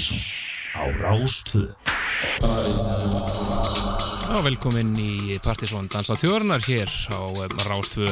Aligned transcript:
Partísson 0.00 0.20
á 0.72 0.82
Rástvö 0.96 1.68
Já, 4.24 4.36
velkomin 4.40 4.94
í 4.96 5.36
Partísson 5.44 5.90
Dansa 5.92 6.16
þjórnar 6.16 6.64
hér 6.64 6.88
á 7.12 7.20
um, 7.20 7.58
Rástvö 7.68 8.08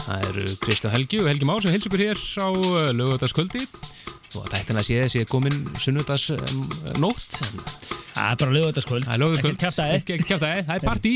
Það 0.00 0.24
eru 0.30 0.44
Kristján 0.64 0.94
Helgi 0.94 1.20
og 1.20 1.28
Helgi 1.28 1.44
Már 1.44 1.60
sem 1.60 1.74
hilsa 1.76 1.90
ykkur 1.90 2.04
hér 2.06 2.22
á 2.40 2.48
uh, 2.48 2.88
lögutaskvöldi 2.96 3.66
og 4.38 4.46
þetta 4.48 4.72
er 4.72 4.80
að 4.80 5.10
sé 5.12 5.24
komin 5.28 5.56
sunnudags 5.76 6.30
nótt. 7.02 7.40
En 7.44 7.60
Það 8.10 8.28
er 8.30 8.38
bara 8.40 8.54
lögutaskvöld 8.56 9.04
það 9.04 9.16
er 9.16 9.20
lögutaskvöld 9.20 9.64
Ekkert 9.98 10.24
kjaftaði, 10.30 10.62
það 10.68 10.76
er 10.76 10.84
partí. 10.86 11.12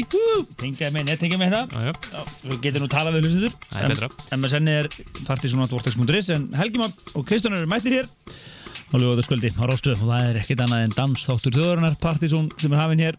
Tengjaði 0.61 0.94
með 0.98 1.07
nettingja 1.08 1.39
með 1.40 1.54
það 1.54 1.79
Já, 1.79 1.86
já, 1.86 1.94
Já, 2.11 2.34
Þú 2.43 2.58
getur 2.66 2.84
nú 2.84 2.90
talað 2.93 3.16
við 3.16 3.29
hlustundur 3.30 3.57
Það 3.71 3.86
er 3.86 3.94
betra. 3.94 4.11
MSN 4.36 4.72
er 4.75 4.90
partysonatvortex.is 5.30 6.30
en 6.36 6.50
Helgi 6.58 6.82
Már 6.82 6.93
og 7.14 7.26
Kristján 7.30 7.57
eru 7.57 7.71
mættir 7.71 8.02
hér 8.02 8.12
á 8.94 8.96
lögutaskvöldi 9.03 9.50
á 9.58 9.64
Rástöð 9.66 10.04
og 10.04 10.11
það 10.12 10.29
er 10.29 10.39
ekkert 10.39 10.62
annað 10.64 10.84
en 10.86 10.94
dansþáttur 10.94 11.57
þjóðarinnar 11.57 11.96
Partysón 12.03 12.46
sem 12.62 12.72
er 12.72 12.80
hafinn 12.80 13.03
hér 13.03 13.18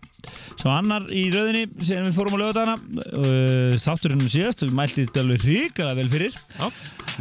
sem 0.56 0.72
annar 0.72 1.10
í 1.12 1.26
rauðinni 1.34 1.66
sem 1.84 2.06
við 2.08 2.16
fórum 2.16 2.38
á 2.40 2.42
lögutagana 2.42 2.76
Þátturinn 3.84 4.24
síðast, 4.32 4.64
við 4.64 4.78
mælti 4.78 5.04
þetta 5.04 5.24
alveg 5.26 5.44
ríkala 5.46 5.98
vel 5.98 6.08
fyrir. 6.12 6.40
Já 6.56 6.72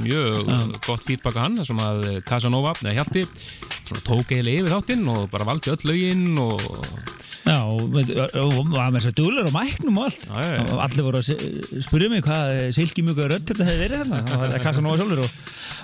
Mjög 0.05 0.49
gott 0.87 1.05
feedback 1.07 1.39
á 1.39 1.45
hann 1.45 1.61
sem 1.67 1.79
að 1.83 2.07
Casanova, 2.27 2.73
eða 2.83 2.97
Hjalti 2.97 3.27
tók 4.07 4.33
eiginlega 4.33 4.63
yfir 4.65 4.73
þáttinn 4.75 5.11
og 5.13 5.29
bara 5.31 5.47
valdi 5.47 5.71
öll 5.75 5.91
lögin 5.91 6.33
og 6.43 6.63
Já, 7.45 7.59
og 7.61 7.83
og 7.85 8.69
með 8.73 8.95
þess 8.97 9.11
að 9.11 9.17
dúlar 9.19 9.49
og 9.51 9.53
mæknum 9.53 9.99
og 10.01 10.07
allt. 10.07 10.23
Já, 10.31 10.45
já, 10.49 10.63
og 10.65 10.79
allir 10.81 11.05
voru 11.05 11.21
að 11.21 11.27
spyrja 11.85 12.09
mig 12.13 12.23
hvað 12.25 12.53
silki 12.77 13.05
mjög 13.05 13.21
rödd 13.35 13.51
þetta 13.51 13.67
hefði 13.69 13.83
verið 13.83 14.01
þarna. 14.01 14.21
Það 14.31 14.41
var 14.45 14.65
kassa 14.65 14.85
nóga 14.85 15.01
sjálfur 15.01 15.21
og, 15.25 15.35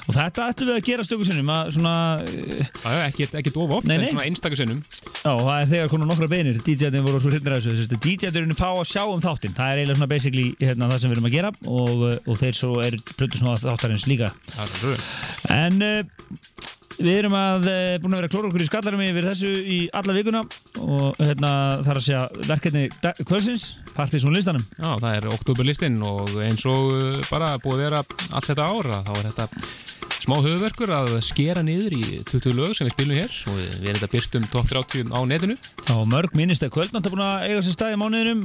og 0.01 0.17
þetta 0.17 0.47
ætlum 0.55 0.71
við 0.71 0.79
að 0.79 0.87
gera 0.89 1.07
stöku 1.07 1.29
sinnum 1.29 1.53
að 1.53 1.73
svona, 1.77 1.95
eh, 2.25 3.05
ekkert 3.11 3.61
of 3.61 3.75
oft, 3.77 3.91
en 3.93 4.07
svona 4.09 4.25
einstakasunum 4.31 4.81
já, 4.81 5.33
það 5.37 5.53
er 5.59 5.71
þegar 5.75 5.93
konar 5.93 6.11
nokkra 6.11 6.31
beinir 6.33 6.63
DJ-arnir 6.65 7.05
voru 7.05 7.21
svo 7.21 7.35
hrifnir 7.35 7.57
af 7.59 7.67
þessu. 7.67 8.01
DJ-arnir 8.09 8.57
fá 8.57 8.69
að 8.71 8.89
sjá 8.89 9.05
um 9.05 9.21
þáttinn. 9.21 9.57
Það 9.57 9.75
er 9.75 9.83
eiginlega 9.83 10.01
svona 10.01 10.11
basically 10.15 10.49
hérna, 10.63 10.89
það 10.95 11.05
sem 11.05 11.13
við 11.13 11.19
erum 11.19 11.29
að 11.29 11.37
gera 11.37 11.53
og, 11.77 12.07
eh, 12.09 12.19
og 12.25 12.41
þeir 12.41 12.57
svo 12.57 12.73
er 12.87 12.97
plötu 13.13 13.43
svona 13.43 13.61
þáttarins 13.61 14.09
líka. 14.09 14.33
Það 14.57 14.65
er 15.61 16.09
við 17.01 17.19
erum 17.23 17.37
að 17.39 17.69
uh, 17.71 17.95
búin 18.03 18.15
að 18.17 18.21
vera 18.23 18.33
klóra 18.33 18.51
okkur 18.51 18.65
í 18.65 18.69
skallarum 18.69 19.05
yfir 19.05 19.29
þessu 19.31 19.53
í 19.77 19.79
alla 20.01 20.17
vikuna 20.17 20.43
og 20.85 21.21
hérna 21.21 21.53
þarf 21.87 22.01
að 22.01 22.07
segja 22.07 22.25
verkefni 22.49 22.87
da- 23.03 23.15
kvöldsins, 23.23 23.67
partysón 23.97 24.37
listanum. 24.37 24.67
Já, 24.77 24.91
það 25.01 25.15
er 25.17 25.31
oktoberlistinn 25.35 26.01
og 26.07 26.35
eins 26.45 26.67
og 26.69 26.93
uh, 26.97 27.23
bara 27.31 27.55
búið 27.63 27.79
að 27.79 27.87
vera 27.89 28.05
allt 28.05 28.51
þetta 28.53 28.69
ára 28.69 29.01
þá 29.09 29.15
er 29.19 29.31
þetta 29.31 29.51
smá 30.21 30.37
höfuverkur 30.45 30.91
að 30.93 31.15
skera 31.25 31.63
niður 31.65 31.95
í 31.97 32.03
20 32.29 32.53
lög 32.59 32.75
sem 32.77 32.89
við 32.89 32.95
spilum 32.97 33.17
hér 33.17 33.37
og 33.49 33.57
við 33.57 33.87
erum 33.89 34.01
þetta 34.01 34.11
byrstum 34.15 34.49
top 34.53 34.69
30 34.69 35.15
á 35.17 35.21
netinu. 35.29 35.57
Já, 35.89 35.95
mörg 36.13 36.35
minnist 36.37 36.65
að 36.67 36.75
kvöldnátt 36.75 37.09
er 37.09 37.15
búin 37.15 37.25
að 37.25 37.47
eiga 37.49 37.63
sér 37.65 37.77
stað 37.77 37.95
í 37.95 38.01
mánuðinum 38.03 38.43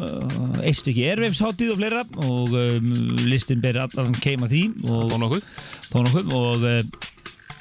eitt 0.63 0.79
stykki 0.79 1.07
erveifs 1.11 1.43
hátíð 1.43 1.73
og 1.75 1.81
fleira 1.81 2.05
og 2.23 2.55
um, 2.55 2.87
listin 3.27 3.63
ber 3.63 3.81
allan 3.83 4.15
keima 4.23 4.47
því 4.51 4.63
og 4.87 5.17
og 5.19 5.35
og 5.35 6.63
uh, 6.63 6.79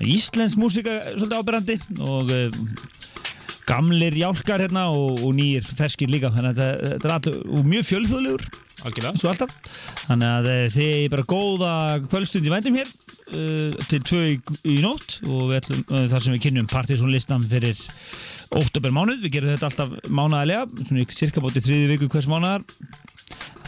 íslensk 0.02 0.58
músika 0.58 0.98
svolítið 1.14 1.38
áberandi 1.38 1.78
og 2.02 2.32
uh, 2.34 2.84
gamlir 3.68 4.16
jálkar 4.18 4.62
hérna 4.64 4.88
og, 4.92 5.22
og 5.24 5.32
nýjir 5.36 5.64
ferskir 5.64 6.10
líka. 6.12 6.32
Þannig 6.34 6.52
að 6.52 6.84
þetta, 6.92 7.08
er 7.08 7.16
allur 7.16 7.40
og 7.58 7.68
mjög 7.68 7.88
fjölþjóðlegur. 7.90 8.46
Og 8.84 8.98
alltaf. 9.30 9.52
Þannig 10.04 10.28
að 10.28 10.46
eh, 10.50 10.64
þið 10.74 10.90
er 10.92 11.12
bara 11.14 11.26
góða 11.30 11.72
kvöldstund 12.04 12.44
í 12.44 12.52
vændum 12.52 12.76
hér 12.76 12.90
uh, 12.90 13.84
til 13.88 14.00
tvö 14.04 14.20
í, 14.34 14.34
í 14.68 14.76
nótt 14.84 15.22
og 15.24 15.46
við 15.48 15.56
ætlum, 15.62 15.84
uh, 15.88 16.04
þar 16.10 16.24
sem 16.26 16.36
við 16.36 16.42
kynnum 16.44 16.68
partysónlistan 16.68 17.46
fyrir 17.48 17.80
óttobur 18.54 18.92
mánuð, 18.92 19.22
við 19.24 19.38
gerum 19.38 19.54
þetta 19.54 19.70
alltaf 19.70 19.94
mánaðarlega, 20.12 20.84
svona 20.84 21.06
í 21.06 21.16
cirka 21.16 21.42
bóti 21.42 21.64
þriði 21.64 21.94
viku 21.94 22.10
hvers 22.12 22.28
mánaðar. 22.28 22.66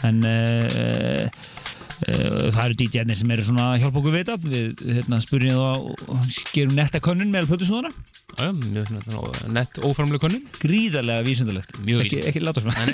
En 0.05 0.21
uh, 0.21 1.47
það 2.05 2.61
eru 2.63 2.77
DJ-nir 2.81 3.17
sem 3.17 3.33
eru 3.33 3.47
svona 3.47 3.71
að 3.73 3.83
hjálpa 3.83 4.01
okkur 4.01 4.15
við 4.15 4.23
þetta. 4.23 4.51
Við 4.53 4.85
hérna, 4.99 5.19
spurjum 5.23 5.57
það 5.57 5.87
og 6.13 6.29
gerum 6.53 6.77
netta 6.77 7.03
könnun 7.03 7.33
meðal 7.33 7.51
plötusnóðana 7.51 7.93
Já, 8.37 8.43
já, 8.43 8.51
mjög 8.53 8.89
svona 8.91 9.53
nett 9.55 9.79
óframlega 9.81 10.21
könnun. 10.27 10.43
Gríðarlega 10.61 11.25
vísindalegt. 11.25 11.77
Mjög 11.87 12.03
ekki, 12.05 12.19
ekki 12.29 12.43
láta 12.43 12.61
svona. 12.61 12.85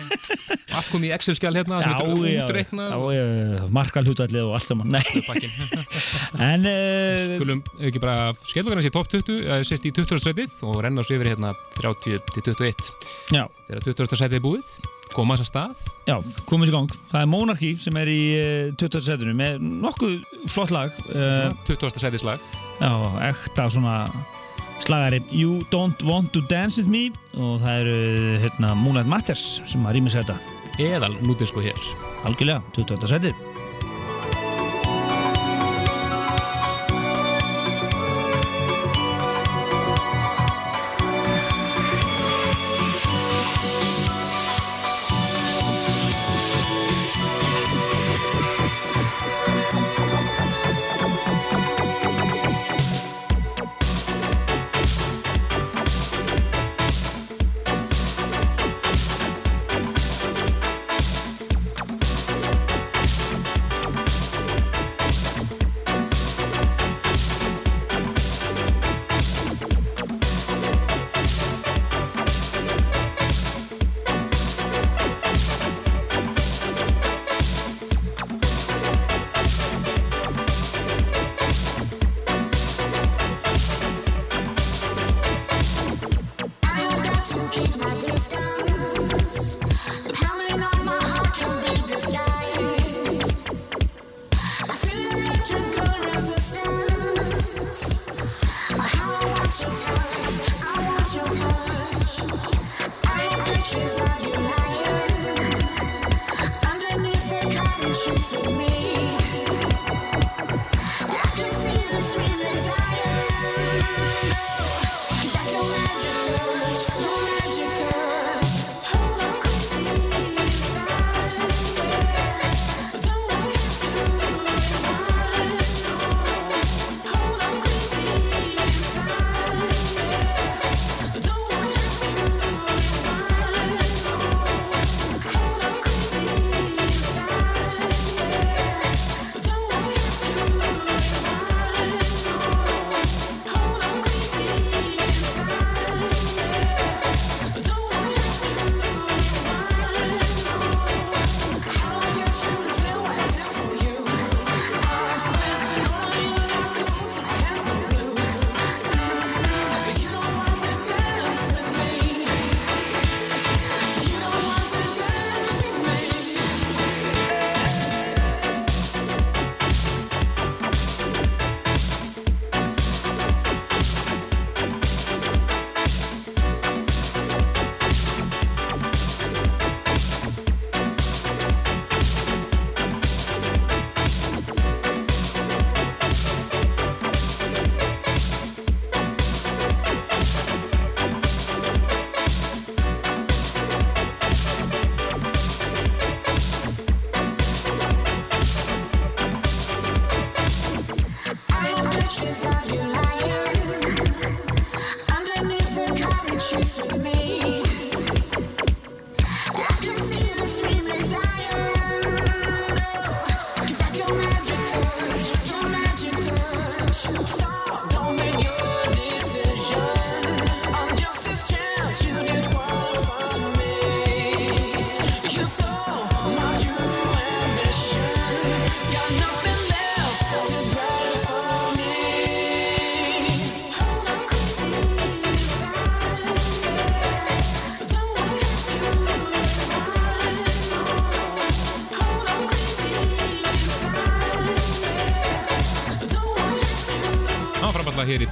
Allt 0.73 0.89
kom 0.89 1.03
í 1.05 1.11
Excel-skjál 1.13 1.53
hérna 1.57 1.81
Já, 1.83 1.91
já, 1.99 2.47
já, 2.47 2.93
já, 3.13 3.25
já, 3.57 3.65
markal 3.73 4.05
hlutallið 4.07 4.47
og 4.47 4.55
allt 4.57 4.69
saman. 4.69 4.95
En 6.43 6.65
uh, 6.65 7.35
Skulum 7.35 7.61
ekki 7.83 8.01
bara 8.01 8.31
skella 8.41 8.71
okkar 8.71 8.81
þessi 8.81 8.93
top 8.95 9.11
20 9.11 9.43
eða 9.43 9.59
sérst 9.67 9.85
í 9.85 9.93
20. 9.93 10.23
setið 10.23 10.57
og 10.69 10.81
renna 10.85 11.03
oss 11.03 11.13
yfir 11.13 11.33
hérna 11.33 11.53
30 11.77 12.23
til 12.33 12.45
21 12.53 12.91
já, 13.35 13.45
þegar 13.69 13.87
20. 13.91 14.19
setið 14.23 14.39
er 14.39 14.43
búið 14.43 14.75
koma 15.15 15.37
þess 15.37 15.45
að 15.45 15.51
stað 15.51 15.87
já, 16.09 16.15
komum 16.49 16.67
sér 16.67 16.75
gang 16.77 16.95
Það 17.11 17.19
er 17.21 17.31
Monarchy 17.31 17.71
sem 17.81 17.99
er 18.01 18.11
í 18.11 18.21
uh, 18.39 18.73
20. 18.81 19.05
setinu 19.07 19.35
með 19.37 19.63
nokkuð 19.83 20.15
flott 20.51 20.73
lag 20.73 20.93
uh, 21.13 21.49
20. 21.69 22.01
setið 22.03 22.23
slag 22.25 22.47
Já, 22.81 22.91
ekta 23.29 23.69
svona 23.71 23.97
slagari 24.83 25.21
You 25.31 25.61
Don't 25.71 26.03
Want 26.07 26.33
To 26.35 26.43
Dance 26.49 26.81
With 26.81 26.91
Me 26.91 27.07
og 27.37 27.61
það 27.63 27.85
eru 27.85 28.37
hérna, 28.43 28.73
Moonlight 28.79 29.09
Matters 29.09 29.61
sem 29.69 29.85
að 29.87 29.99
rýmis 29.99 30.17
þetta 30.19 30.37
eðal 30.81 31.13
nútisko 31.21 31.61
hér 31.63 31.77
algjörlega, 32.27 32.63
20. 32.75 33.09
setið 33.13 33.52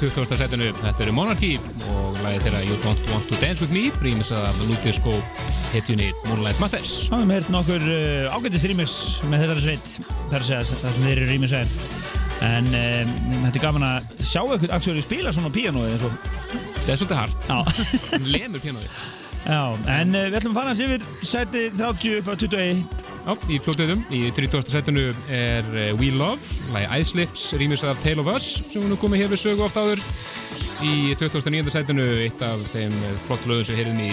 20. 0.02 0.34
setinu. 0.40 0.70
Þetta 0.80 1.04
eru 1.06 1.12
Monarchy 1.14 1.52
og 1.92 2.16
lagið 2.24 2.48
þeirra 2.48 2.62
You 2.66 2.78
Don't 2.82 3.12
Want 3.12 3.28
To 3.30 3.38
Dance 3.42 3.62
With 3.62 3.76
Me, 3.76 3.84
rýmisað 4.02 4.48
af 4.50 4.62
Ludisko 4.66 5.14
hitjunni 5.76 6.08
Moonlight 6.26 6.58
Matters. 6.64 6.94
Það 7.12 7.26
er 7.28 7.34
heirt 7.36 7.52
nokkur 7.54 7.86
uh, 7.86 8.34
ágættist 8.34 8.66
rýmis 8.72 8.96
með 9.30 9.46
þessari 9.46 9.66
sveit, 9.68 9.92
að 10.32 10.48
það 10.50 10.96
sem 10.96 11.06
þeir 11.06 11.14
eru 11.14 11.30
rýmis 11.30 11.54
er. 11.60 11.78
En 12.42 12.72
um, 12.72 13.14
þetta 13.46 13.54
er 13.54 13.66
gaman 13.68 13.86
að 13.92 14.26
sjá 14.26 14.42
eitthvað 14.42 14.74
actually 14.80 15.06
spila 15.06 15.36
svona 15.36 15.54
píanóið 15.54 15.94
eins 15.94 16.08
og... 16.08 16.18
Það 16.82 16.94
er 16.96 17.02
svolítið 17.04 17.20
hart. 17.20 17.52
Já. 17.52 18.18
Lemur 18.26 18.66
pianoið. 18.66 18.98
Já, 19.46 19.62
en 20.00 20.18
uh, 20.18 20.26
við 20.32 20.40
ætlum 20.42 20.56
að 20.56 20.60
fara 20.64 20.74
hans 20.74 20.82
yfir 20.82 21.06
seti 21.22 21.68
30 21.78 22.18
upp 22.24 22.34
á 22.34 22.36
21. 22.42 23.01
Já, 23.22 23.36
í 23.54 23.60
fljóttöðum. 23.62 24.02
Í 24.10 24.22
30. 24.34 24.64
setinu 24.72 25.04
er 25.30 25.68
uh, 25.70 25.92
We 26.00 26.10
Love, 26.16 26.42
lagi 26.74 27.02
Ice 27.02 27.18
Lips, 27.20 27.52
rýmisað 27.60 27.94
af 27.94 28.02
Tale 28.02 28.24
of 28.24 28.32
Us, 28.34 28.48
sem 28.66 28.82
við 28.82 28.90
nú 28.90 28.98
komum 29.02 29.20
hér 29.20 29.30
við 29.30 29.44
sögu 29.44 29.66
oft 29.68 29.78
áður. 29.78 30.02
Í 30.82 31.14
2009. 31.22 31.70
setinu 31.70 32.08
eitt 32.24 32.42
af 32.42 32.64
þeim 32.74 32.96
flott 33.28 33.46
lögum 33.46 33.68
sem 33.68 33.78
heyrðum 33.78 34.02
í 34.02 34.10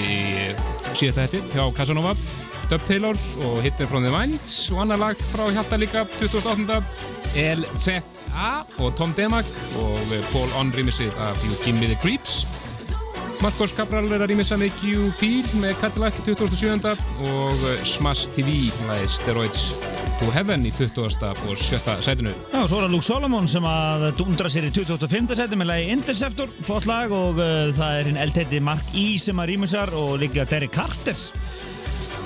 síðasta 0.92 1.24
hætti 1.24 1.40
hjá 1.54 1.64
Casanova, 1.78 2.12
Dub 2.68 2.84
Taylor 2.84 3.16
og 3.48 3.62
Hittin 3.64 3.88
from 3.88 4.04
the 4.04 4.12
Minds 4.12 4.58
og 4.74 4.84
annar 4.84 5.00
lag 5.00 5.24
frá 5.30 5.46
Hjalta 5.48 5.80
líka 5.80 6.04
2008. 6.18 6.82
El 7.40 7.64
Z.A. 7.80 8.52
og 8.76 8.92
Tom 9.00 9.16
Demak 9.16 9.48
og 9.80 10.12
Paul 10.34 10.52
On 10.60 10.72
rýmisið 10.76 11.16
af 11.24 11.40
You 11.48 11.56
Give 11.64 11.80
Me 11.80 11.88
the 11.88 11.96
Creeps. 12.04 12.42
Marcos 13.38 13.70
Cabral 13.70 14.08
er 14.10 14.22
að 14.24 14.32
rýmisa 14.32 14.56
með 14.58 14.80
You 14.82 15.12
Feel 15.14 15.46
með 15.62 15.76
Cadillac 15.78 16.16
í 16.18 16.24
2007. 16.26 16.90
og 17.30 17.60
Smash 17.86 18.32
TV 18.34 18.72
með 18.88 19.04
Steroids 19.14 19.68
to 20.18 20.30
Heaven 20.34 20.66
í 20.66 20.72
20. 20.74 21.28
og 21.46 21.60
7. 21.60 21.94
sætinu. 22.02 22.32
Já, 22.50 22.64
svo 22.66 22.80
er 22.80 22.88
það 22.88 22.94
Luke 22.96 23.06
Solomon 23.06 23.46
sem 23.50 23.68
að 23.68 24.08
dundra 24.18 24.50
sér 24.50 24.66
í 24.66 24.72
2005. 24.74 25.36
seti 25.38 25.58
með 25.58 25.70
lagi 25.70 25.92
Interceptor, 25.94 26.50
flott 26.66 26.88
lag 26.90 27.14
og 27.14 27.38
uh, 27.38 27.70
það 27.76 28.00
er 28.00 28.10
hinn 28.10 28.20
eldteiti 28.24 28.62
Mark 28.64 28.90
E 28.98 29.06
sem 29.22 29.38
að 29.38 29.52
rýmisar 29.52 29.94
og 29.94 30.16
líka 30.24 30.46
Derek 30.50 30.74
Carter. 30.74 31.22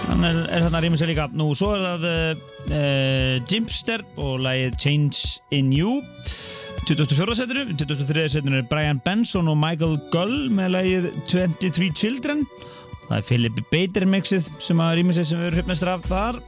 Hann 0.09 0.25
er, 0.27 0.41
er 0.49 0.65
þarna 0.65 0.81
að 0.81 0.87
rýmisa 0.87 1.11
líka. 1.13 1.29
Nú, 1.37 1.51
svo 1.59 1.75
er 1.77 1.85
það 1.85 2.09
uh, 2.09 2.49
uh, 2.73 3.37
Jimpster 3.53 4.07
og 4.17 4.41
lagið 4.49 4.81
Change 4.81 5.21
in 5.53 5.75
You. 5.77 6.01
2004. 6.89 7.35
setinu, 7.39 7.63
2003. 7.79 8.29
setinu 8.29 8.59
er 8.59 8.67
Brian 8.67 8.99
Benson 9.05 9.49
og 9.49 9.59
Michael 9.61 10.01
Gull 10.11 10.49
með 10.51 10.73
lagið 10.75 11.11
23 11.31 11.93
Children 11.95 12.43
það 13.07 13.15
er 13.19 13.27
Philip 13.29 13.61
Bader 13.71 14.09
mixið 14.11 14.49
sem 14.63 14.83
að 14.83 14.97
rýmið 14.99 15.21
sér 15.21 15.29
sem 15.29 15.41
við 15.41 15.49
erum 15.51 15.61
hrifnastur 15.61 15.93
af 15.93 16.09
þar 16.11 16.41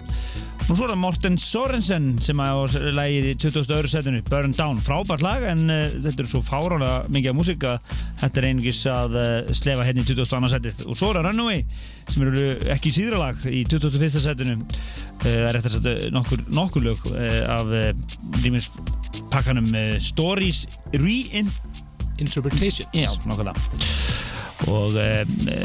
og 0.64 0.78
svo 0.78 0.86
er 0.86 0.92
það 0.94 1.00
Morten 1.02 1.34
Sorensen 1.40 2.06
sem 2.24 2.38
að 2.40 2.76
lagið 2.96 3.26
í 3.28 3.32
2002. 3.42 3.90
setinu 3.92 4.22
Burn 4.30 4.54
Down, 4.56 4.78
frábært 4.80 5.22
lag 5.24 5.44
en 5.50 5.68
uh, 5.68 5.92
þetta 6.06 6.24
er 6.24 6.30
svo 6.30 6.40
fárálega 6.44 7.04
mikið 7.12 7.30
af 7.32 7.36
músík 7.36 7.66
að 7.68 7.76
þetta 8.22 8.40
er 8.40 8.46
einungis 8.48 8.80
að 8.88 9.18
uh, 9.20 9.52
slefa 9.56 9.84
hérna 9.84 10.00
í 10.00 10.08
2002. 10.08 10.52
setið 10.54 10.80
og 10.88 10.96
svo 10.96 11.10
er 11.10 11.16
það 11.20 11.28
Runaway 11.28 11.60
sem 12.08 12.24
eru 12.24 12.48
ekki 12.72 12.94
síðra 12.96 13.20
lag 13.20 13.36
í 13.44 13.62
2001. 13.68 14.18
setinu 14.24 14.56
uh, 14.56 14.66
það 15.22 15.48
er 15.50 15.60
eftir 15.60 15.70
að 15.70 15.76
setja 15.76 16.12
nokkur, 16.16 16.44
nokkur 16.56 16.88
lög 16.88 16.98
af 17.54 17.66
rýmis 18.40 18.70
pakkanum 19.32 19.68
Stories 20.00 20.64
Reinterpretations 20.96 22.88
Já, 22.96 23.10
nokkulega 23.28 24.23
og 24.70 24.94
e, 24.96 25.08
e, 25.50 25.56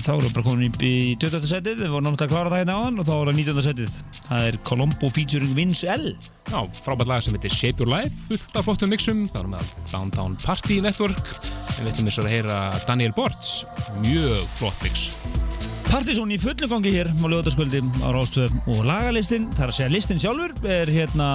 þá 0.00 0.10
erum 0.14 0.24
við 0.28 0.34
bara 0.36 0.46
komin 0.46 0.66
í, 0.66 0.70
í 0.86 1.14
20. 1.20 1.48
setið, 1.50 1.82
við 1.82 1.92
vorum 1.92 2.06
náttúrulega 2.06 2.28
að 2.28 2.32
klára 2.32 2.52
það 2.52 2.62
hérna 2.62 2.78
áðan 2.80 3.02
og 3.02 3.08
þá 3.08 3.12
er 3.16 3.30
það 3.30 3.40
19. 3.42 3.66
setið. 3.66 3.98
Það 4.26 4.48
er 4.48 4.58
Colombo 4.70 5.12
featuring 5.12 5.54
Vince 5.58 5.92
L. 5.96 6.08
Já, 6.46 6.58
frábært 6.80 7.10
lag 7.10 7.24
sem 7.26 7.36
heitir 7.36 7.54
Shape 7.54 7.82
Your 7.84 7.92
Life 7.92 8.26
fullt 8.30 8.58
af 8.60 8.68
flottum 8.68 8.92
mixum, 8.94 9.24
það 9.30 9.42
er 9.44 9.52
með 9.56 9.76
Downtown 9.92 10.36
Party 10.46 10.80
Network. 10.84 11.32
Við 11.76 11.90
veitum 11.90 12.10
þess 12.10 12.24
að 12.24 12.34
heyra 12.34 12.60
Daniel 12.88 13.16
Bortz. 13.16 13.56
Mjög 14.04 14.44
flott 14.56 14.86
mix 14.86 15.65
Partizón 15.86 16.32
í 16.34 16.38
fullu 16.40 16.68
gangi 16.70 16.92
hér 16.94 17.08
á 17.08 17.26
lögutaskvöldi 17.30 17.80
á 18.02 18.08
Rástöðum 18.14 18.58
og 18.74 18.82
lagalistin, 18.88 19.46
þar 19.56 19.70
að 19.70 19.76
segja 19.78 19.92
listin 19.94 20.20
sjálfur 20.22 20.54
er 20.66 20.90
hérna 20.92 21.28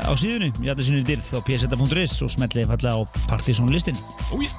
á 0.00 0.12
síðunni. 0.18 0.52
Í 0.64 0.72
alltaf 0.72 0.88
sínum 0.88 1.06
dyrð 1.06 1.30
á 1.36 1.40
pseta.is 1.46 2.18
og 2.24 2.32
smetlið 2.32 2.72
fallega 2.72 2.96
á 2.96 3.00
Partizón 3.30 3.72
listin. 3.72 3.98
Ójé 4.32 4.50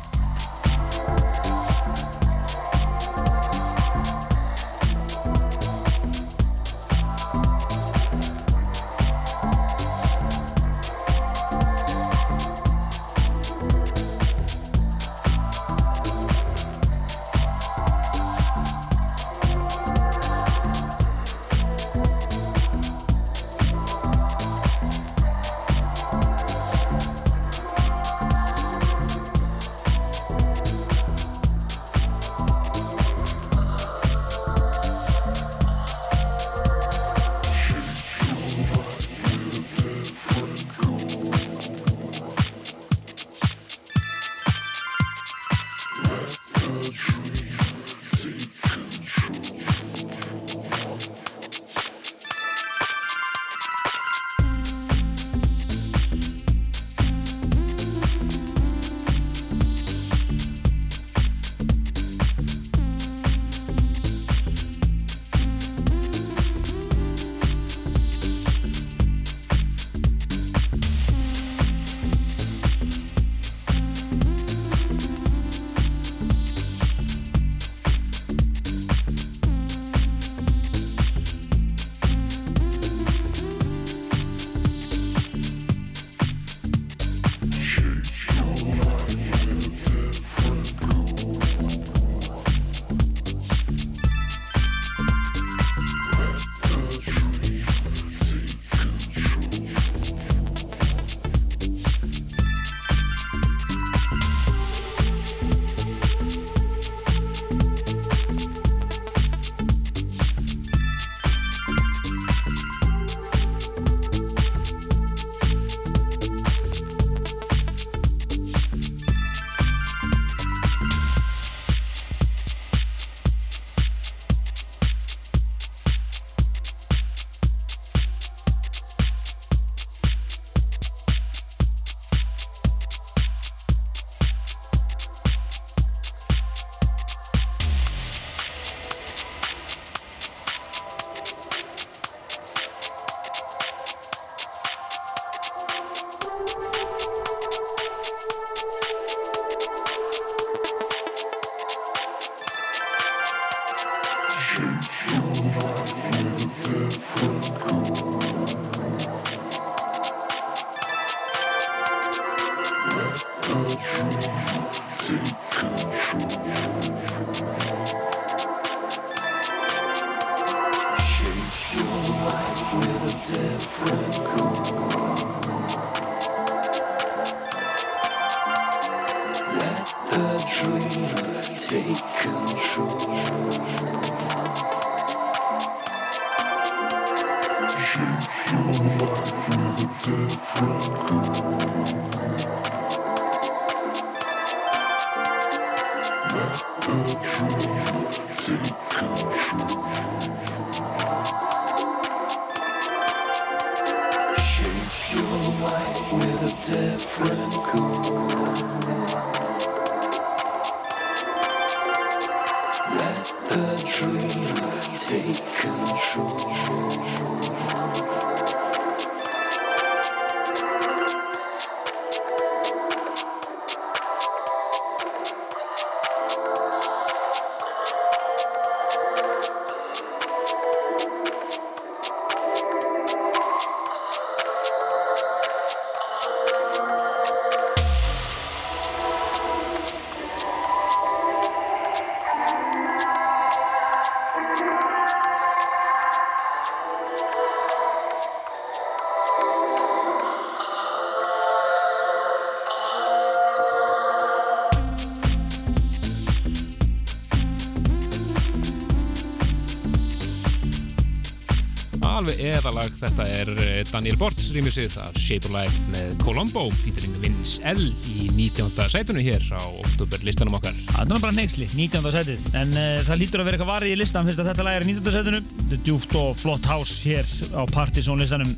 alveg 262.28 262.58
eðalag 262.58 262.96
þetta 262.98 263.26
er 263.32 263.50
eh, 263.64 263.76
Daniel 263.88 264.18
Bortz 264.20 264.50
rýmisið 264.52 264.98
af 265.00 265.16
Shape 265.22 265.48
of 265.48 265.54
Life 265.54 265.84
með 265.94 266.16
Colombo 266.26 266.66
featuring 266.82 267.14
Vince 267.22 267.62
L 267.70 267.86
í 268.12 268.26
19. 268.36 268.68
sætunum 268.92 269.24
hér 269.24 269.46
á 269.56 269.64
oktober 269.64 270.26
listanum 270.28 270.58
okkar 270.58 270.76
Það 270.90 271.14
er 271.16 271.22
bara 271.24 271.36
neyksli, 271.38 271.70
19. 271.72 272.10
setið 272.18 272.50
en 272.60 272.76
uh, 272.76 272.98
það 273.08 273.22
lítur 273.22 273.44
að 273.44 273.48
vera 273.48 273.60
eitthvað 273.60 273.72
varið 273.72 273.94
í 273.94 274.00
listan 274.02 274.28
fyrst 274.28 274.44
að 274.44 274.50
þetta 274.52 274.68
lag 274.68 274.76
er 274.76 274.84
í 274.84 274.90
19. 274.90 275.16
setinu 275.16 275.42
þetta 275.46 275.78
er 275.78 275.86
djúft 275.88 276.18
og 276.20 276.36
flott 276.42 276.68
hás 276.68 276.98
hér 277.08 277.32
á 277.56 277.62
Partizón 277.72 278.20
listanum 278.20 278.52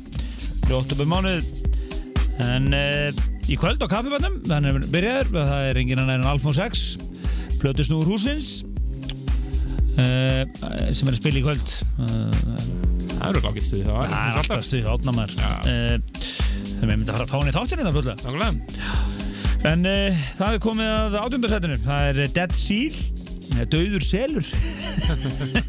fyrir 0.64 0.78
oktober 0.80 1.10
mánuð 1.12 1.52
en 2.48 2.68
uh, 2.74 3.22
í 3.46 3.60
kvöld 3.60 3.86
á 3.86 3.92
kaffibannum 3.92 4.42
þannig 4.50 4.80
að 4.80 4.90
byrjaður, 4.96 5.32
það 5.36 5.68
er 5.68 5.82
enginn 5.84 6.02
annar 6.02 6.18
en 6.24 6.30
Alfons 6.32 6.58
X 6.66 6.88
Plötusnúr 7.62 8.08
húsins 8.10 8.64
uh, 9.94 10.42
sem 10.90 11.06
er 11.06 11.14
að 11.14 11.20
spila 11.22 11.44
í 11.44 11.46
kvöld 11.46 12.79
Það 13.30 13.36
eru 13.36 13.42
glákið 13.46 13.64
stuði 13.66 13.84
það 13.86 13.98
Það 14.10 14.20
er 14.20 14.38
alltaf 14.40 14.64
stuði 14.66 14.86
átnamar 14.90 15.34
þegar 15.36 16.00
við 16.80 16.88
myndum 16.90 17.04
að 17.04 17.14
fara 17.14 17.24
að 17.26 17.30
fá 17.30 17.36
henni 17.38 17.52
þáttir 17.54 17.80
hérna 17.80 17.92
fljóðlega 17.94 18.16
Nákvæmlega 18.24 19.28
En 19.70 19.84
uh, 19.84 20.20
það 20.38 20.54
er 20.56 20.62
komið 20.64 20.86
að 20.88 21.16
átjöndarsætinu. 21.20 21.76
Það 21.84 22.06
er 22.08 22.30
Dead 22.32 22.54
Seal, 22.56 23.00
Dauður 23.70 24.06
Selur. 24.06 24.52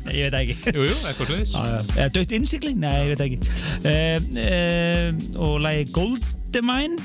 Nei, 0.08 0.14
ég 0.18 0.30
veit 0.30 0.38
ekki. 0.40 0.56
Jú, 0.72 0.86
jú, 0.88 0.96
eitthvað 0.96 1.28
sluðis 1.28 1.54
Eða 1.98 2.08
Dauðt 2.16 2.36
Innsikling? 2.38 2.80
Nei, 2.80 2.94
ég 2.96 3.12
veit 3.12 3.26
ekki. 3.28 3.38
Uh, 3.84 4.18
uh, 4.46 5.10
og 5.44 5.60
lagi 5.66 5.86
Goldemine 5.92 6.98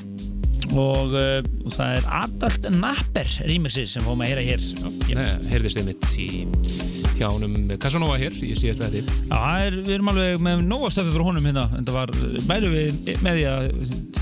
og, 0.76 1.14
og 1.14 1.74
það 1.74 1.98
er 1.98 2.08
Adult 2.22 2.70
Napper 2.78 3.34
remixið 3.50 3.90
sem 3.90 4.06
fóðum 4.06 4.24
að 4.26 4.32
heyra 4.32 4.46
hér. 4.46 4.68
Það 5.10 5.50
heyrðist 5.52 5.82
einmitt 5.82 6.08
í 6.22 6.30
hjá 7.16 7.30
honum 7.32 7.72
Casanova 7.80 8.18
hér 8.20 8.36
í 8.44 8.52
síðast 8.58 8.84
þetta 8.84 9.02
Já, 9.02 9.32
það 9.32 9.64
er, 9.66 9.78
við 9.80 9.94
erum 9.96 10.12
alveg 10.12 10.44
með 10.46 10.62
nóga 10.68 10.92
stöfi 10.92 11.12
fyrir 11.14 11.26
honum 11.30 11.48
hérna, 11.50 11.66
en 11.78 11.88
það 11.88 11.98
var, 12.00 12.14
mælum 12.50 12.76
við 12.76 13.10
með 13.24 13.40
því 13.40 13.48
að 13.52 13.66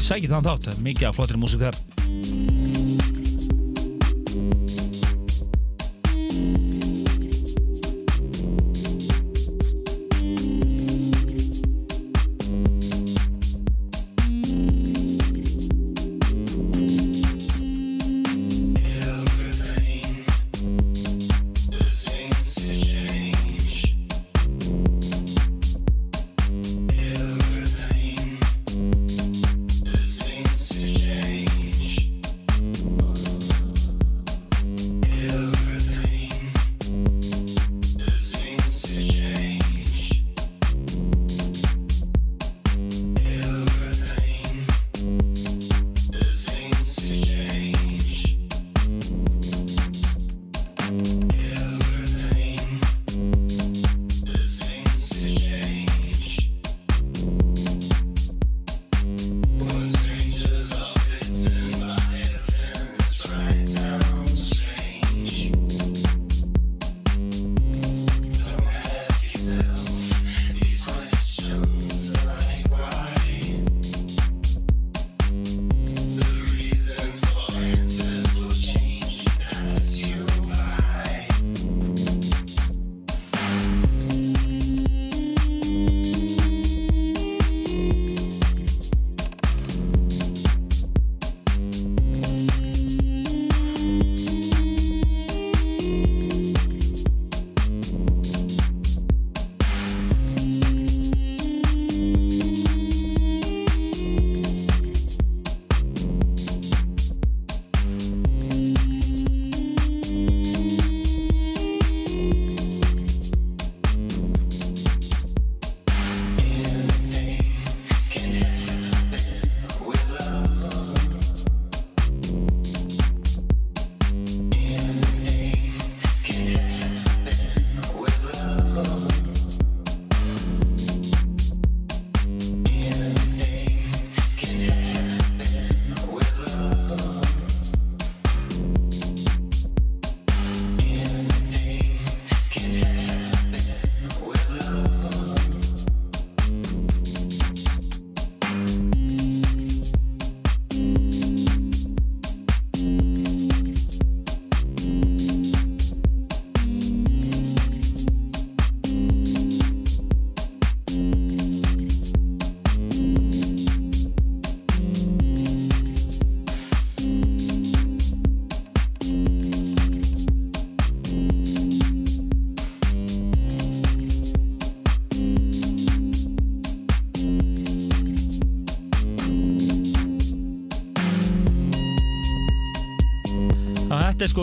sækja 0.08 0.32
þann 0.34 0.48
þátt, 0.50 0.72
mikið 0.86 1.10
af 1.10 1.18
flottri 1.18 1.40
músík 1.42 1.66
þar. 1.66 2.03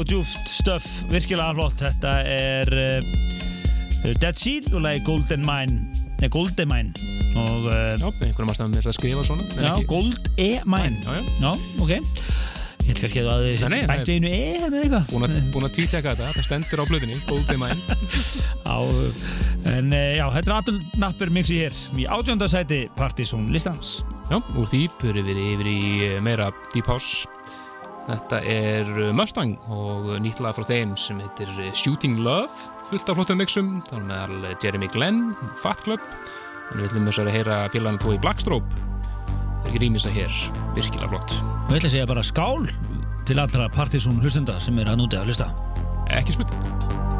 Sko 0.01 0.07
djúft 0.09 0.47
stöf, 0.49 0.85
virkilega 1.11 1.53
flott. 1.53 1.77
Þetta 1.77 2.11
er 2.25 2.69
uh, 2.73 4.13
Dead 4.17 4.37
Seal 4.39 4.65
og 4.73 4.81
lagi 4.81 5.03
Golden 5.05 5.43
Mine, 5.45 5.91
nei 6.17 6.29
Golden 6.31 6.69
Mine 6.71 7.09
og 7.37 7.67
uh, 7.69 7.93
Já, 8.01 8.07
einhverjum 8.09 8.49
ástæðum 8.51 8.73
er 8.79 8.81
það 8.87 8.89
að 8.91 8.97
skrifa 8.97 9.25
svona 9.27 9.45
já, 9.45 9.67
ekki- 9.69 9.85
Gold 9.91 10.31
E 10.41 10.47
Mine. 10.65 10.97
Já, 11.05 11.19
já. 11.19 11.21
Já, 11.37 11.51
ok. 11.85 11.93
Ég 12.81 12.95
ætla 12.95 13.09
ekki 13.11 13.21
að 13.29 13.69
nei, 13.69 13.79
bætti 13.91 14.15
einu 14.17 14.31
E 14.33 14.39
eða 14.57 14.79
eitthvað. 14.81 15.11
Búin 15.53 15.67
að, 15.67 15.75
tvítseka 15.75 16.15
þetta, 16.15 16.31
það 16.33 16.47
stendur 16.47 16.81
á 16.81 16.85
blöðinni 16.89 17.19
Goldie 17.27 17.59
Mine 17.61 17.99
Á, 18.73 18.77
en 19.75 19.93
uh, 19.93 20.07
já, 20.17 20.25
þetta 20.39 20.49
er 20.49 20.55
Atul 20.57 20.79
Napper 21.03 21.33
mixi 21.35 21.59
hér 21.61 21.77
í 21.93 22.07
átjóndasæti 22.09 22.87
Partizón 22.97 23.51
listans. 23.53 23.99
Já, 24.33 24.41
úr 24.57 24.65
því 24.71 24.87
fyrir 24.97 25.29
við 25.29 25.43
yfir 25.45 25.71
í 25.75 25.79
eh, 26.09 26.17
meira 26.25 26.49
Deep 26.73 26.89
House 26.89 27.29
Þetta 28.09 28.41
er 28.49 28.87
Mustang 29.15 29.55
og 29.71 30.09
nýtt 30.23 30.41
lag 30.43 30.55
frá 30.57 30.65
þeim 30.67 30.95
sem 30.99 31.19
heitir 31.21 31.51
Shooting 31.77 32.21
Love 32.25 32.49
fullt 32.89 33.07
af 33.07 33.19
flottum 33.19 33.39
mixum, 33.39 33.73
þar 33.87 34.07
meðal 34.07 34.55
Jeremy 34.59 34.89
Glenn, 34.91 35.35
Fat 35.63 35.83
Club. 35.85 36.03
En 36.71 36.81
við 36.81 36.89
ætlum 36.89 37.07
þess 37.07 37.23
að 37.23 37.35
heyra 37.35 37.59
félagana 37.71 38.01
tvo 38.01 38.15
í 38.15 38.23
Blackstrobe 38.23 38.89
það 39.61 39.69
er 39.69 39.75
ekki 39.75 39.83
rýmisa 39.85 40.11
hér, 40.11 40.39
virkilega 40.75 41.11
flott. 41.13 41.35
Við 41.69 41.77
ætla 41.77 41.87
að 41.87 41.93
segja 41.95 42.09
bara 42.09 42.25
skál 42.25 42.67
til 43.29 43.39
allra 43.39 43.69
Partizón 43.71 44.19
hlustenda 44.23 44.57
sem 44.59 44.79
er 44.81 44.91
að 44.91 45.03
núti 45.03 45.19
að 45.19 45.31
hlusta. 45.31 45.51
ekki 46.11 46.33
spurning 46.35 47.10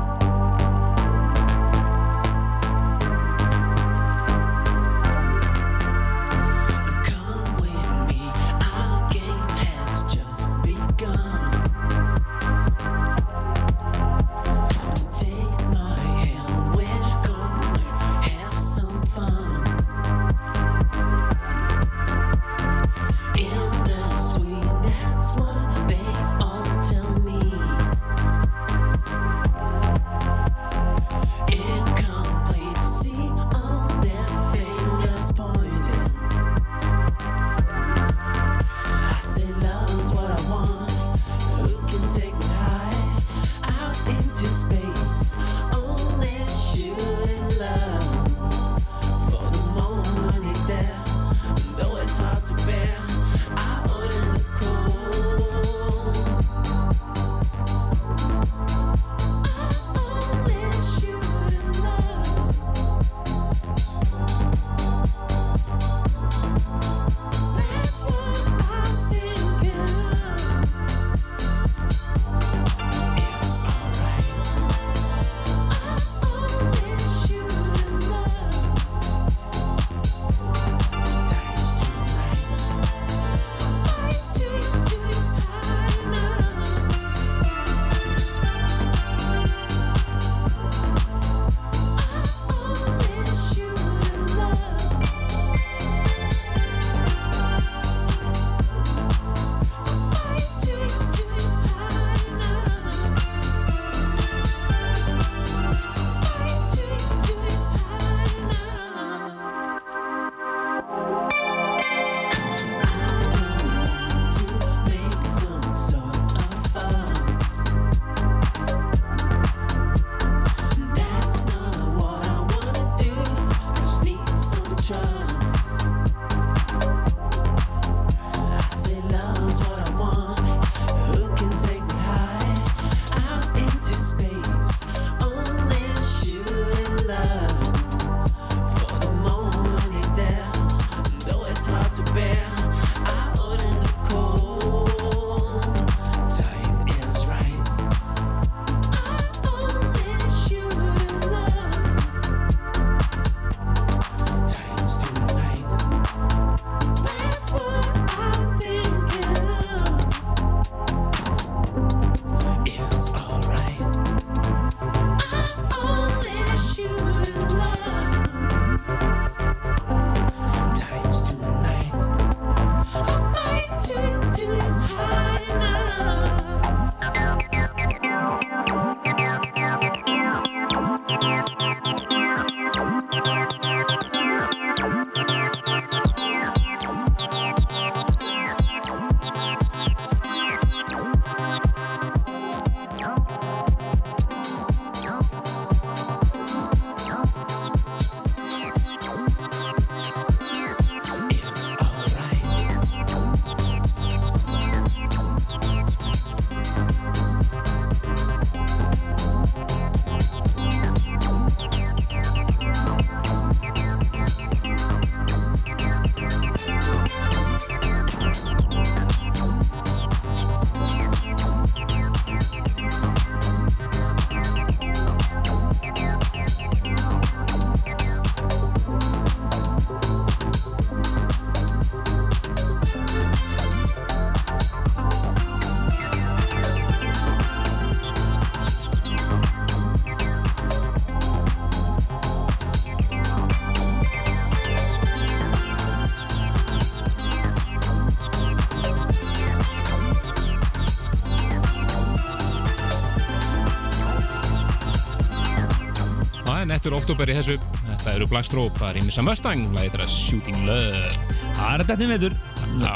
oktober 257.12 257.32
í 257.32 257.36
þessu. 257.36 257.58
Þetta 257.90 258.12
eru 258.16 258.26
Black 258.32 258.48
Strobe, 258.48 258.72
það 258.80 258.90
er 258.94 258.98
Ímissa 259.02 259.24
Mustang 259.26 259.64
Læðið 259.76 259.96
þeirra 259.98 260.06
Shooting 260.08 260.60
Love. 260.64 261.10
Það 261.58 261.74
er 261.74 261.84
þetta 261.90 262.08
veitur 262.12 262.36
Já, 262.80 262.94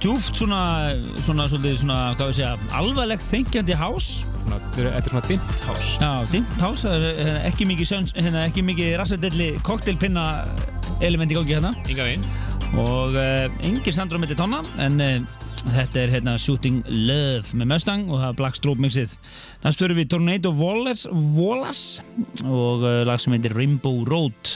Djúft 0.00 0.38
svona, 0.38 0.60
svona, 1.20 1.44
svolítið 1.50 1.74
svona, 1.82 1.98
hvað 2.16 2.30
við 2.30 2.36
segja, 2.38 2.52
alvarlegt 2.78 3.26
þengjandi 3.28 3.76
hás. 3.76 4.06
Svona, 4.38 4.60
þetta 4.72 4.94
er 5.02 5.10
svona 5.12 5.22
dimmt 5.28 5.64
hás. 5.66 5.88
Já, 6.00 6.10
dimmt 6.32 6.64
hás, 6.64 6.84
það 6.86 6.96
er 6.96 7.18
hérna, 7.18 7.36
ekki 7.50 7.68
mikið, 7.68 7.90
söns- 7.90 8.14
hérna, 8.16 8.46
ekki 8.48 8.64
mikið 8.70 8.94
rassadelli 9.02 9.50
koktelpinna 9.68 10.26
element 11.04 11.34
í 11.34 11.36
gangi 11.36 11.58
hérna. 11.58 11.74
Inga 11.90 12.08
veginn 12.08 12.28
og 12.78 13.14
uh, 13.16 13.46
engin 13.64 13.94
sandur 13.96 14.20
á 14.20 14.22
milli 14.22 14.36
tonna 14.36 14.58
en 14.84 15.00
uh, 15.00 15.38
þetta 15.72 16.02
er 16.02 16.10
hérna 16.18 16.34
Shooting 16.40 16.82
Love 16.88 17.56
með 17.56 17.70
Mustang 17.74 18.08
og 18.08 18.20
það 18.20 18.30
er 18.32 18.38
Black 18.40 18.60
Strobe 18.60 18.84
mixið. 18.84 19.16
Næst 19.64 19.84
fyrir 19.84 19.96
við 19.98 20.12
Tornado 20.14 20.52
Wallace, 20.56 21.08
Wallace 21.36 22.04
og 22.44 22.84
uh, 22.84 23.02
lag 23.08 23.20
sem 23.22 23.34
heitir 23.36 23.54
Rainbow 23.56 24.02
Road 24.08 24.52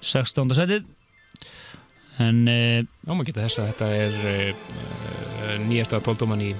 16. 0.00 0.54
setið. 0.56 0.86
En 2.20 2.44
uh, 2.50 2.78
Já, 2.82 3.10
maður 3.12 3.30
geta 3.30 3.46
þess 3.46 3.62
að 3.62 3.72
þetta 3.72 3.90
er 3.96 4.20
uh, 4.30 5.56
nýjasta 5.66 6.02
tóltóman 6.04 6.44
í 6.44 6.52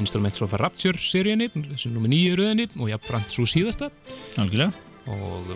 Instruments 0.00 0.40
of 0.44 0.54
Rapture 0.60 1.00
seríunni 1.02 1.50
sem 1.74 1.92
nummer 1.92 2.10
nýju 2.12 2.38
röðinni 2.38 2.68
og 2.78 2.92
jafnframt 2.92 3.32
svo 3.32 3.46
síðasta. 3.48 3.90
Algjörlega. 4.40 4.72
Og 5.10 5.52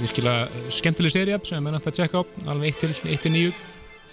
virkilega 0.00 0.70
skemmtileg 0.74 1.14
seria 1.14 1.38
sem 1.46 1.66
er 1.66 1.76
nætt 1.76 1.86
að 1.90 2.00
tjekka 2.00 2.22
á 2.22 2.54
alveg 2.54 2.80
1-9 2.80 3.52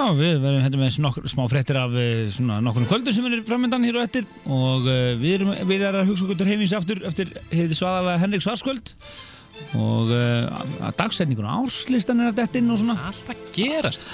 Já, 0.01 0.07
við 0.17 0.39
verðum 0.41 0.63
hérna 0.63 0.79
með 0.81 0.95
nokkur, 1.03 1.25
smá 1.29 1.43
fréttir 1.51 1.77
af 1.77 1.91
uh, 1.93 2.23
svona 2.33 2.57
nokkur 2.65 2.87
kvöldum 2.89 3.13
sem 3.13 3.27
er 3.27 3.43
framöndan 3.45 3.83
hér 3.85 3.99
og 3.99 4.05
eftir. 4.07 4.25
Og 4.49 4.87
uh, 4.87 5.11
við 5.19 5.35
erum, 5.35 5.51
við 5.69 5.83
erum 5.85 6.01
að 6.01 6.09
hugsa 6.09 6.25
okkur 6.25 6.49
heimins 6.49 6.73
aftur 6.73 7.03
eftir 7.05 7.29
heiði 7.51 7.77
svaðalega 7.77 8.23
Henrik 8.23 8.45
Svarskvöld 8.45 8.95
og 9.77 10.11
uh, 10.11 10.63
að 10.87 10.97
dagsetningun 10.99 11.47
árslistan 11.47 12.23
er 12.23 12.31
að 12.31 12.41
detta 12.41 12.59
inn 12.59 12.73
og 12.73 12.81
svona. 12.81 12.97
Alltaf 13.11 13.45
gerast. 13.55 14.07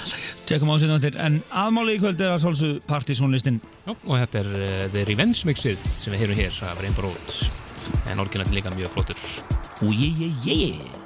Tjekkum 0.48 0.70
á 0.70 0.76
sér 0.80 0.92
náttúr 0.92 1.18
en 1.24 1.40
aðmáli 1.48 1.96
í 1.96 2.02
kvöld 2.02 2.22
er 2.22 2.36
að 2.36 2.44
sálsug 2.46 2.78
partysónlistin. 2.90 3.60
Og 3.88 4.14
þetta 4.14 4.44
er 4.44 4.52
uh, 4.54 4.84
The 4.94 5.08
Revenge 5.08 5.48
mixið 5.48 5.82
sem 5.88 6.14
við 6.14 6.24
heyrum 6.24 6.40
hér 6.42 6.62
af 6.70 6.84
Rainbow 6.84 7.08
Road. 7.08 7.36
En 8.12 8.22
orginal 8.22 8.48
líka 8.52 8.72
mjög 8.76 8.94
flottur. 8.96 9.28
Og 9.82 9.92
ég, 9.94 10.24
ég, 10.24 10.48
ég 10.48 10.97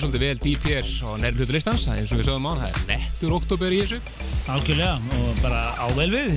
oktober, 0.00 0.08
svolítið 0.08 0.22
vel 0.24 0.38
dýp 0.40 0.62
hér 0.68 0.86
á 1.04 1.10
nærri 1.20 1.40
hlutu 1.40 1.52
listans, 1.54 1.84
eins 1.90 2.12
og 2.12 2.20
við 2.20 2.28
sögum 2.28 2.46
á, 2.48 2.52
það 2.56 2.68
er 2.68 2.84
nettur 2.88 3.34
oktober 3.36 3.74
í 3.74 3.80
þessu. 3.82 3.98
Algjörlega 4.50 4.94
og 5.18 5.40
bara 5.42 5.60
á 5.76 5.86
vel 5.96 6.08
við 6.12 6.30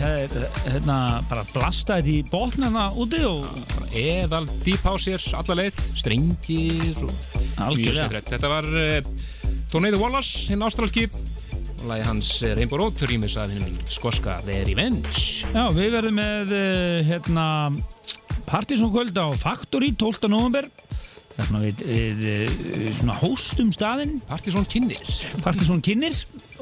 hérna 0.68 0.98
bara 1.30 1.46
blasta 1.54 1.98
þetta 2.00 2.12
í 2.12 2.18
botnana 2.28 2.90
úti 3.00 3.22
og 3.28 3.48
Eðal 3.94 4.48
dýp 4.66 4.84
á 4.84 4.94
sér 5.00 5.24
alla 5.40 5.58
leið, 5.62 5.80
strengir 5.96 7.04
og 7.06 7.14
algjörlega. 7.64 8.24
Þetta 8.28 8.52
var 8.52 8.68
uh, 8.68 9.00
Tornado 9.72 10.02
Wallace, 10.02 10.50
hinn 10.52 10.66
ástralski, 10.66 11.08
og 11.08 11.88
lagi 11.92 12.08
hans 12.08 12.36
eh, 12.44 12.56
Rainbow 12.58 12.82
Road, 12.82 13.00
rýmis 13.08 13.38
af 13.40 13.54
hinn 13.54 13.84
skoska 13.88 14.42
The 14.48 14.64
Revenge. 14.68 15.46
Já, 15.54 15.68
við 15.76 15.94
verðum 15.96 16.20
með 16.20 16.56
uh, 16.58 17.04
hérna 17.08 17.48
Partizón 18.50 18.92
kvöld 18.94 19.16
á 19.16 19.32
Factory 19.40 19.94
12. 19.96 20.28
november 20.28 20.68
Þarna 21.34 21.64
við, 21.64 21.80
við 22.22 22.90
svona 23.00 23.16
hóstum 23.18 23.72
staðinn 23.74 24.20
Partizón 24.30 24.68
kynir. 24.70 25.14
Partizón 25.42 25.82
kynir 25.86 26.14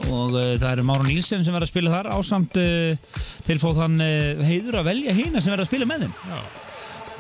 og 0.10 0.34
uh, 0.34 0.54
það 0.56 0.70
eru 0.72 0.88
Máron 0.88 1.10
Nílsen 1.10 1.44
sem 1.46 1.54
verður 1.54 1.68
að 1.68 1.74
spila 1.74 1.96
þar 1.98 2.12
ásamt 2.16 2.60
uh, 2.62 3.22
til 3.46 3.58
fóð 3.62 3.82
þann 3.84 4.04
uh, 4.06 4.44
heiður 4.48 4.82
að 4.82 4.92
velja 4.94 5.16
hina 5.18 5.42
sem 5.42 5.54
verður 5.54 5.68
að 5.68 5.72
spila 5.74 5.90
með 5.92 6.06
þeim 6.08 6.20
Já. 6.32 6.71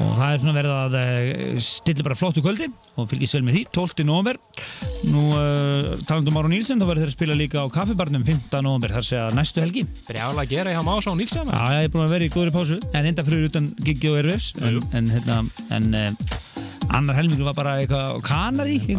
Og 0.01 0.13
það 0.17 0.33
er 0.33 0.41
svona 0.41 0.55
verið 0.57 0.73
að 0.75 0.95
uh, 0.99 1.59
stilla 1.63 2.05
bara 2.07 2.17
flottu 2.19 2.43
kvöldi 2.43 2.67
og 2.99 3.07
fylgist 3.11 3.37
vel 3.37 3.43
með 3.47 3.57
því 3.57 3.63
12. 3.77 4.05
november 4.07 4.39
nú 5.11 5.23
uh, 5.37 5.91
talandum 6.07 6.35
Máron 6.35 6.53
Nílsen 6.55 6.81
þá 6.81 6.87
verður 6.89 7.05
þeir 7.05 7.11
að 7.11 7.17
spila 7.17 7.37
líka 7.37 7.63
á 7.63 7.67
kaffibarnum 7.73 8.25
15. 8.27 8.61
november 8.65 8.95
þar 8.97 9.07
segja 9.07 9.27
næstu 9.37 9.63
helgi 9.63 9.85
Brjála 10.09 10.45
að 10.45 10.53
gera 10.55 10.73
hjá 10.75 10.81
Mása 10.85 11.13
og 11.13 11.19
Nílsjama. 11.19 11.55
Já, 11.55 11.81
ég 11.81 11.89
er 11.89 11.93
búin 11.93 12.05
að 12.07 12.15
vera 12.15 12.27
í 12.27 12.33
góðri 12.33 12.55
pásu 12.55 12.79
en 12.91 13.09
enda 13.11 13.25
fyrir 13.27 13.49
utan 13.49 13.69
Gigi 13.85 14.11
og 14.11 14.19
Ervefs 14.21 14.51
en, 14.61 14.79
en, 14.97 15.11
hérna, 15.13 15.37
en 15.77 15.87
uh, 15.97 16.09
annar 16.97 17.19
helmingur 17.19 17.47
var 17.51 17.57
bara 17.57 17.75
eitthvað 17.81 18.17
á 18.17 18.23
Kanari. 18.25 18.79
Já, 18.81 18.97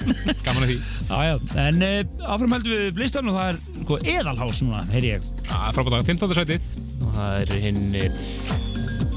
Gaman 0.46 0.64
að 0.66 0.72
því. 0.72 0.78
já, 1.10 1.20
já, 1.28 1.36
en 1.66 1.84
uh, 1.86 2.26
áfram 2.34 2.56
heldur 2.56 2.76
við 2.76 2.90
blistan 2.98 3.30
og 3.30 3.38
það 3.38 3.52
er 3.52 3.62
sko, 3.84 4.00
eðalhás 4.16 4.64
núna, 4.64 4.82
heyri 4.94 5.14
ég 5.16 5.30
frábært 5.46 5.96
dag, 5.98 6.10
15. 6.10 6.36
sætið 6.40 6.74
og 7.06 7.16
það 7.18 7.40
er 7.44 7.56
hinn 7.68 8.69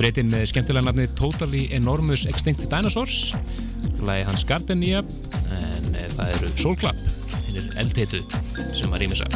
breytin 0.03 0.27
með 0.27 0.49
skemmtilega 0.51 0.83
nafni 0.83 1.05
Totally 1.15 1.61
Enormous 1.71 2.25
Extinct 2.27 2.65
Dinosaurs 2.67 3.31
lagi 4.03 4.25
hans 4.27 4.43
Gardenia 4.43 4.99
en 4.99 5.95
eh, 5.95 6.09
það 6.11 6.33
eru 6.33 6.49
Soul 6.59 6.75
Club 6.81 6.99
hinn 7.45 7.61
er 7.61 7.77
eldheitu 7.85 8.19
sem 8.75 8.91
að 8.91 9.05
rýmisa 9.05 9.29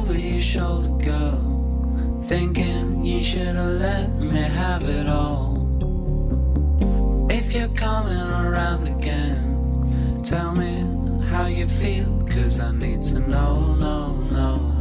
over 0.00 0.18
your 0.18 0.40
shoulder, 0.40 0.96
girl. 1.04 2.22
Thinking 2.24 3.04
you 3.04 3.20
should 3.20 3.54
have 3.54 3.80
let 3.80 4.14
me 4.18 4.40
have 4.40 4.82
it 4.88 5.06
all. 5.08 5.69
If 7.52 7.56
you're 7.56 7.68
coming 7.70 8.16
around 8.16 8.86
again, 8.86 10.22
tell 10.22 10.54
me 10.54 10.86
how 11.30 11.48
you 11.48 11.66
feel, 11.66 12.24
cause 12.26 12.60
I 12.60 12.70
need 12.70 13.00
to 13.00 13.18
know, 13.18 13.74
no, 13.74 14.14
no. 14.30 14.79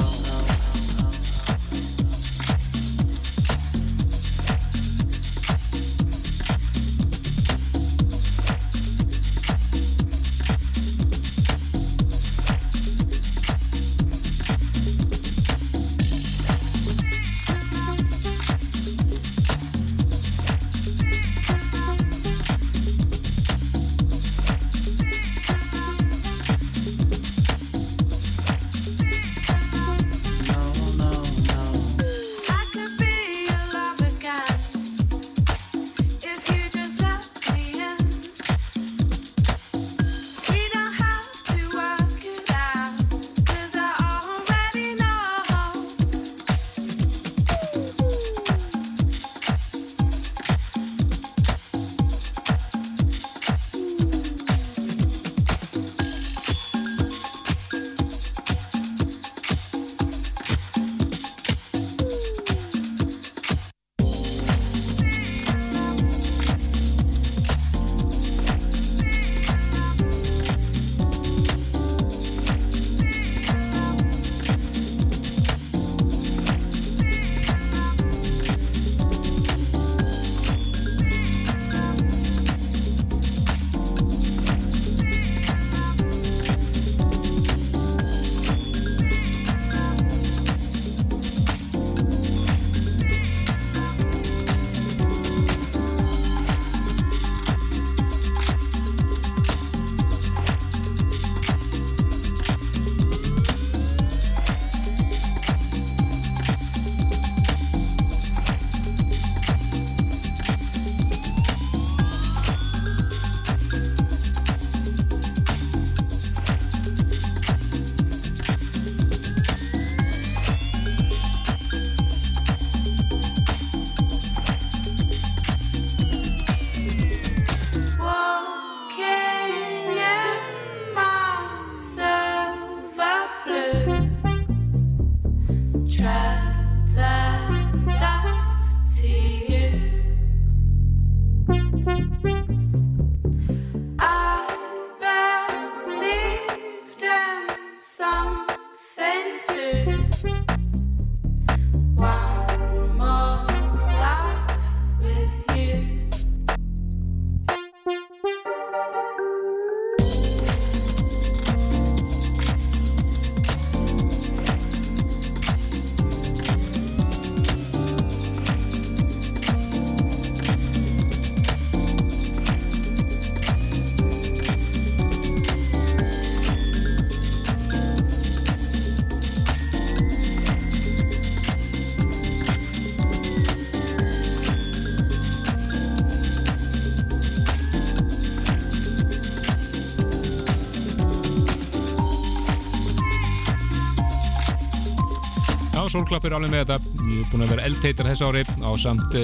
Soulklappur 196.00 196.32
er 196.32 196.38
alveg 196.38 196.52
með 196.54 196.62
þetta. 196.64 196.76
Ég 197.10 197.18
er 197.20 197.32
búin 197.34 197.44
að 197.44 197.50
vera 197.52 197.64
eldteitar 197.68 198.08
þessu 198.08 198.28
ári 198.30 198.44
á 198.48 198.72
samt 198.80 199.16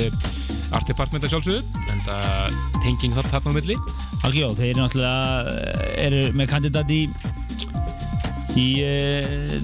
Art 0.75 0.89
Department 0.89 1.23
að 1.23 1.31
sjálfsögðu. 1.31 1.83
En 1.93 2.01
það 2.03 2.57
tenging 2.83 3.15
það 3.15 3.29
þarna 3.31 3.53
á 3.53 3.55
milli. 3.55 3.77
Algjörjó, 4.27 4.49
þeir 4.57 4.67
eru 4.73 4.81
náttúrulega 4.81 5.53
eh, 5.53 5.93
eru 6.03 6.19
með 6.35 6.49
kandidat 6.51 6.91
í 6.91 6.99
í 8.55 8.67
uh, 8.87 9.55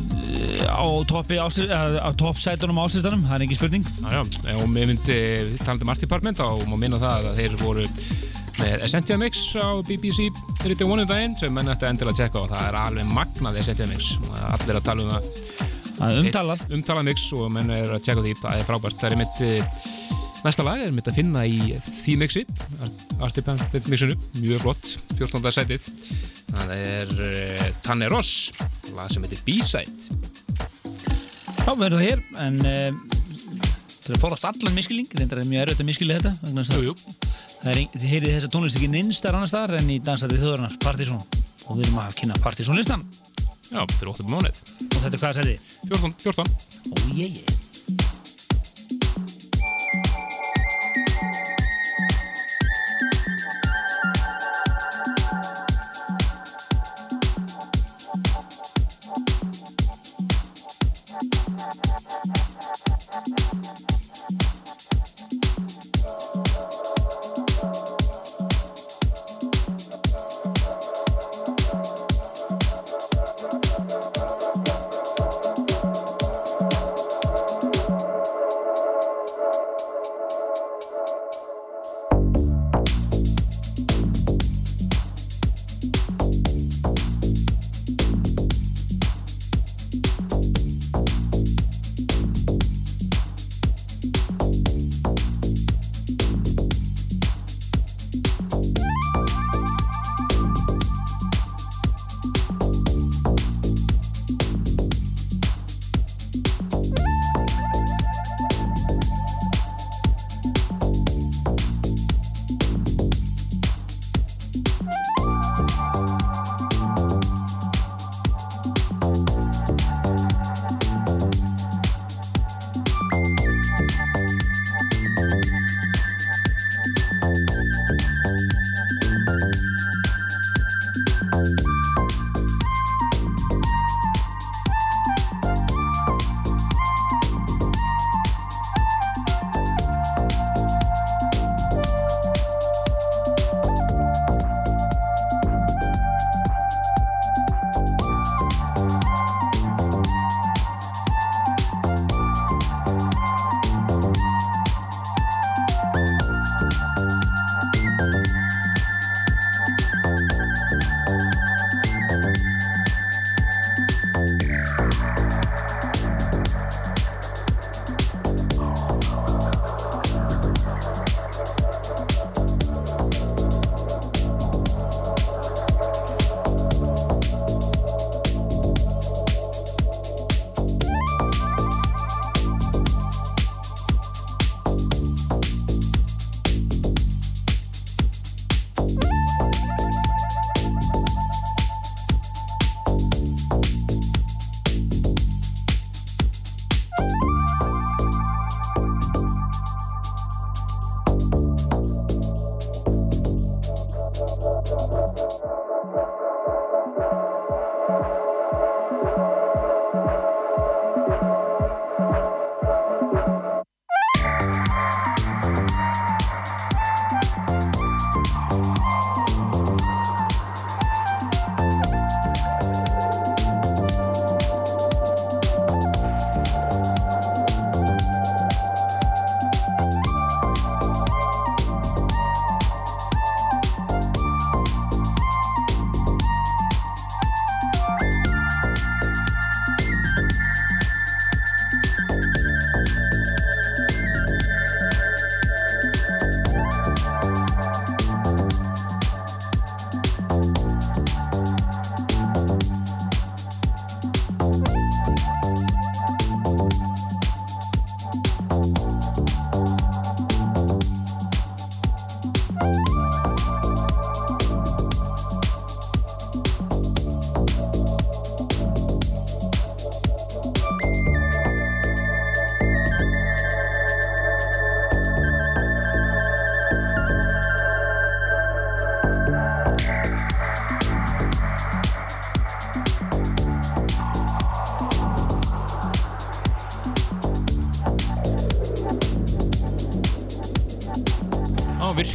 á 0.72 0.84
toppi 1.08 1.38
eh, 1.40 2.00
á 2.00 2.10
toppsætunum 2.20 2.80
áslistanum, 2.84 3.28
það 3.28 3.38
er 3.38 3.46
ekki 3.48 3.60
spurning. 3.60 3.92
Já, 4.04 4.20
já, 4.20 4.56
og 4.56 4.72
mér 4.72 4.92
myndi 4.92 5.20
talandi 5.66 5.88
um 5.88 5.94
Art 5.94 6.04
Department 6.04 6.44
og 6.48 6.64
má 6.72 6.78
minna 6.80 7.00
það 7.02 7.32
að 7.32 7.40
þeir 7.42 7.60
voru 7.64 7.88
með 8.62 8.84
Essentia 8.86 9.20
Mix 9.20 9.46
á 9.60 9.68
BBC 9.88 10.28
Radio 10.64 10.88
1 10.88 11.04
um 11.04 11.08
daginn 11.10 11.38
sem 11.40 11.56
menn 11.56 11.72
ætti 11.72 11.88
endilega 11.88 12.14
að 12.14 12.20
tjekka 12.20 12.44
og 12.44 12.52
það 12.52 12.68
er 12.68 12.82
alveg 12.86 13.16
magnað 13.16 13.62
Essentia 13.64 13.88
Mix. 13.90 14.14
Allir 14.52 14.80
að 14.80 14.86
tala 14.88 15.08
um 15.08 15.16
það 15.16 15.31
umtalað. 16.10 16.66
umtalað 16.74 17.08
mix 17.12 17.28
og 17.38 17.52
menn 17.54 17.72
er 17.76 17.94
að 17.94 18.04
tjekka 18.06 18.26
því. 18.26 18.34
Það 18.42 18.60
er 18.60 18.68
frábært, 18.68 19.00
það 19.02 19.12
er 19.12 19.22
mitt 19.22 19.42
eh, 19.46 19.80
næsta 20.46 20.66
lag 20.66 20.82
er 20.82 20.94
mitt 20.96 21.10
að 21.12 21.20
finna 21.22 21.46
í 21.46 21.72
því 21.78 22.18
mixi. 22.22 22.44
Art 23.22 23.38
Department 23.38 23.90
mixinu. 23.92 24.18
Mjög 24.40 24.66
flott, 24.66 24.92
14. 25.20 25.52
sætið. 25.58 25.90
Það 26.52 26.76
er 26.76 27.16
uh, 27.16 27.66
Tanne 27.86 28.12
Ross. 28.12 28.52
Lag 28.98 29.12
sem 29.14 29.24
heitir 29.24 29.44
B-Side. 29.48 30.20
Við 31.62 31.86
erum 31.86 32.00
það 32.02 32.08
hér, 32.08 32.24
en 32.42 32.58
uh, 32.66 33.20
það 34.02 34.16
er 34.16 34.22
fórast 34.22 34.48
allan 34.50 34.76
miskilling, 34.76 35.10
reyndar 35.16 35.42
er 35.42 35.50
mjög 35.50 35.66
erfitt 35.66 35.84
að 35.84 35.90
miskilja 35.92 36.18
þetta 36.20 36.34
vegna 36.42 36.66
þess 36.66 36.76
að 36.76 36.88
Jú, 36.88 36.92
jú, 36.92 37.18
það 37.62 38.08
heyrið 38.12 38.34
þessa 38.36 38.52
tónlist 38.56 38.80
ekki 38.80 38.92
nynnstar 38.92 39.38
annars 39.38 39.54
staðar 39.54 39.78
en 39.80 39.92
í 39.94 40.00
dansætið 40.04 40.42
þjóðurnar, 40.44 40.80
Partizón 40.84 41.22
og 41.22 41.78
við 41.78 41.86
erum 41.86 42.02
að 42.04 42.18
kynna 42.20 42.42
Partizón 42.44 42.82
listan 42.82 43.06
já, 43.70 43.86
fyrir 43.94 44.12
8 44.16 44.28
mánuð. 44.28 44.66
og 44.82 44.91
þetta 45.02 45.16
er 45.18 45.24
hvað 45.24 45.40
sæti? 45.40 45.58
14, 45.90 46.14
14 46.22 46.46
Ó, 46.92 46.96
ég, 47.18 47.42
ég 47.42 47.51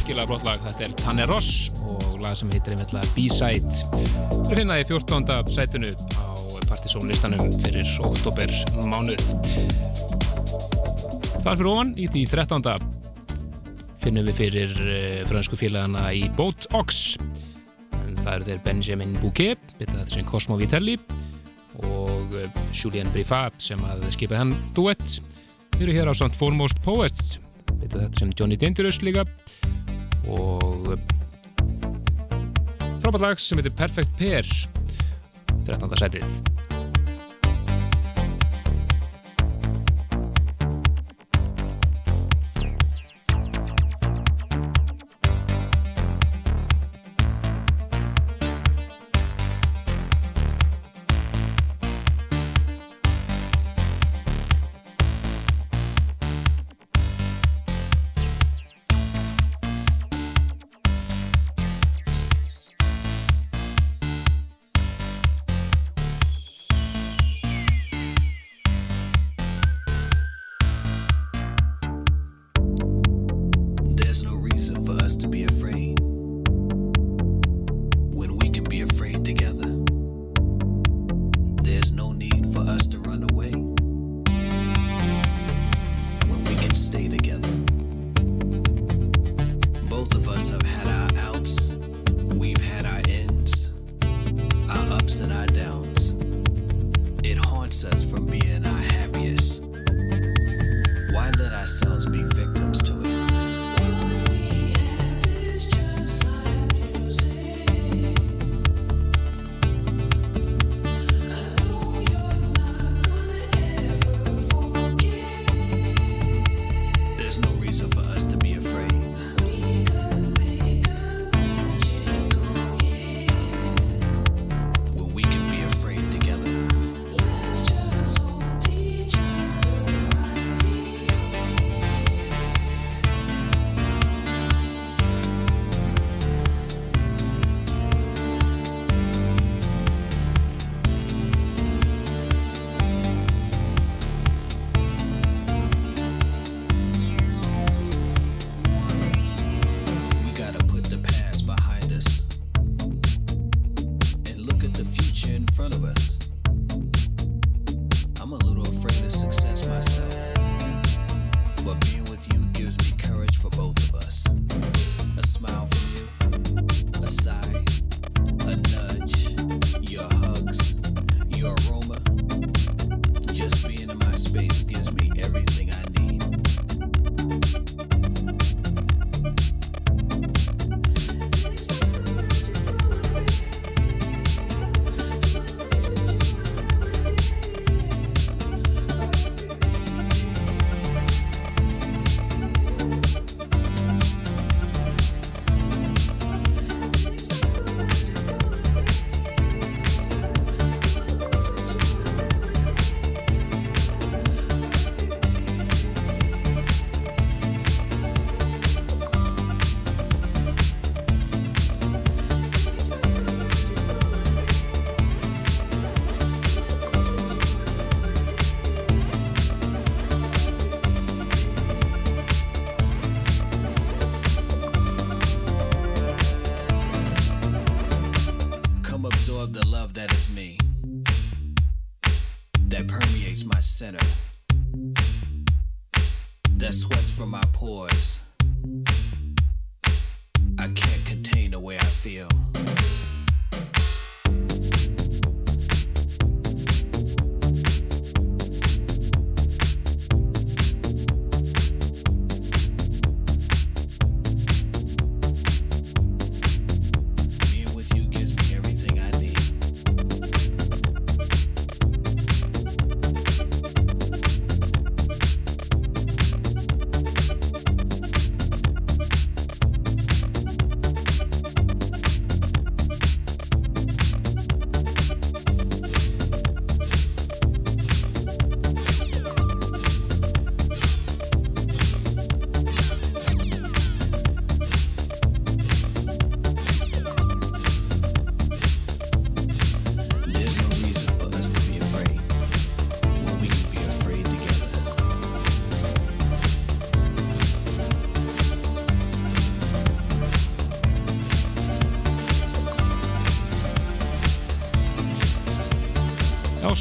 virkilega 0.07 0.29
flott 0.29 0.45
lag. 0.47 0.61
Þetta 0.63 0.85
er 0.85 0.91
Tanne 1.01 1.23
Ross 1.27 1.67
og 1.83 2.21
lag 2.23 2.35
sem 2.39 2.51
heitir 2.53 2.77
einmittlega 2.77 3.09
B-Side. 3.11 3.79
Það 4.31 4.51
er 4.53 4.59
finnaði 4.61 4.85
14. 4.87 5.49
sætunu 5.51 5.89
á 6.15 6.31
partysónlistanum 6.69 7.49
fyrir 7.59 7.89
oktober 8.07 8.53
mánuð. 8.87 9.25
Þar 11.43 11.59
fyrir 11.59 11.69
ofan 11.73 11.91
í 11.99 12.07
því 12.13 12.23
13. 12.31 12.87
finnum 14.05 14.29
við 14.29 14.39
fyrir 14.39 14.77
uh, 14.85 15.25
fransku 15.27 15.59
félagana 15.59 16.05
í 16.15 16.29
Boat 16.39 16.69
Ox. 16.79 17.17
En 17.99 18.15
það 18.21 18.31
eru 18.37 18.47
þeir 18.51 18.63
Benjamin 18.69 19.17
Bouquet, 19.19 19.73
þetta 19.81 20.05
sem 20.13 20.27
Cosmo 20.29 20.55
Vitelli 20.61 20.95
og 21.83 22.31
uh, 22.31 22.47
Julien 22.71 23.11
Brifat 23.11 23.59
sem 23.59 23.83
að 23.91 24.07
skipa 24.15 24.39
hann 24.39 24.55
duett. 24.77 25.19
Við 25.75 25.89
erum 25.89 25.99
hér 25.99 26.11
á 26.11 26.15
samt 26.15 26.39
Foremost 26.39 26.79
Poets 26.85 27.41
veitu 27.77 27.99
þetta 27.99 28.21
sem 28.23 28.31
Johnny 28.39 28.55
Dangerous 28.59 29.03
líka 29.03 29.27
og 30.27 30.93
eh, 30.93 31.01
frábært 33.01 33.23
lag 33.23 33.41
sem 33.41 33.59
heitir 33.59 33.75
Perfect 33.77 34.13
Pair 34.19 34.47
13. 35.67 35.97
setið 36.03 36.66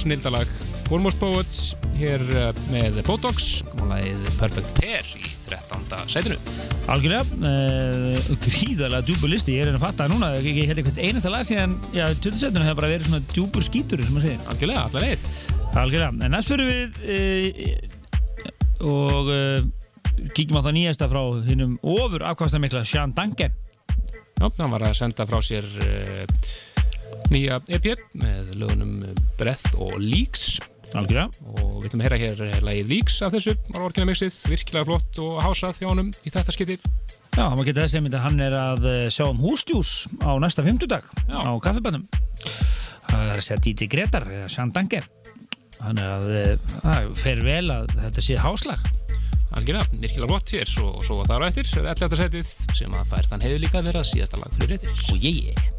snildalag 0.07 0.51
Foremost 0.87 1.19
Poets 1.19 1.63
hér 1.99 2.23
uh, 2.23 2.51
með 2.71 3.01
Botox 3.07 3.65
og 3.75 3.89
lagið 3.91 4.29
Perfect 4.39 4.77
Pair 4.77 5.09
í 5.19 5.25
13. 5.47 6.05
sætinu. 6.11 6.37
Algjörlega, 6.91 7.25
uh, 7.43 8.29
gríðarlega 8.45 9.03
djúbur 9.07 9.33
listi, 9.33 9.57
ég 9.57 9.67
er 9.67 9.75
að 9.75 9.83
fatta 9.83 10.07
núna, 10.11 10.33
ég, 10.39 10.61
ég 10.63 10.71
held 10.71 10.83
eitthvað 10.83 11.03
einasta 11.03 11.33
lag 11.33 11.47
síðan, 11.47 11.75
já, 11.95 12.05
2017 12.23 12.67
hefur 12.69 12.79
bara 12.81 12.93
verið 12.93 13.11
svona 13.11 13.33
djúbur 13.33 13.67
skítur. 13.67 14.05
Algjörlega, 14.07 14.85
allar 14.87 15.07
leið. 15.07 15.27
Algjörlega, 15.75 16.13
en 16.27 16.37
næst 16.37 16.55
fyrir 16.55 16.71
við 16.71 16.89
uh, 17.17 17.97
og 18.87 19.33
uh, 19.33 20.31
kíkjum 20.37 20.61
á 20.63 20.67
það 20.69 20.77
nýjasta 20.79 21.11
frá 21.11 21.23
hinnum 21.49 21.77
ofur 21.83 22.27
afkvæmstamikla 22.31 22.87
Sean 22.87 23.15
Danke. 23.17 23.51
Já, 24.37 24.47
hann 24.47 24.71
var 24.71 24.87
að 24.87 24.99
senda 24.99 25.27
frá 25.27 25.41
sér 25.43 25.67
nýja 27.33 27.59
EP 27.73 27.89
með 28.21 28.53
lögunum 28.61 28.99
Breath 29.39 29.77
og 29.77 29.99
Leaks 30.01 30.57
Algjörlega. 30.97 31.29
og 31.59 31.81
við 31.81 31.89
ætlum 31.89 32.03
að 32.03 32.07
heyra 32.07 32.19
hér 32.21 32.65
lagið 32.65 32.91
Leaks 32.93 33.17
af 33.27 33.35
þessu 33.35 33.55
á 33.57 33.79
orginal 33.83 34.09
mixið, 34.11 34.37
virkilega 34.53 34.87
flott 34.89 35.21
og 35.23 35.41
hásað 35.45 35.81
hjá 35.83 35.89
honum 35.91 36.13
í 36.23 36.33
þetta 36.33 36.55
skipti. 36.55 36.77
Já, 37.37 37.43
hann 37.43 37.59
var 37.59 37.67
getið 37.69 37.83
þess 37.85 37.99
að 38.01 38.19
hann 38.25 38.45
er 38.47 38.57
að 38.57 38.87
eh, 38.93 39.09
sjá 39.13 39.27
um 39.29 39.43
húsdjús 39.43 39.93
á 40.25 40.31
næsta 40.41 40.65
fymtudag 40.65 41.05
á 41.29 41.53
kaffibannum. 41.61 42.07
Það 43.07 43.27
er 43.27 43.37
að 43.37 43.45
segja 43.45 43.63
Díti 43.67 43.91
Gretar, 43.93 44.25
eða 44.31 44.49
Sean 44.53 44.73
Danke. 44.75 45.03
Þannig 45.77 46.07
að 46.15 46.31
eh, 46.33 46.71
það 46.81 47.11
fer 47.21 47.43
vel 47.45 47.67
að 47.75 47.93
þetta 47.99 48.25
sé 48.25 48.39
háslag. 48.41 48.89
Algjörlega, 49.57 50.01
virkilega 50.01 50.31
flott 50.33 50.53
hér 50.57 50.73
og 50.83 51.05
svo 51.07 51.21
þar 51.29 51.45
á 51.45 51.49
eftir 51.51 51.69
er 51.79 51.93
11. 51.93 52.19
setið 52.19 52.55
sem 52.77 52.97
að 52.97 53.13
fær 53.13 53.31
þann 53.31 53.45
hefur 53.47 53.63
líka 53.63 53.81
að 53.81 53.93
vera 53.93 54.07
síðasta 54.09 54.41
lag 54.41 54.57
fyrir 54.57 54.75
réttir. 54.75 55.05
Og 55.13 55.23
ég 55.23 55.53
er. 55.53 55.76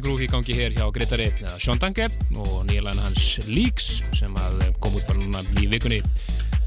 Groove 0.00 0.24
í 0.24 0.30
gangi 0.30 0.54
hér 0.56 0.72
hjá 0.76 0.86
Gretari 0.94 1.26
Sean 1.60 1.78
Danke 1.82 2.06
og 2.38 2.62
nýjalæn 2.70 2.96
hans 3.02 3.26
Leaks 3.50 3.90
sem 4.16 4.32
að 4.40 4.62
kom 4.80 4.94
út 4.96 5.04
bara 5.10 5.20
núna 5.20 5.42
í 5.60 5.66
vikunni 5.68 5.98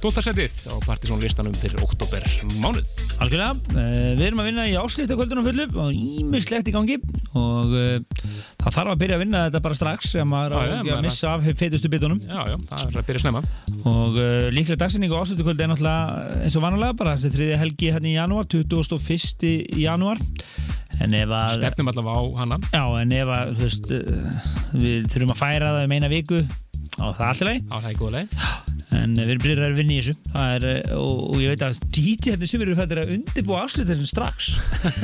12. 0.04 0.22
setið 0.22 0.56
á 0.70 0.76
Partisón 0.86 1.22
listanum 1.24 1.54
fyrir 1.58 1.80
oktober 1.82 2.22
mánuð. 2.62 2.86
Algjörlega, 3.24 3.56
uh, 3.74 4.12
við 4.20 4.26
erum 4.28 4.42
að 4.44 4.50
vinna 4.52 4.66
í 4.70 4.76
áslýstakvöldunum 4.78 5.48
fullu 5.48 5.66
og 5.82 5.96
ímislegt 5.98 6.68
í 6.70 6.74
gangi 6.76 6.98
og 7.40 7.74
uh, 7.74 7.96
það 8.62 8.76
þarf 8.76 8.92
að 8.92 9.00
byrja 9.02 9.18
að 9.18 9.24
vinna 9.24 9.42
þetta 9.48 9.62
bara 9.66 9.78
strax 9.80 10.12
sem 10.14 10.30
maður 10.30 10.58
ekki 10.60 10.76
að 10.76 10.92
maður- 10.92 11.08
missa 11.08 11.32
af 11.32 11.48
feitustu 11.58 11.90
bitunum 11.90 12.20
Já, 12.22 12.38
já, 12.52 12.58
það 12.70 12.84
er 12.92 13.00
að 13.02 13.08
byrja 13.10 13.24
snemma. 13.24 13.42
og 13.96 14.20
uh, 14.20 14.52
líklega 14.54 14.82
dagsinning 14.84 15.16
og 15.16 15.24
áslýstakvöldi 15.26 15.66
er 15.66 15.72
náttúrulega 15.74 16.44
eins 16.44 16.60
og 16.60 16.66
vanalega 16.68 17.00
bara 17.02 17.16
þriði 17.24 17.58
helgi 17.64 17.92
hérna 17.96 18.12
í 18.12 18.16
janúar 18.20 18.46
21. 18.52 19.50
janúar 19.82 20.22
að 20.22 20.65
Stefnum 21.58 21.90
allavega 21.92 22.20
á 22.20 22.24
hana. 22.42 22.60
Já, 22.72 22.84
en 23.02 23.16
ef 23.20 23.34
að, 23.36 23.52
þú 23.58 23.66
veist, 23.68 23.90
uh, 23.92 24.46
við 24.84 25.10
þurfum 25.12 25.34
að 25.36 25.42
færa 25.42 25.74
það 25.76 25.88
um 25.90 25.96
eina 25.98 26.12
viku 26.12 26.40
og 26.96 27.12
það 27.18 27.26
er 27.26 27.30
alltaf 27.32 27.48
leið, 27.50 27.62
Á 27.68 27.78
það 27.84 27.90
er 27.92 27.98
góða 28.00 28.14
leið. 28.16 28.36
en 28.96 29.16
við 29.18 29.32
erum 29.34 29.42
byrjað 29.44 29.66
að 29.66 29.74
vinna 29.82 29.92
í 29.92 29.98
þessu 30.00 30.14
er, 30.40 30.66
og, 30.96 31.18
og 31.34 31.40
ég 31.42 31.50
veit 31.52 31.64
að 31.66 31.80
díti 31.98 32.32
hérna 32.32 32.48
sem 32.48 32.62
eru 32.64 32.76
fættir 32.78 33.02
að 33.02 33.12
undirbúa 33.18 33.64
afslutin 33.66 34.06
strax 34.08 34.54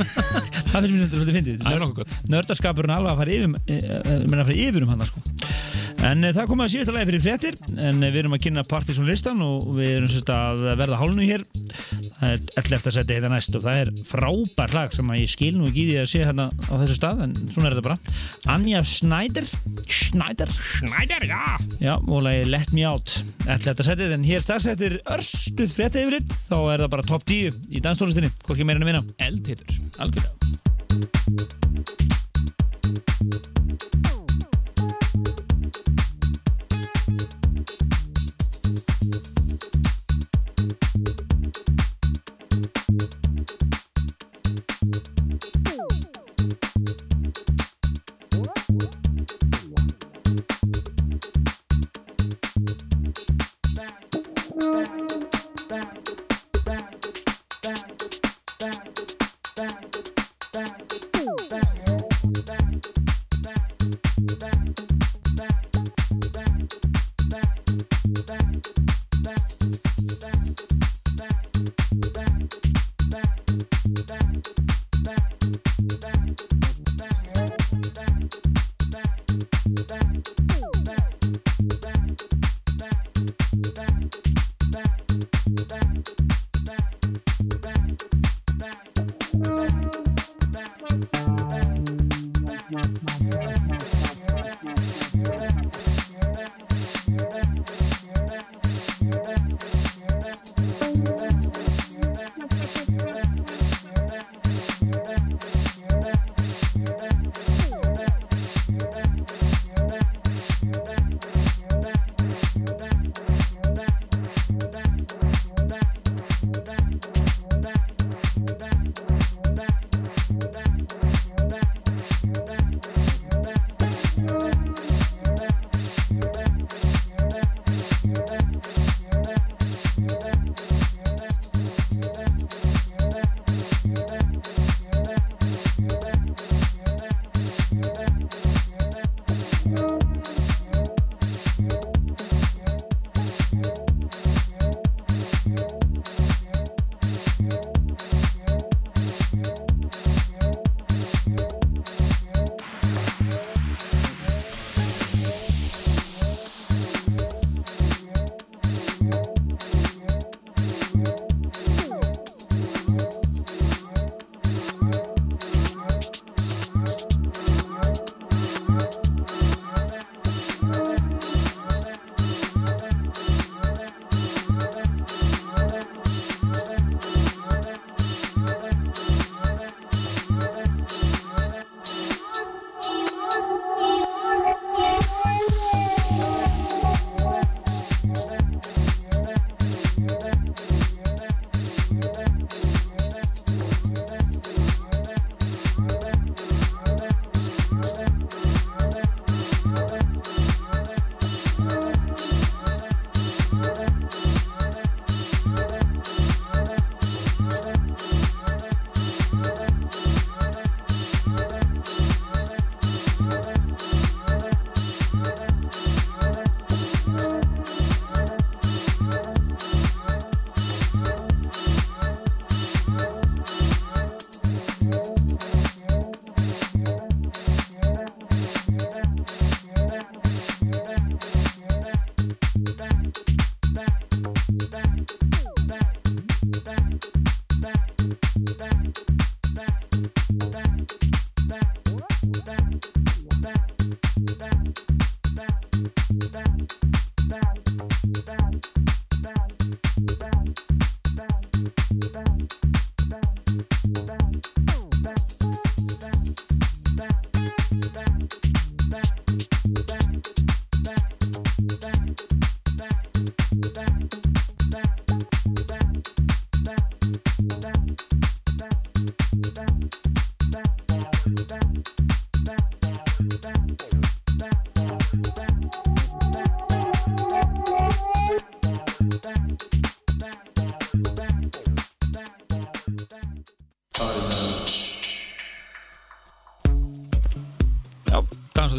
það 0.70 0.86
finnst 0.86 0.94
mér 0.94 1.02
svolítið 1.10 1.36
fyndið 1.36 1.66
nördaskapurinn 2.32 2.94
alveg 2.96 3.12
að 3.12 3.20
fara 3.20 3.36
yfir, 3.36 3.52
menna 3.52 4.40
að 4.40 4.48
fara 4.48 4.56
yfir 4.64 4.86
um 4.86 4.94
hann 4.94 5.04
sko. 5.10 5.24
En 6.06 6.24
uh, 6.26 6.32
það 6.34 6.48
komið 6.50 6.64
að 6.64 6.72
síðasta 6.72 6.94
lagi 6.96 7.08
fyrir 7.10 7.22
fréttir 7.22 7.54
en 7.78 8.00
uh, 8.02 8.08
við 8.10 8.18
erum 8.22 8.34
að 8.36 8.42
kynna 8.46 8.64
Partiðsson 8.66 9.08
listan 9.08 9.42
og 9.44 9.68
við 9.76 9.90
erum 9.96 10.10
sérst 10.10 10.32
að 10.34 10.64
verða 10.80 10.98
hálnu 11.00 11.26
hér 11.28 11.44
það 12.18 12.28
er 12.28 12.38
11. 12.62 12.94
seti 12.96 13.16
þetta 13.16 13.30
næst 13.32 13.58
og 13.58 13.64
það 13.64 13.80
er 13.82 13.92
frábær 14.08 14.74
lag 14.76 14.94
sem 14.94 15.12
að 15.12 15.20
ég 15.22 15.32
skil 15.32 15.52
nú 15.58 15.68
ekki 15.68 15.84
í 15.84 15.88
því 15.90 15.98
að 16.02 16.10
sé 16.12 16.20
hérna 16.26 16.46
á 16.50 16.74
þessu 16.82 16.96
stað 16.98 17.24
en 17.26 17.36
svona 17.42 17.70
er 17.70 17.76
þetta 17.76 17.86
bara 17.88 17.98
Anja 18.56 18.80
Schneider 18.86 19.46
Schneider 19.86 20.50
Schneider, 20.56 21.22
já! 21.30 21.42
Já, 21.82 21.94
og 21.98 22.24
lagi 22.26 22.48
Let 22.50 22.70
Me 22.76 22.86
Out 22.90 23.08
11. 23.46 23.86
setið 23.90 24.16
en 24.18 24.26
hér 24.26 24.42
strax 24.44 24.68
eftir 24.72 24.98
örstu 25.14 25.68
frétta 25.70 26.02
yfirlitt 26.02 26.30
þá 26.34 26.58
er 26.60 26.78
það 26.84 26.92
bara 26.96 27.08
top 27.12 27.26
10 27.28 27.62
í 27.70 27.84
danstólistinni, 27.84 28.30
hvorki 28.46 28.66
meira 28.66 28.82
en 28.82 28.86
að 28.86 28.92
vinna 28.92 29.04
Eldhittur. 29.28 29.68
algjörlega 30.02 30.32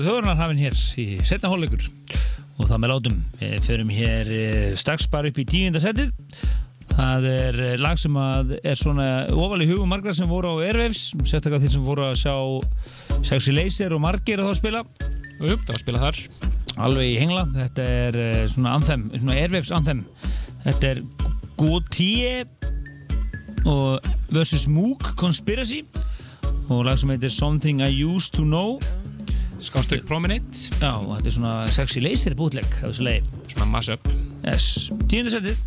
þjóðurnar 0.05 0.39
hafinn 0.39 0.61
hér 0.63 0.77
í 1.01 1.07
setna 1.25 1.51
hólugur 1.51 1.87
og 2.59 2.67
það 2.67 2.81
með 2.83 2.93
látum 2.93 3.23
við 3.39 3.65
förum 3.67 3.93
hér 3.93 4.33
eh, 4.35 4.67
strax 4.79 5.09
bara 5.11 5.31
upp 5.31 5.39
í 5.41 5.47
tíundasettið 5.49 6.13
það 6.93 7.27
er 7.31 7.59
eh, 7.63 7.75
lag 7.81 7.99
sem 8.01 8.17
að 8.19 8.55
er 8.61 8.77
svona 8.79 9.07
ofal 9.33 9.61
í 9.63 9.69
hugum 9.71 9.89
margar 9.89 10.15
sem 10.17 10.29
voru 10.29 10.53
á 10.53 10.63
Airwaves 10.67 11.11
sérstaklega 11.23 11.63
þeir 11.65 11.75
sem 11.77 11.87
voru 11.87 12.07
að 12.09 12.19
sjá 12.21 12.35
Sexy 13.23 13.55
Laser 13.55 13.95
og 13.95 14.03
margir 14.03 14.41
að 14.41 14.51
þá 14.51 14.59
spila. 14.59 14.81
Og 15.39 15.45
jú, 15.47 15.55
það 15.55 15.69
var 15.69 15.77
að 15.77 15.83
spila 15.85 16.01
þar. 16.03 16.21
Alveg 16.83 17.07
í 17.07 17.17
hengla, 17.21 17.43
þetta 17.53 17.85
er 18.03 18.17
eh, 18.19 18.39
svona 18.51 18.73
anþem, 18.77 19.05
svona 19.15 19.37
Airwaves 19.39 19.71
anþem 19.73 20.03
þetta 20.63 20.89
er 20.89 21.01
Gotie 21.59 22.45
og 23.69 24.03
versus 24.33 24.67
Moog 24.67 25.03
Conspiracy. 25.19 25.83
Og 26.71 26.85
lag 26.87 26.97
sem 26.99 27.11
heitir 27.11 27.31
Something 27.31 27.83
I 27.83 27.91
Used 28.03 28.33
To 28.37 28.45
Know. 28.47 28.79
Skástökk 29.63 30.03
Promenade. 30.07 30.43
Já, 30.81 30.91
þetta 31.07 31.29
er 31.29 31.35
svona 31.37 31.53
sexy 31.71 32.03
laser 32.03 32.35
bútleg 32.35 32.67
Svona 32.91 33.69
mass 33.71 33.89
up. 33.93 34.11
Yes. 34.43 34.89
Tíundu 35.07 35.31
setið 35.31 35.57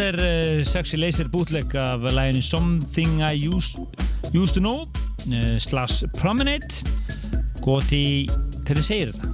Þetta 0.00 0.16
er 0.16 0.24
uh, 0.24 0.60
Sexy 0.64 0.96
Laser 0.96 1.26
bootleg 1.28 1.74
af 1.76 2.00
læginni 2.00 2.40
Something 2.40 3.18
I 3.20 3.34
Used, 3.44 3.82
used 4.32 4.56
To 4.56 4.60
Know 4.62 4.86
uh, 4.86 5.58
slash 5.60 6.06
Promenade. 6.16 6.86
Goti, 7.60 8.24
hvernig 8.64 8.86
segir 8.86 9.10
þetta? 9.12 9.28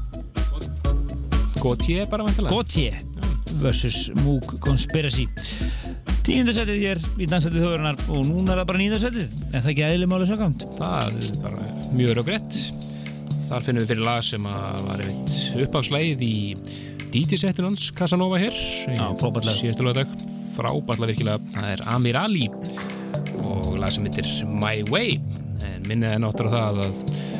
Goti 1.62 2.00
er 2.02 2.10
bara 2.10 2.26
vantilega 2.26 2.50
Goti 2.50 2.88
versus 3.62 4.10
Moog 4.24 4.56
Conspiracy. 4.64 5.28
Tíundarsætið 6.26 6.82
hér 6.82 7.04
í 7.14 7.30
Dansætið 7.30 7.62
Þjóðurnar 7.62 8.02
og 8.08 8.26
núna 8.26 8.56
er 8.56 8.64
það 8.64 8.70
bara 8.72 8.82
nýðarsætið 8.82 9.40
en 9.46 9.54
það 9.54 9.62
er 9.62 9.72
ekki 9.76 9.88
aðlimáli 9.92 10.30
sakamt 10.32 10.66
Það 10.80 11.20
er 11.20 11.42
bara 11.44 11.68
mjög 11.92 12.16
röggrétt 12.18 12.62
Þar 13.46 13.68
finnum 13.68 13.86
við 13.86 13.92
fyrir 13.94 14.08
lag 14.08 14.26
sem 14.26 14.50
var 14.50 15.06
uppáðslægið 15.62 16.26
í 16.26 16.36
dítisettinans 17.14 17.92
Casanova 17.94 18.42
hér. 18.42 18.58
Síðastu 18.58 19.86
lögdag 19.86 20.25
frábært 20.56 21.02
lag 21.02 21.12
virkilega, 21.12 21.38
það 21.54 21.72
er 21.74 21.84
Amir 21.94 22.18
Ali 22.20 22.46
og 23.44 23.74
lag 23.80 23.92
sem 23.94 24.06
heitir 24.06 24.28
My 24.48 24.80
Way. 24.90 25.18
En 25.66 25.86
minnið 25.88 26.16
er 26.16 26.22
náttúrulega 26.22 26.70
það 26.70 26.84
að 26.86 27.34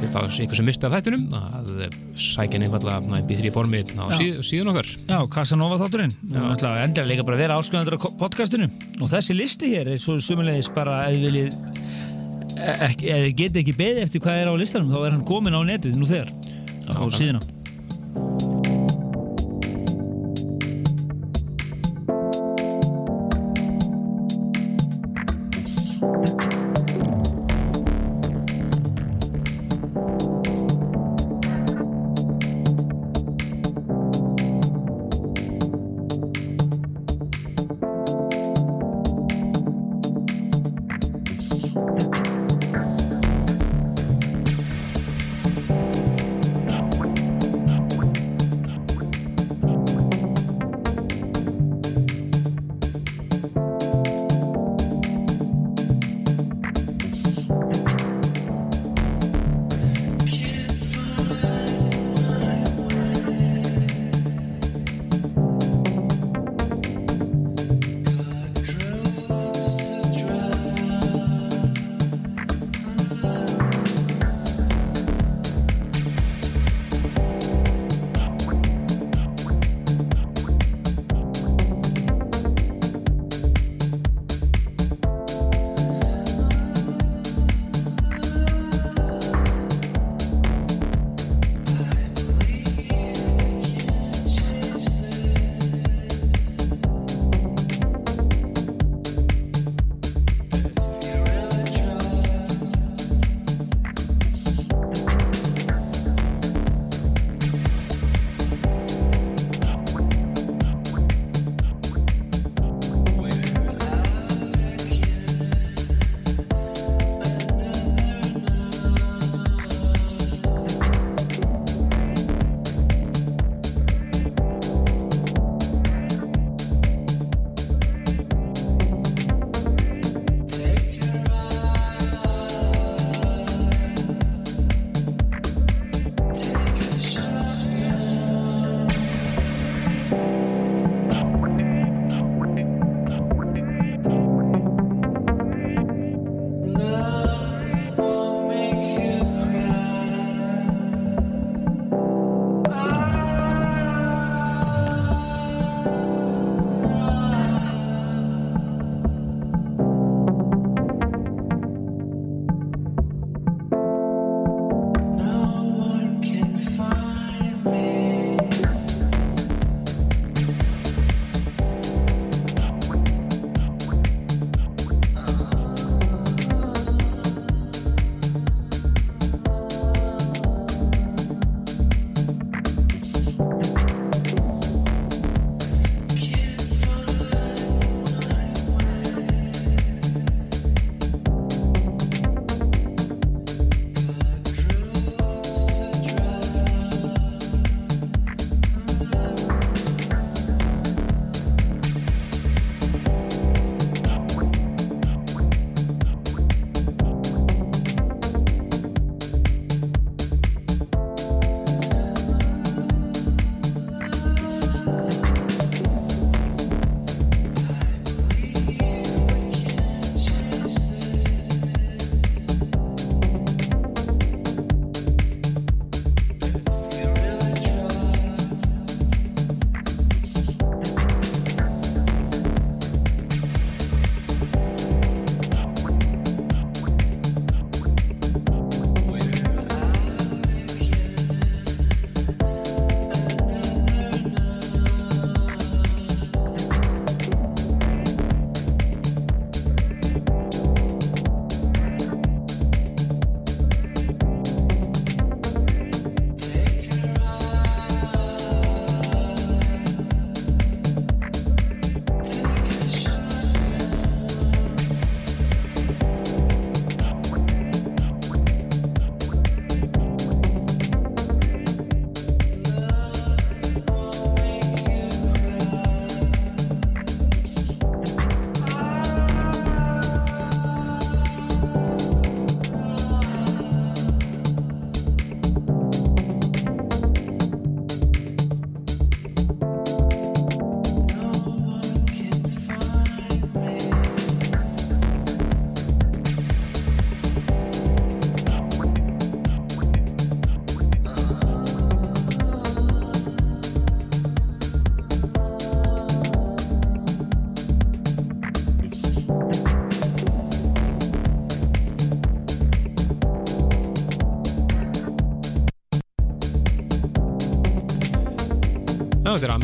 það 0.00 0.24
er 0.24 0.36
ykkur 0.44 0.56
sem 0.56 0.68
misti 0.68 0.86
af 0.88 0.94
þættinum 0.94 1.34
að 1.36 1.72
sækja 2.20 2.60
nefnfalla 2.62 2.96
MP3 3.20 3.52
formi 3.52 3.82
á 4.00 4.08
síð, 4.16 4.40
síðan 4.46 4.72
okkar. 4.72 4.88
Já, 5.10 5.18
Casanova 5.34 5.76
þátturinn. 5.82 6.14
Endilega 6.32 7.08
líka 7.10 7.26
bara 7.28 7.40
vera 7.40 7.58
ásköðandur 7.60 7.98
á 8.00 8.08
podcastinu. 8.20 8.70
Og 9.00 9.10
þessi 9.12 9.36
listi 9.36 9.74
hér 9.74 9.92
er 9.94 10.00
svo 10.00 10.16
sumulegis 10.24 10.70
bara 10.72 11.02
ef 11.04 11.16
þið 11.16 11.26
viljið 11.28 11.58
e- 12.60 12.92
þið 12.96 13.34
getið 13.42 13.62
ekki 13.64 13.76
beðið 13.76 14.04
eftir 14.06 14.24
hvað 14.24 14.42
er 14.42 14.52
á 14.52 14.54
listanum 14.60 14.94
þá 14.94 15.00
er 15.02 15.16
hann 15.16 15.26
komin 15.28 15.56
á 15.56 15.60
netið 15.68 16.00
nú 16.00 16.08
þegar 16.08 16.32
á 16.96 17.04
síðuna. 17.12 17.44
Já, 17.44 18.49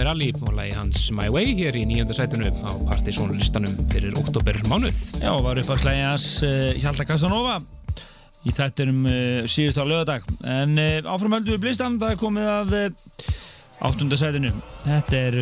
Ali 0.06 0.28
og 0.38 0.52
lagi 0.54 0.74
hans 0.76 1.08
My 1.14 1.26
Way 1.32 1.54
hér 1.58 1.76
í 1.80 1.82
nýjönda 1.88 2.14
sætinu 2.14 2.46
á 2.46 2.70
Partizón 2.86 3.32
listanum 3.34 3.72
fyrir 3.90 4.14
oktober 4.18 4.54
mánuð. 4.70 4.94
Já, 5.18 5.32
var 5.42 5.58
upp 5.58 5.72
að 5.74 5.80
slæja 5.82 6.12
hans 6.12 6.26
uh, 6.46 6.70
Hjalta 6.78 7.06
Casanova 7.08 7.56
í 8.46 8.54
þættinum 8.54 9.08
uh, 9.10 9.48
síðust 9.50 9.80
á 9.82 9.84
lögadag 9.88 10.26
en 10.46 10.78
uh, 10.78 11.10
áfram 11.10 11.34
höldum 11.34 11.56
við 11.56 11.64
blistan 11.64 11.98
það 11.98 12.14
er 12.14 12.20
komið 12.20 12.50
að 12.52 12.76
uh, 12.78 13.32
áttunda 13.88 14.20
sætinu. 14.20 14.54
Þetta 14.84 15.22
er 15.24 15.38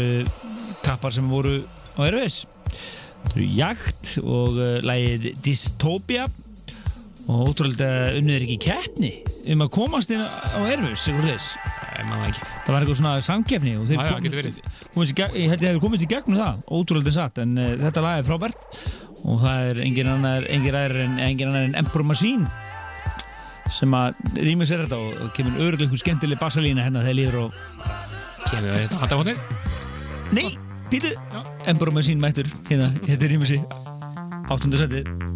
kappar 0.86 1.12
sem 1.16 1.28
voru 1.28 1.58
á 1.98 2.00
Erfis 2.08 2.40
þetta 2.48 3.36
eru 3.36 3.50
Jagt 3.58 4.16
og 4.24 4.58
lægið 4.88 5.30
Dystopia. 5.44 6.28
Og 7.24 7.50
ótrúlega 7.50 8.18
unnið 8.18 8.34
er 8.36 8.42
ekki 8.44 8.60
keppni 8.66 9.14
um 9.52 9.62
að 9.64 9.74
komast 9.76 10.12
inn 10.12 10.20
á 10.20 10.60
Erfis 10.72 11.06
sigur 11.06 11.24
þess 11.24 11.54
var 12.74 12.84
eitthvað 12.84 13.00
svona 13.00 13.14
samkeppni 13.24 13.76
og 13.78 13.88
þeir 13.88 14.04
getur 14.26 14.40
verið. 14.40 14.60
komist 14.94 15.14
í 15.14 15.48
hefur 15.48 15.80
komist 15.84 16.04
í 16.04 16.10
gegnum 16.10 16.40
það 16.40 16.62
ótrúlega 16.78 17.14
satt 17.14 17.40
en 17.44 17.56
uh, 17.58 17.72
þetta 17.86 18.04
lag 18.04 18.20
er 18.20 18.28
frábært 18.28 18.78
og 19.24 19.40
það 19.44 19.70
er 19.70 19.82
engin 19.86 20.12
annar 20.12 20.48
engin 20.52 20.76
annar 20.76 20.96
en, 21.06 21.18
en 21.22 21.78
Emperor 21.80 22.06
Machine 22.10 22.48
sem 23.72 23.94
að 23.96 24.18
rýma 24.36 24.66
sér 24.68 24.84
þetta 24.84 25.00
og, 25.00 25.30
kemur 25.36 25.56
örgulega 25.56 25.88
einhver 25.88 26.02
skemmtileg 26.02 26.40
bassalína 26.42 26.84
hérna 26.84 27.04
þegar 27.06 27.18
líður 27.20 27.40
og 27.46 27.62
Kemur 28.44 28.74
við 28.74 28.82
þetta 28.82 28.98
handafótið? 29.00 29.38
Nei, 30.36 30.50
Já. 30.92 31.40
Emperor 31.72 31.94
Machine 31.96 32.20
mættur 32.22 32.50
hérna, 32.68 32.90
þetta 33.06 33.30
rýma 33.32 33.48
sér 33.48 33.64
áttunda 34.52 34.84
setið 34.84 35.33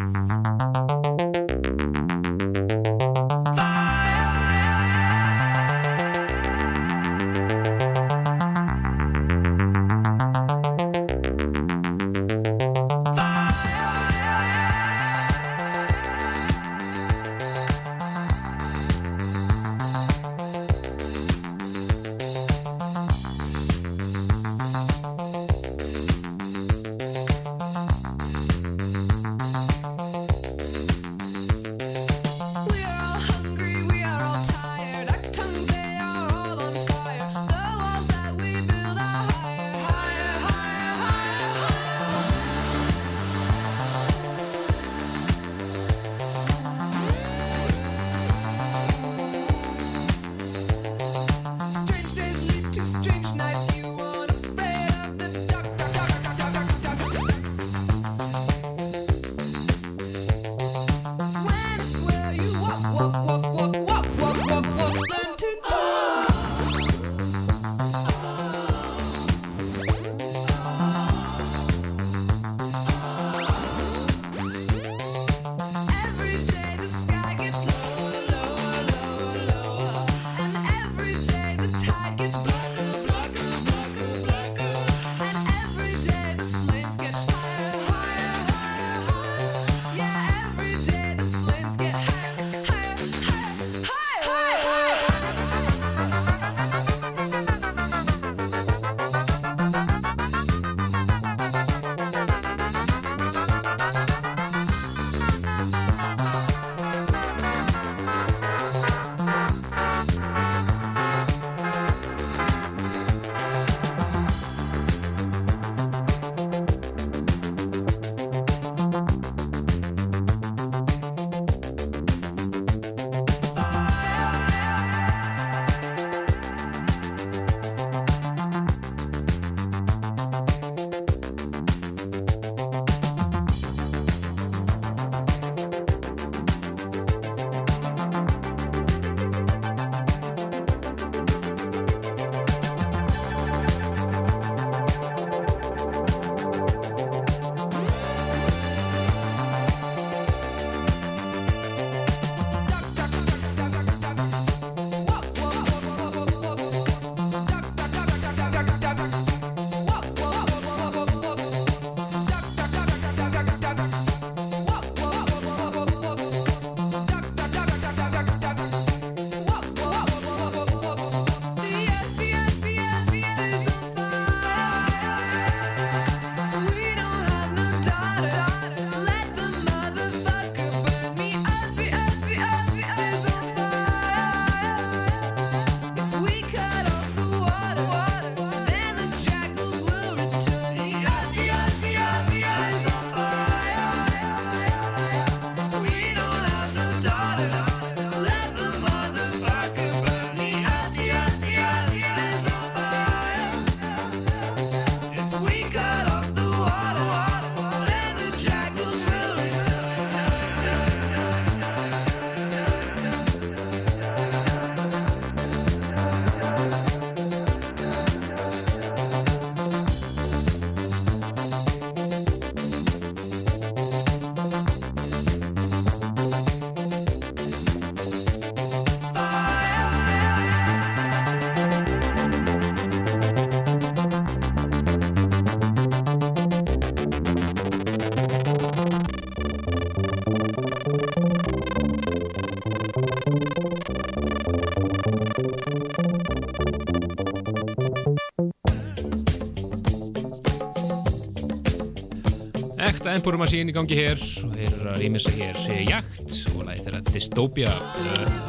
Empire 253.19 253.39
Machine 253.41 253.73
í 253.73 253.75
gangi 253.75 253.97
hér. 253.99 254.21
Og 254.45 254.53
þeir 254.55 254.69
eru 254.69 254.91
að 254.93 255.01
rýmisa 255.03 255.33
hér 255.35 255.59
Jakt. 255.89 256.35
Og 256.55 256.65
lagi 256.69 256.85
þeirra 256.85 257.01
Dystopia 257.09 257.73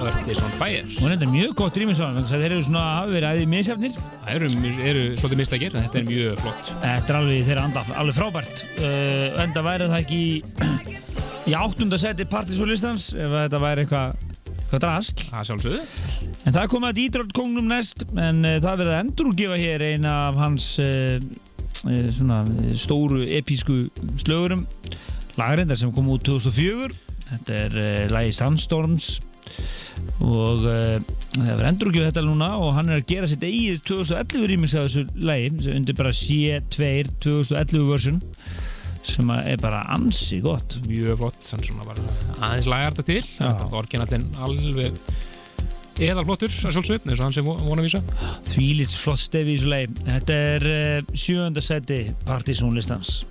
Earth 0.03 0.29
is 0.29 0.41
on 0.45 0.53
Fire. 0.59 0.85
Og 0.85 1.07
þetta 1.07 1.25
er 1.25 1.33
mjög 1.33 1.55
gott 1.57 1.79
rýmisvagn 1.81 2.29
þeir 2.29 2.45
eru 2.51 2.65
svona 2.67 2.85
hafi 2.99 3.15
verið 3.17 3.29
aðeins 3.31 3.51
misjafnir. 3.55 3.97
Það 4.27 4.37
eru, 4.37 4.51
eru 4.91 5.03
svolítið 5.17 5.41
mistakir 5.41 5.75
en 5.75 5.87
þetta 5.87 6.01
er 6.01 6.07
mjög 6.11 6.43
flott. 6.43 6.71
Þetta 6.85 7.13
er 7.13 7.19
alveg 7.19 7.49
þeirra 7.49 7.65
anda, 7.69 7.85
alveg 8.03 8.19
frábært. 8.19 8.63
Uh, 8.77 9.41
enda 9.45 9.65
væri 9.65 9.89
það 9.89 9.99
ekki 10.03 10.21
í, 11.49 11.57
áttunda 11.57 11.99
seti 12.01 12.29
partysólistans 12.29 13.11
ef 13.17 13.37
þetta 13.39 13.63
væri 13.65 13.85
eitthvað 13.85 14.25
eitthvað 14.69 14.83
drast 14.85 15.23
en 15.33 16.53
það 16.53 16.67
komið 16.69 16.89
að 16.91 16.97
Detroit 16.99 17.31
kongnum 17.33 17.69
næst 17.71 18.05
en 18.13 18.43
uh, 18.45 18.59
það 18.61 18.83
verður 18.83 18.93
að 18.93 18.99
endurúgefa 19.03 19.57
hér 19.57 19.85
eina 19.89 20.15
af 20.29 20.37
hans 20.43 20.71
uh, 20.83 21.17
svona 22.13 22.43
stóru 22.77 23.23
episku 23.39 23.87
slögurum 24.29 24.67
lagarindar 25.39 25.79
sem 25.79 25.93
kom 25.95 26.11
út 26.13 26.25
2004 26.27 26.93
þetta 27.29 27.57
er 27.65 27.79
uh, 27.79 28.05
lagi 28.13 28.35
Sandstorms 28.35 29.09
og 30.23 30.65
uh, 30.67 30.97
það 31.33 31.45
verður 31.47 31.67
endurúgefa 31.69 32.09
þetta 32.11 32.25
núna 32.27 32.49
og 32.61 32.73
hann 32.77 32.91
er 32.91 33.01
að 33.01 33.07
gera 33.09 33.29
sitt 33.29 33.45
eigið 33.45 33.81
2011 33.89 34.49
rýmis 34.51 34.75
af 34.77 34.87
þessu 34.87 35.05
lagi 35.25 35.53
sem 35.65 35.79
undir 35.79 35.97
bara 35.97 36.13
C2 36.15 36.89
2011 37.25 37.87
version 37.89 38.21
sem 39.09 39.31
að 39.31 39.47
er 39.53 39.61
bara 39.63 39.79
ansi 39.95 40.41
gott. 40.43 40.75
Mjög 40.85 41.21
flott, 41.21 41.39
þannig 41.41 41.69
svona 41.69 41.87
bara 41.87 42.03
aðeins 42.49 42.67
lagar 42.69 42.93
þetta 42.93 43.07
til. 43.07 43.21
Þetta 43.37 43.65
er 43.65 43.77
orginallin 43.79 44.27
alveg 44.43 44.99
eðalflottur 45.99 46.51
að 46.51 46.75
sjálfsögðu, 46.75 47.09
eins 47.09 47.19
og 47.19 47.25
hann 47.25 47.35
sem 47.35 47.47
vona 47.47 47.79
að 47.79 47.87
vísa. 47.87 48.03
Þvílits 48.51 48.95
flott 48.99 49.23
stefi 49.23 49.55
í 49.55 49.57
þessu 49.57 49.71
leið. 49.73 50.01
Þetta 50.11 50.39
er 50.53 50.67
uh, 50.73 51.13
sjöönda 51.23 51.63
seti 51.63 52.01
partysónlistans. 52.27 53.21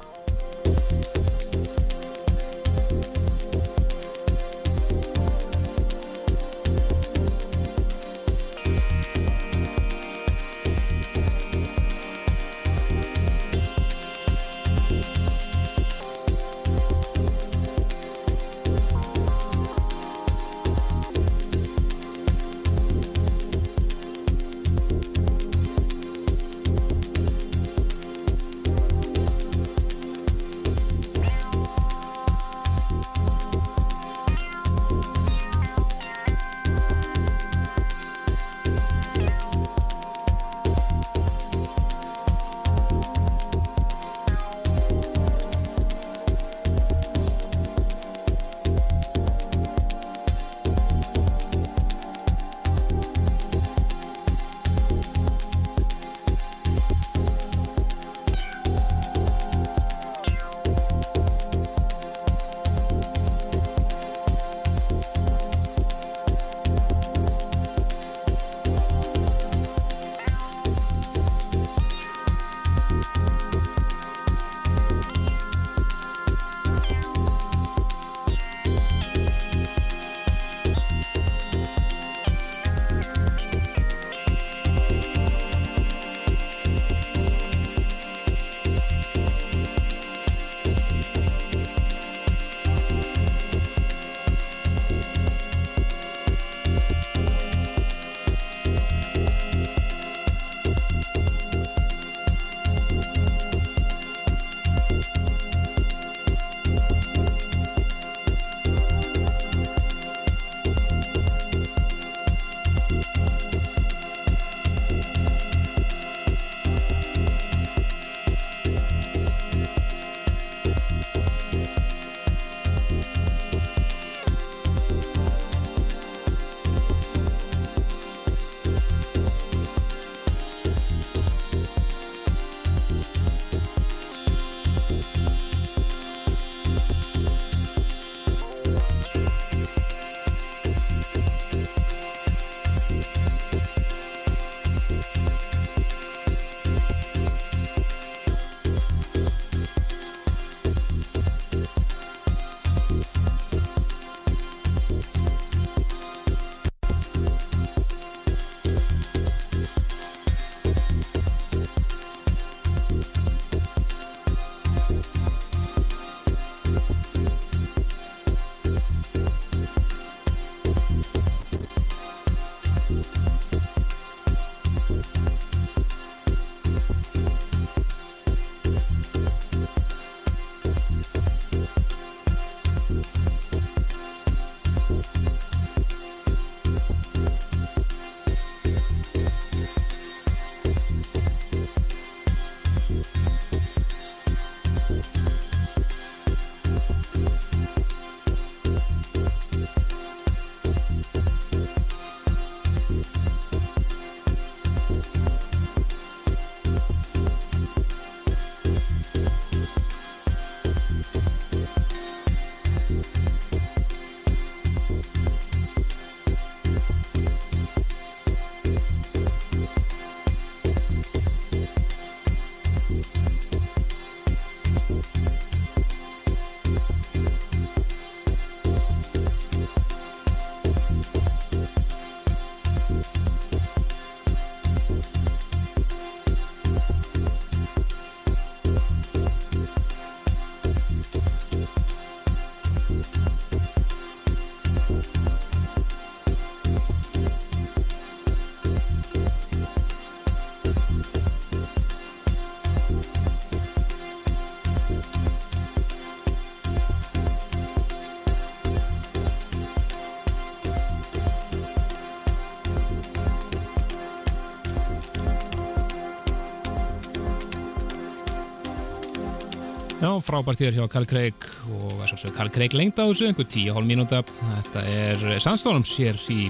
Frábært 270.24 270.61
hér 270.62 270.77
hjá 270.77 270.85
Karl 270.90 271.07
Craig 271.09 271.47
og 271.74 272.03
að 272.03 272.12
svo 272.12 272.31
Karl 272.36 272.51
Craig 272.55 272.74
lengta 272.77 273.05
á 273.05 273.11
þessu, 273.11 273.28
einhver 273.28 273.47
10,5 273.49 273.89
mínúta. 273.89 274.20
Þetta 274.40 274.85
er 274.93 275.24
Sandstorms 275.43 275.93
hér 276.01 276.19
í 276.35 276.49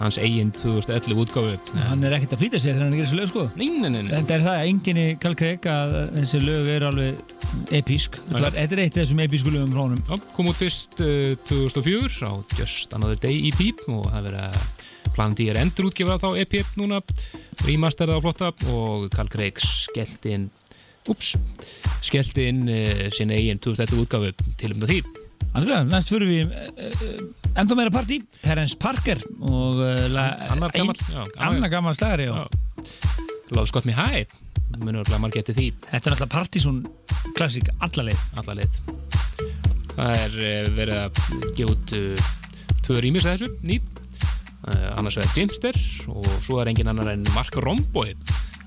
hans 0.00 0.18
eigin 0.22 0.52
2011 0.56 1.22
útgáfu. 1.24 1.54
Hann 1.88 2.04
er 2.06 2.16
ekkert 2.16 2.36
að 2.36 2.42
flýta 2.44 2.60
sér 2.60 2.74
þegar 2.76 2.86
hann 2.86 2.96
gerir 2.96 3.08
þessu 3.08 3.20
lög 3.20 3.30
sko. 3.32 3.46
Nei, 3.60 3.68
nei, 3.82 3.90
nei. 3.96 4.02
Þetta 4.10 4.36
er 4.36 4.44
það, 4.46 4.60
enginni 4.72 5.06
Karl 5.22 5.38
Craig 5.42 5.70
að 5.72 5.96
þessi 6.18 6.42
lög 6.44 6.70
er 6.74 6.86
alveg 6.90 7.34
episk. 7.80 8.20
Þetta, 8.30 8.52
er 8.64 8.84
eitt 8.84 8.96
af 8.96 9.02
þessum 9.02 9.24
episku 9.26 9.54
lögum 9.54 9.74
frá 9.74 9.82
honum. 9.84 10.04
Já, 10.06 10.30
kom 10.36 10.52
út 10.52 10.60
fyrst 10.60 11.00
uh, 11.04 11.34
2004 11.50 12.30
á 12.30 12.32
Just 12.58 12.96
Another 12.96 13.20
Day 13.20 13.50
EP 13.50 13.84
og 13.90 14.08
það 14.08 14.30
verið 14.30 14.46
að 14.48 14.62
planandi 15.16 15.48
er 15.50 15.58
endur 15.60 15.90
útgefa 15.90 16.20
þá 16.22 16.28
EP 16.40 16.56
núna, 16.78 17.00
remasterða 17.66 18.20
á 18.20 18.24
flotta 18.24 18.50
og 18.72 19.10
Karl 19.12 19.30
Craig 19.32 19.60
skellt 19.60 20.28
inn 20.30 20.48
ups, 21.08 21.34
skellt 22.04 22.36
inn 22.42 22.66
uh, 22.68 23.08
sinna 23.14 23.38
eigin 23.38 23.62
2011 23.62 24.04
útgáfu 24.04 24.52
til 24.60 24.74
um 24.76 24.84
því. 24.84 25.00
Andrlega, 25.50 25.82
næst 25.88 26.12
fyrir 26.12 26.28
við 26.30 26.52
uh, 26.52 26.90
uh, 26.90 27.54
ennþá 27.58 27.78
meira 27.78 27.94
partí, 27.94 28.20
Terence 28.42 28.78
Parker 28.78 29.22
og 29.40 29.80
uh, 29.82 30.50
Annar 30.50 31.72
gammal 31.72 31.96
slagari. 31.96 32.28
Love 33.50 33.66
Scott 33.66 33.88
Me 33.88 33.96
High, 33.96 34.28
munur 34.78 35.02
að 35.08 35.22
margir 35.22 35.42
eftir 35.42 35.56
því. 35.56 35.70
Þetta 35.88 35.96
er 35.96 36.14
náttúrulega 36.14 36.34
partysón 36.36 36.82
klassík 37.34 37.70
allarleið. 37.80 38.26
alla 38.38 38.56
leið. 38.60 38.78
Það 39.96 40.12
er 40.16 40.36
eh, 40.48 40.68
verið 40.76 40.98
að 41.00 41.18
gefa 41.58 41.72
út 41.74 41.94
uh, 41.98 42.28
tvö 42.86 43.00
rýmis 43.04 43.26
að 43.26 43.34
þessu 43.34 43.50
ný. 43.66 43.80
Uh, 44.60 44.90
annars 44.94 45.16
vegar 45.18 45.34
Jimster 45.34 45.76
og 46.12 46.26
svo 46.44 46.60
er 46.60 46.70
engin 46.70 46.90
annar 46.92 47.14
en 47.14 47.24
Mark 47.34 47.56
Romboy 47.64 48.12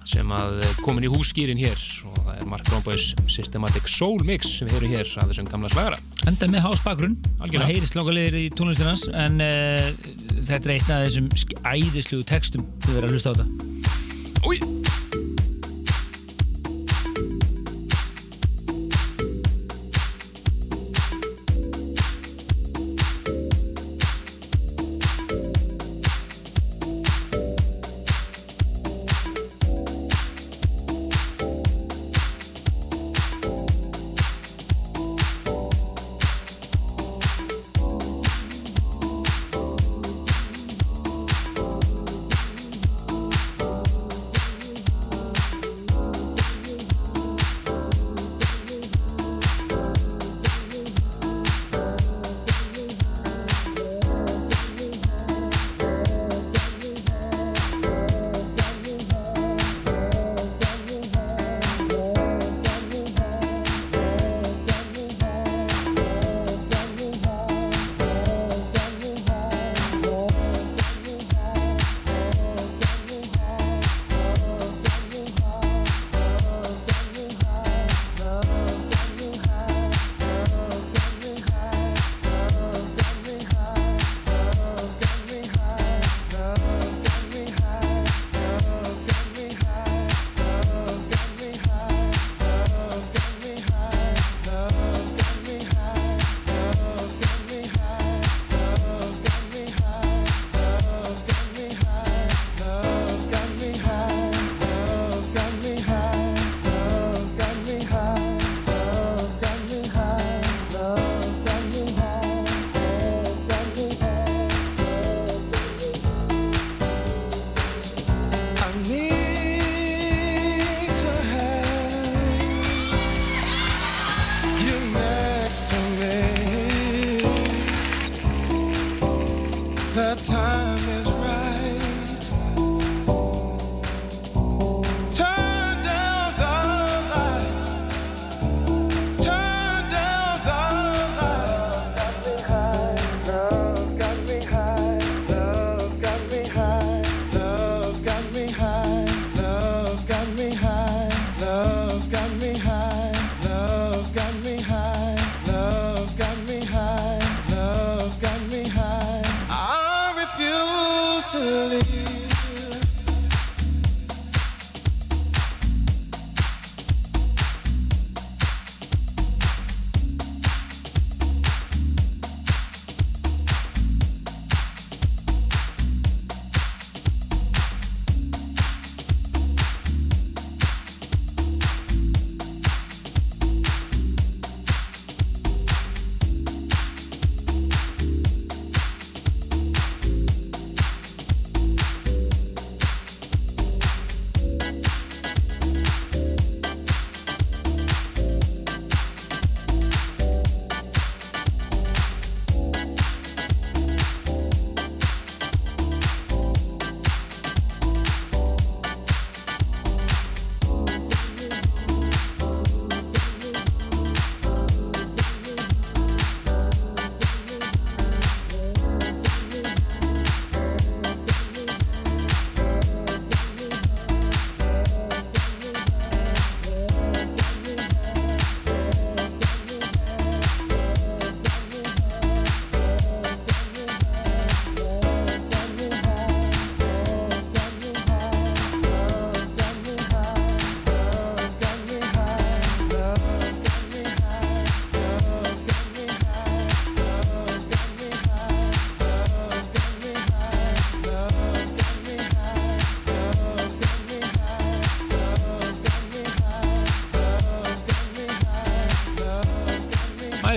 sem 0.07 0.33
að 0.35 0.59
eh, 0.63 0.75
komin 0.83 1.07
í 1.07 1.11
húsgýrin 1.11 1.61
hér 1.61 1.79
og 2.09 2.19
það 2.19 2.33
er 2.35 2.49
Mark 2.51 2.69
Romboys 2.73 3.09
Systematic 3.31 3.89
Soul 3.91 4.23
Mix 4.27 4.57
sem 4.59 4.69
við 4.69 4.79
heyrum 4.79 4.95
hér 4.97 5.13
af 5.21 5.31
þessum 5.31 5.49
gamla 5.51 5.71
slagara 5.73 5.99
Enda 6.29 6.49
með 6.51 6.67
hásbakgrunn, 6.67 7.17
það 7.39 7.67
heyrist 7.69 7.97
langa 7.99 8.15
leiðir 8.17 8.39
í 8.41 8.45
tónlistin 8.55 8.91
hans 8.91 9.07
en 9.11 9.43
uh, 9.43 9.89
þetta 10.39 10.63
er 10.63 10.75
einn 10.77 10.93
af 10.97 11.03
þessum 11.07 11.33
æðislugu 11.73 12.29
textum 12.33 12.69
við 12.87 12.95
verðum 12.97 13.11
að 13.11 13.17
hlusta 13.17 13.33
á 13.33 13.37
þetta. 13.39 14.43
Új! 14.43 14.72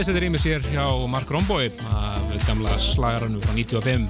Æðislega 0.06 0.22
rýmið 0.22 0.42
sér 0.44 0.66
hjá 0.70 0.82
Mark 1.10 1.30
Romboy 1.34 1.64
af 1.90 2.34
gamla 2.46 2.76
slagarannu 2.78 3.40
frá 3.42 3.56
95 3.56 4.04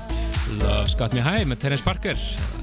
Love's 0.58 0.92
Got 1.00 1.14
Me 1.16 1.22
High 1.24 1.46
með 1.48 1.62
Terence 1.62 1.86
Parker 1.86 2.18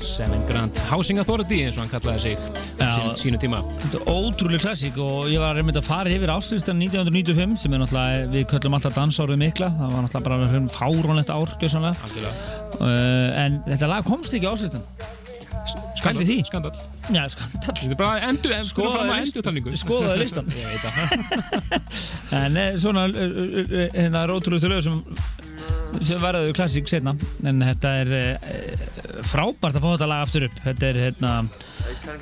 Seven 0.06 0.44
Grand 0.46 0.78
Housing 0.92 1.18
Authority 1.18 1.64
eins 1.64 1.80
og 1.80 1.82
hann 1.82 1.90
kallaði 1.96 2.28
sig 2.28 3.18
sínu 3.18 3.40
tíma 3.42 3.64
Þetta 3.88 4.04
ótrúlega 4.06 4.68
klassík 4.68 5.02
og 5.02 5.32
ég 5.34 5.42
var 5.42 5.58
einmitt 5.58 5.82
að 5.82 5.88
fara 5.88 6.14
yfir 6.14 6.30
áslistan 6.30 6.78
1995 6.86 7.58
sem 7.64 7.74
er 7.74 7.82
náttúrulega, 7.82 8.30
við 8.36 8.46
köllum 8.54 8.78
alltaf 8.78 8.94
dansárið 9.00 9.42
mikla, 9.48 9.74
það 9.82 9.98
var 9.98 10.06
náttúrulega 10.06 10.30
bara 10.30 10.54
hérna 10.54 10.78
fárónlegt 10.78 11.34
ár. 11.34 11.58
Uh, 12.78 13.34
en 13.48 13.64
þetta 13.66 13.90
lag 13.96 14.06
komst 14.06 14.38
ekki 14.38 14.46
á 14.46 14.54
áslistan. 14.54 14.86
Skældi 15.98 16.26
því? 16.28 16.38
Skandal 16.52 16.76
Já, 17.12 17.24
skandall. 17.32 17.76
Þetta 17.80 17.90
er 17.92 17.98
bara 18.00 18.28
endur, 18.30 18.54
Skoðaðu 18.68 18.94
fram 18.94 19.10
að 19.12 19.18
list- 19.20 19.34
endur 19.34 19.46
talningu 19.48 19.74
skoðaðu 19.80 20.20
listan. 20.22 20.52
Ég 20.60 20.68
veit 20.70 20.84
það 20.84 21.82
En 22.34 22.58
eh, 22.58 22.76
svona, 22.78 23.08
eh, 23.08 23.24
eh, 23.24 23.90
hérna, 23.94 24.26
rótrúlega 24.28 24.72
lög 24.72 24.82
sem, 24.86 25.00
sem 26.02 26.22
verðaðu 26.22 26.54
klassík 26.58 26.90
setna, 26.90 27.14
en 27.46 27.62
þetta 27.62 27.92
er 28.02 28.14
frábært 29.30 29.78
að 29.78 29.84
fá 29.84 29.90
þetta 29.92 30.08
lag 30.10 30.24
aftur 30.26 30.48
upp. 30.48 30.56
Þetta 30.64 30.88
er, 30.90 31.00
hérna, 31.08 31.34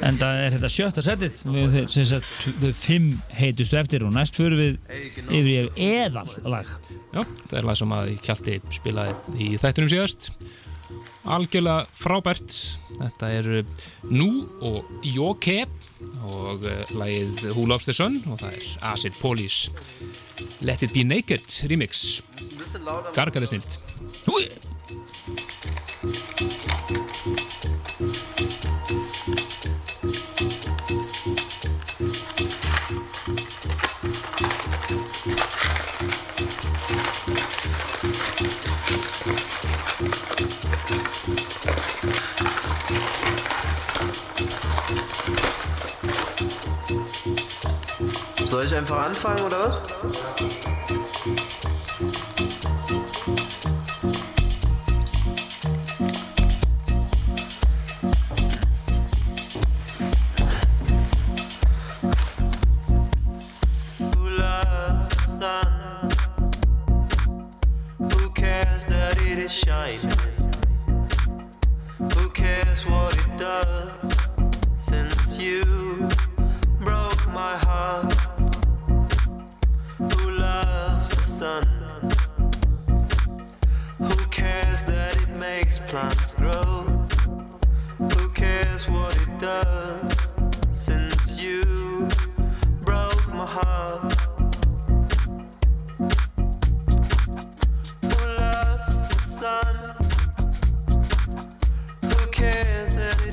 en 0.08 0.20
það 0.20 0.42
er 0.46 0.56
þetta 0.58 0.72
sjötta 0.76 1.06
setið, 1.06 1.38
við 1.56 1.78
sem 1.94 2.10
sagt, 2.12 2.32
þau 2.64 2.74
fimm 2.82 3.14
heitustu 3.40 3.80
eftir 3.80 4.08
og 4.08 4.16
næst 4.16 4.40
fyrir 4.40 4.60
við 4.60 5.32
yfir 5.32 5.72
í 5.72 5.92
eðal 6.02 6.28
lag. 6.44 6.76
Já, 7.16 7.24
það 7.24 7.58
er 7.62 7.70
lag 7.70 7.80
sem 7.80 7.96
að 7.96 8.12
Kjalti 8.28 8.60
spilaði 8.82 9.40
í 9.48 9.54
þættunum 9.62 9.94
síðast 9.96 10.34
algjörlega 11.26 11.85
frábært. 11.98 12.56
Þetta 12.98 13.31
eru 13.38 13.61
Nú 14.10 14.30
og 14.65 15.06
Jóke 15.06 15.64
og 16.26 16.65
uh, 16.65 16.93
lagið 16.98 17.52
Who 17.53 17.68
Loves 17.69 17.88
the 17.89 17.95
Sun 17.95 18.19
og 18.27 18.41
það 18.41 18.57
er 18.57 18.69
Acid 18.93 19.19
Police. 19.22 19.72
Let 20.65 20.84
It 20.85 20.95
Be 20.95 21.06
Naked 21.06 21.45
remix. 21.69 22.22
Gargaði 23.15 23.53
snilt 23.53 23.80
Húi! 24.26 24.49
Soll 48.52 48.65
ich 48.65 48.76
einfach 48.76 49.06
anfangen 49.06 49.45
oder 49.45 49.60
was? 49.60 49.80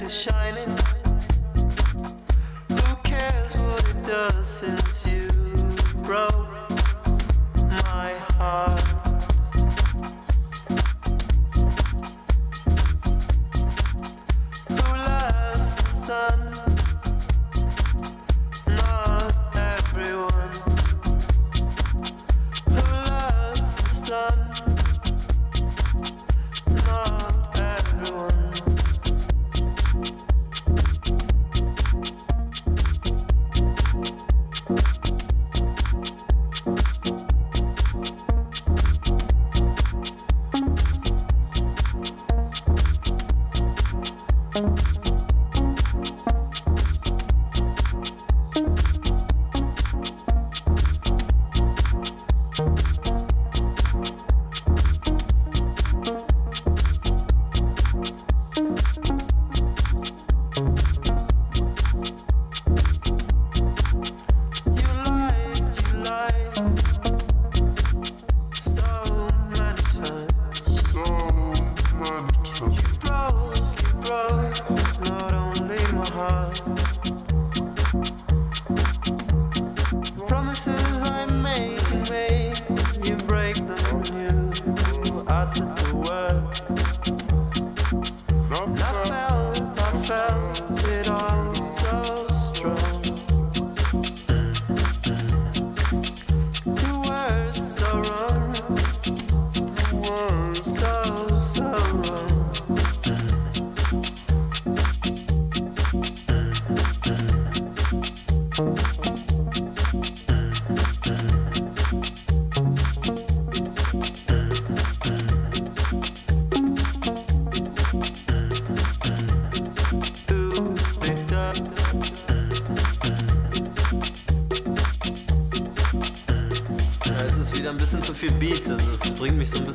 Shining? 0.09 0.78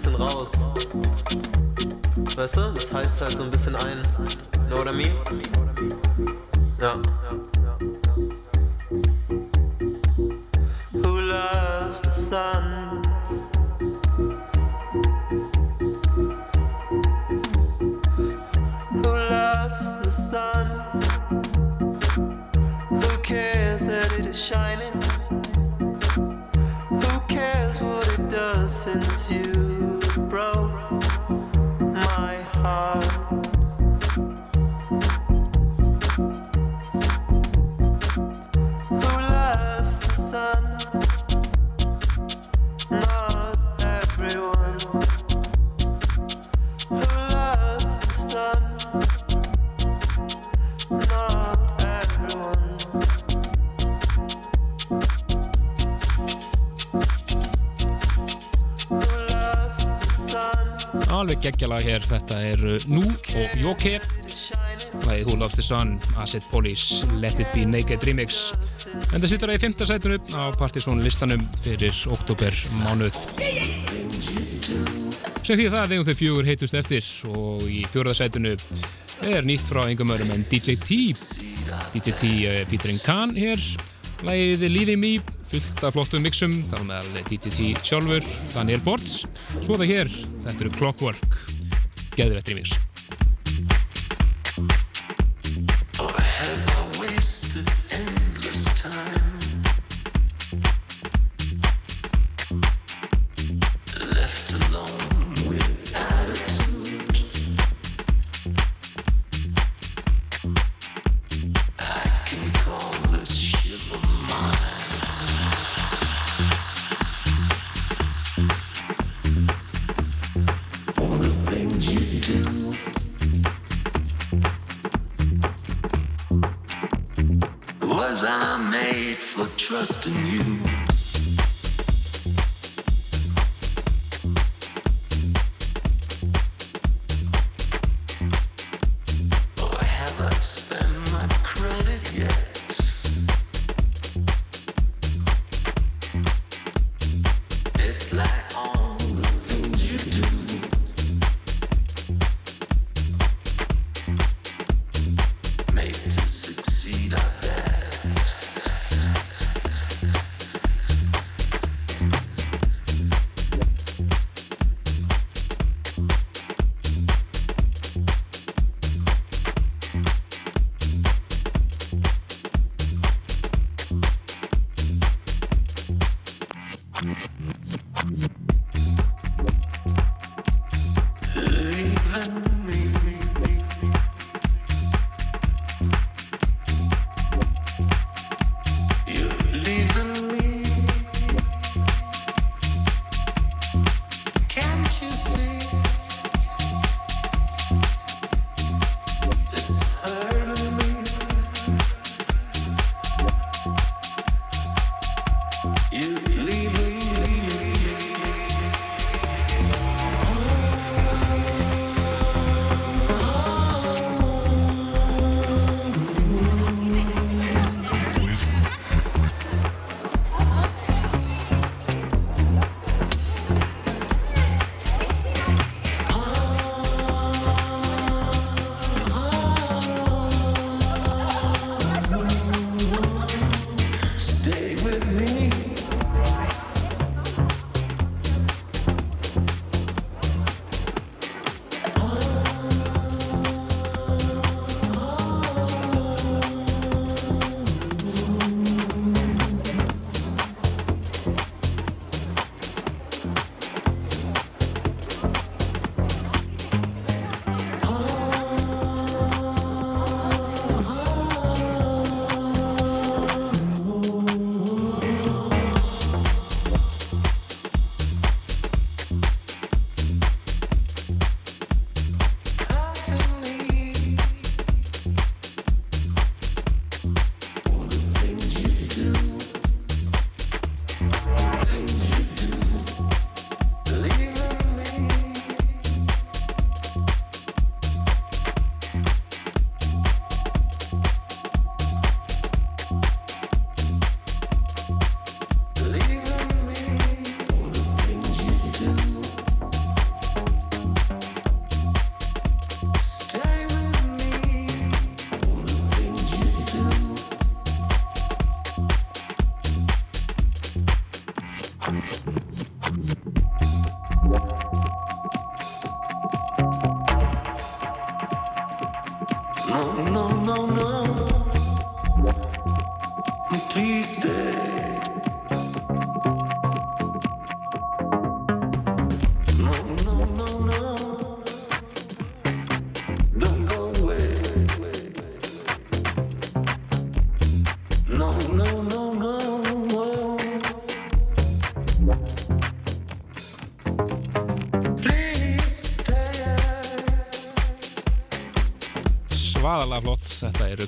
Bisschen 0.03 0.21
raus. 0.21 0.51
Weißt 2.35 2.57
du, 2.57 2.71
das 2.73 2.93
heizt 2.93 3.21
halt 3.21 3.31
so 3.31 3.43
ein 3.43 3.51
bisschen 3.51 3.75
ein. 3.75 4.01
Know 4.67 4.77
what 4.77 4.91
I 4.91 4.95
mean? 4.95 5.52
Alveg 61.43 61.57
geggjalag 61.59 61.83
hér, 61.83 62.03
þetta 62.07 62.37
er 62.39 62.61
Nú 62.87 63.01
og 63.03 63.55
Jóke. 63.59 63.97
Læðið 65.03 65.25
Who 65.27 65.33
Loves 65.41 65.57
the 65.57 65.65
Sun, 65.65 65.97
Acid 66.15 66.45
Police, 66.47 67.03
Let 67.19 67.35
It 67.35 67.49
Be 67.51 67.65
Naked 67.67 68.05
Remix. 68.07 68.53
En 69.09 69.19
það 69.19 69.25
sittur 69.27 69.51
það 69.51 69.57
í 69.57 69.61
5. 69.65 69.83
sætunu 69.89 70.19
á 70.39 70.55
Partizón 70.55 71.03
listanum 71.03 71.43
fyrir 71.59 71.91
oktober 72.15 72.55
mánuð. 72.85 73.19
Sem 75.43 75.59
því 75.59 75.67
að 75.67 75.75
það 75.75 75.91
vegum 75.91 76.07
þau 76.07 76.17
fjögur 76.21 76.47
heitust 76.47 76.79
eftir 76.79 77.11
og 77.33 77.67
í 77.67 77.81
fjóraða 77.91 78.21
sætunu 78.21 78.55
er 79.27 79.43
nýtt 79.43 79.67
frá 79.67 79.83
engum 79.89 80.15
öðrum 80.15 80.31
en 80.37 80.47
DJ 80.47 80.79
T. 80.79 81.01
DJ 81.91 82.15
T 82.15 82.31
uh, 82.47 82.61
featuring 82.71 83.03
Khan 83.03 83.35
hér 83.35 83.59
Læðið 84.21 84.69
Leaving 84.69 85.01
Me 85.01 85.11
fullt 85.49 85.83
af 85.83 85.97
flottum 85.97 86.23
mixum 86.25 86.55
þar 86.71 86.87
meðal 86.87 87.25
DJ 87.27 87.49
T 87.49 87.73
sjálfur 87.81 88.31
Daniel 88.53 88.85
Bortz. 88.85 89.23
Svo 89.65 89.77
það 89.81 89.93
hér, 89.95 90.15
þetta 90.45 90.59
eru 90.59 90.73
Clockwork. 90.77 91.37
Geðrætt 92.13 92.53
remix 92.53 92.77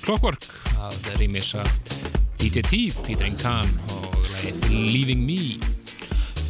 Clockwork. 0.05 0.45
Að 0.85 1.07
rýmisa 1.17 1.63
DJ 2.37 2.61
T 2.61 2.79
featuring 2.93 3.33
Khan 3.41 3.69
og 3.95 4.19
lagið 4.29 4.67
Leaving 4.93 5.23
Me. 5.25 5.55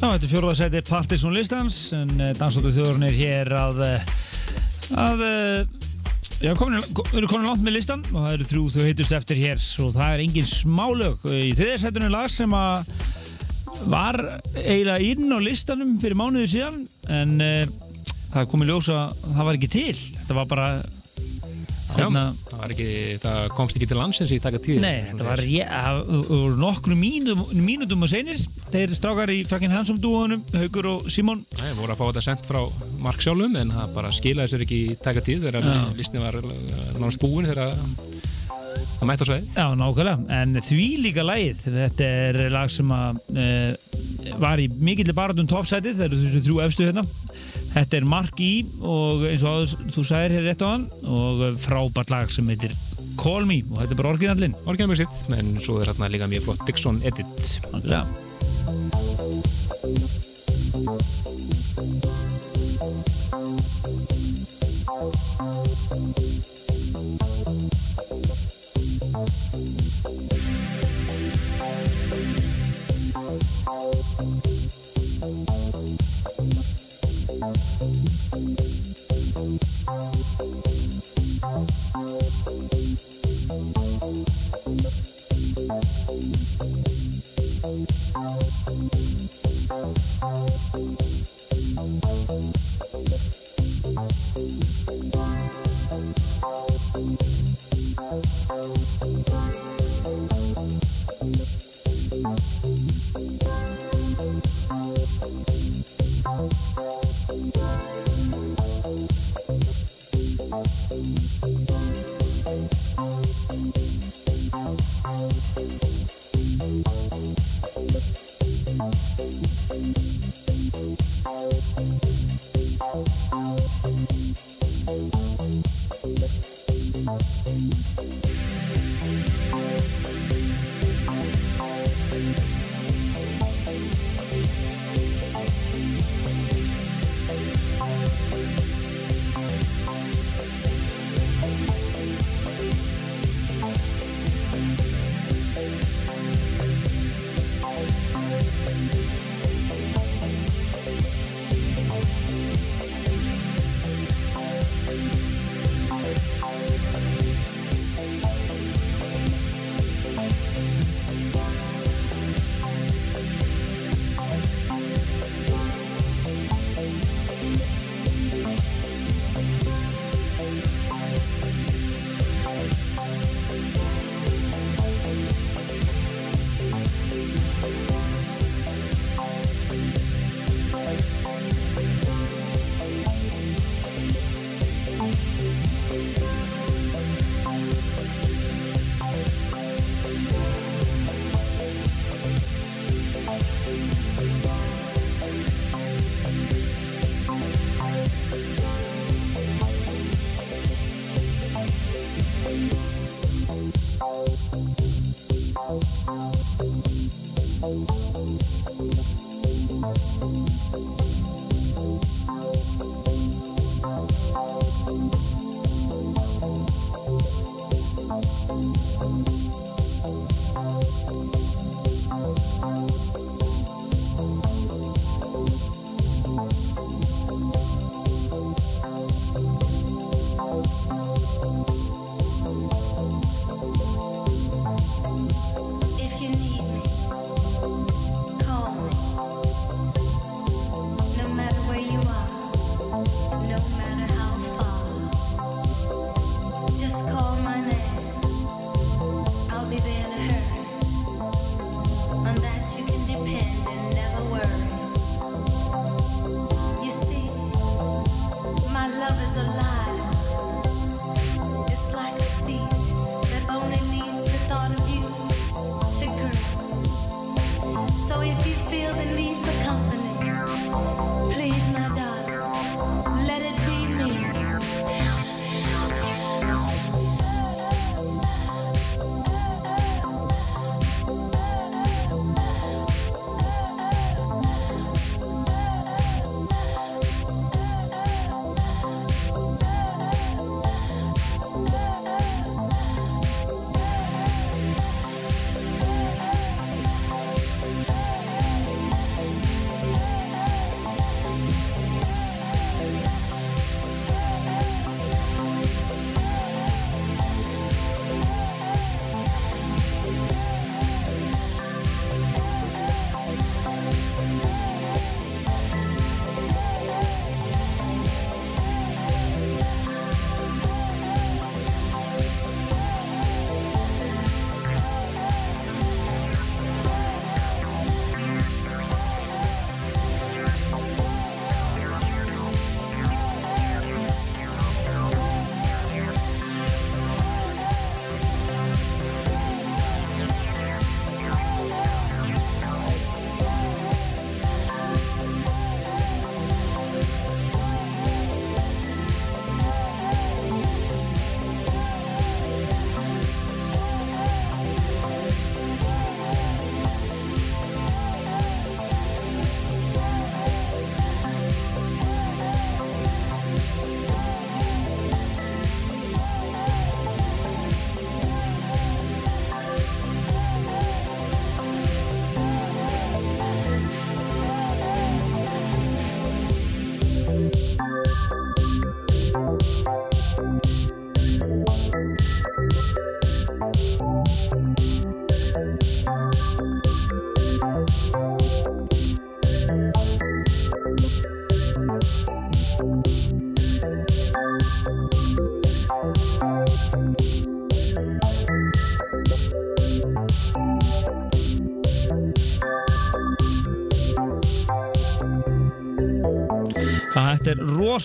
Já, 0.02 0.10
þetta 0.10 0.26
er 0.26 0.32
fjórðarsæti 0.34 0.82
Partisan 0.90 1.36
listans 1.36 1.78
en 1.96 2.12
uh, 2.20 2.34
dansóttu 2.36 2.74
þjóðurinn 2.76 3.06
er 3.08 3.16
hér 3.16 3.52
að 3.56 3.80
eh, 3.86 4.10
að 5.00 5.24
uh, 5.24 5.86
já, 6.44 6.52
komin, 6.60 6.84
við 6.84 7.22
erum 7.22 7.32
komin 7.32 7.48
langt 7.48 7.64
með 7.64 7.78
listan 7.78 8.04
og 8.12 8.18
það 8.18 8.34
eru 8.34 8.50
þrjú 8.50 8.66
þau 8.76 8.84
heitust 8.90 9.16
eftir 9.22 9.40
hér 9.40 9.64
og 9.86 9.96
það 9.96 10.18
er 10.18 10.26
engin 10.26 10.52
smálög. 10.52 11.26
Í 11.32 11.56
þriðarsætunum 11.56 12.14
lag 12.18 12.28
sem 12.34 12.58
að 12.60 12.92
var 13.86 14.20
eiginlega 14.66 15.00
inn 15.14 15.32
á 15.32 15.40
listanum 15.40 15.96
fyrir 16.04 16.20
mánuði 16.20 16.52
síðan 16.58 16.84
en 17.14 17.34
það 18.34 18.52
kom 18.52 18.64
í 18.64 18.70
ljós 18.70 18.92
að 18.92 19.26
það 19.30 19.48
var 19.48 19.58
ekki 19.62 19.74
til. 19.78 19.98
Þetta 20.20 20.40
var 20.42 20.52
bara 20.52 20.70
hérna, 22.06 22.26
það, 22.50 22.60
var 22.62 22.74
ekki, 22.76 22.90
það 23.24 23.40
komst 23.58 23.80
ekki 23.80 23.90
til 23.92 24.00
landsins 24.00 24.34
í 24.36 24.40
taka 24.44 24.62
tíð 24.64 24.82
Nei, 24.84 24.96
þetta 25.10 25.28
var 25.28 25.44
nokkru 26.62 26.98
mínútum 27.00 28.06
og 28.06 28.12
senir 28.12 28.42
þeir 28.72 28.96
strákar 28.98 29.34
í 29.34 29.42
fucking 29.50 29.74
handsome 29.74 30.02
dúanum 30.04 30.44
Haugur 30.56 30.92
og 30.94 31.10
Simon. 31.12 31.44
Nei, 31.60 31.72
voru 31.80 31.94
að 31.94 32.02
fá 32.02 32.06
þetta 32.10 32.26
sendt 32.30 32.50
frá 32.50 32.62
Mark 33.04 33.24
sjálfum 33.24 33.58
en 33.62 33.74
það 33.76 33.96
bara 33.98 34.14
skilaði 34.16 34.54
sér 34.54 34.66
ekki 34.66 34.82
í 34.86 35.00
taka 35.02 35.24
tíð 35.26 35.50
þegar 35.50 35.96
listin 35.98 36.24
var 36.24 36.40
náttúrulega 36.42 37.24
búin 37.26 37.50
þegar 37.50 37.74
það 39.00 39.10
mætti 39.10 39.26
á 39.26 39.30
sveið 39.30 39.58
Já, 39.58 39.66
nákvæmlega, 39.78 40.16
en 40.40 40.60
því 40.66 40.88
líka 41.04 41.26
lagið 41.26 41.64
þetta 41.66 42.10
er 42.28 42.40
lag 42.54 42.72
sem 42.72 42.92
að 42.96 43.20
uh, 43.36 44.40
var 44.42 44.62
í 44.62 44.68
mikillir 44.72 45.16
baratum 45.18 45.50
topsætið, 45.50 46.00
það 46.00 46.08
eru 46.10 46.44
þrjú 46.46 46.62
efstu 46.66 46.88
hérna 46.90 47.06
þetta 47.76 48.00
er 48.00 48.10
Mark 48.10 48.42
E 48.44 48.52
og 48.82 49.26
eins 49.30 49.44
og 49.46 49.60
áður, 49.60 49.88
þú 49.96 50.06
sagðir 50.10 50.38
hér 50.38 50.48
rétt 50.50 50.66
á 50.66 50.68
hann 50.72 50.86
og 51.06 51.46
frábært 51.64 52.14
lag 52.14 52.32
sem 52.34 52.48
heitir 52.52 52.76
Call 53.20 53.48
Me 53.48 53.62
og 53.70 53.82
þetta 53.82 53.96
er 53.96 54.02
bara 54.02 54.14
orginallinn. 54.16 54.56
Orginal 54.68 55.00
sitt, 55.00 55.18
en 55.36 55.56
svo 55.60 55.80
er 55.82 55.92
hérna 55.92 56.12
líka 56.12 56.30
mjög 56.32 56.50
flott 56.50 56.66
Dixon 56.68 57.02
edit. 57.08 57.60
Nákvæmlega 57.72 59.45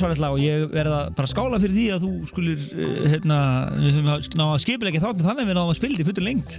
rosalega 0.02 0.24
lag 0.24 0.36
og 0.36 0.42
ég 0.42 0.64
verða 0.72 1.00
bara 1.16 1.30
skála 1.30 1.60
fyrir 1.62 1.76
því 1.76 1.84
að 1.94 2.04
þú 2.06 2.10
skulir 2.30 2.64
eh, 2.74 3.04
hérna, 3.14 3.38
við 3.76 3.98
höfum 3.98 4.38
náða 4.40 4.60
skipilegge 4.64 5.02
þáttu 5.04 5.26
þannig 5.26 5.44
að 5.44 5.50
við 5.50 5.58
náðum 5.58 5.72
að 5.74 5.78
spildi 5.80 6.06
fyrir 6.08 6.26
lengt 6.26 6.58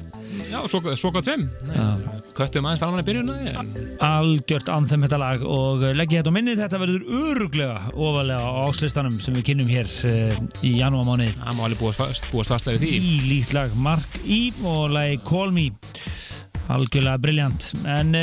Já, 0.51 0.57
svo, 0.67 0.81
svo 0.99 1.11
gott 1.15 1.27
sem. 1.27 1.45
Eh, 1.71 2.07
köttum 2.37 2.67
aðeins 2.67 2.83
þannig 2.83 3.03
að 3.03 3.09
byrjuna 3.09 3.65
Algjört 4.07 4.71
anþem 4.73 5.05
þetta 5.07 5.21
lag 5.21 5.45
og 5.47 5.85
eh, 5.87 5.95
leggja 5.97 6.21
þetta 6.21 6.33
á 6.33 6.37
minni 6.37 6.57
þetta 6.59 6.81
verður 6.81 7.13
öruglega 7.21 7.77
ofalega 7.91 8.47
á 8.47 8.51
áslistanum 8.67 9.19
sem 9.23 9.37
við 9.37 9.47
kynnum 9.51 9.71
hér 9.71 9.91
í 10.67 10.75
janúamáni 10.79 11.29
Það 11.41 11.57
má 11.57 11.63
alveg 11.67 11.81
búast 11.81 12.51
fastlega 12.51 12.79
við 12.79 12.83
því. 12.83 12.91
Í 12.97 13.29
líkt 13.29 13.55
lag 13.57 13.73
Mark 13.75 14.17
E 14.23 14.41
og 14.67 14.91
lag 14.93 15.23
Call 15.27 15.53
Me. 15.55 15.69
Algjörlega 16.71 17.19
brilljant 17.21 17.71
en 17.89 18.15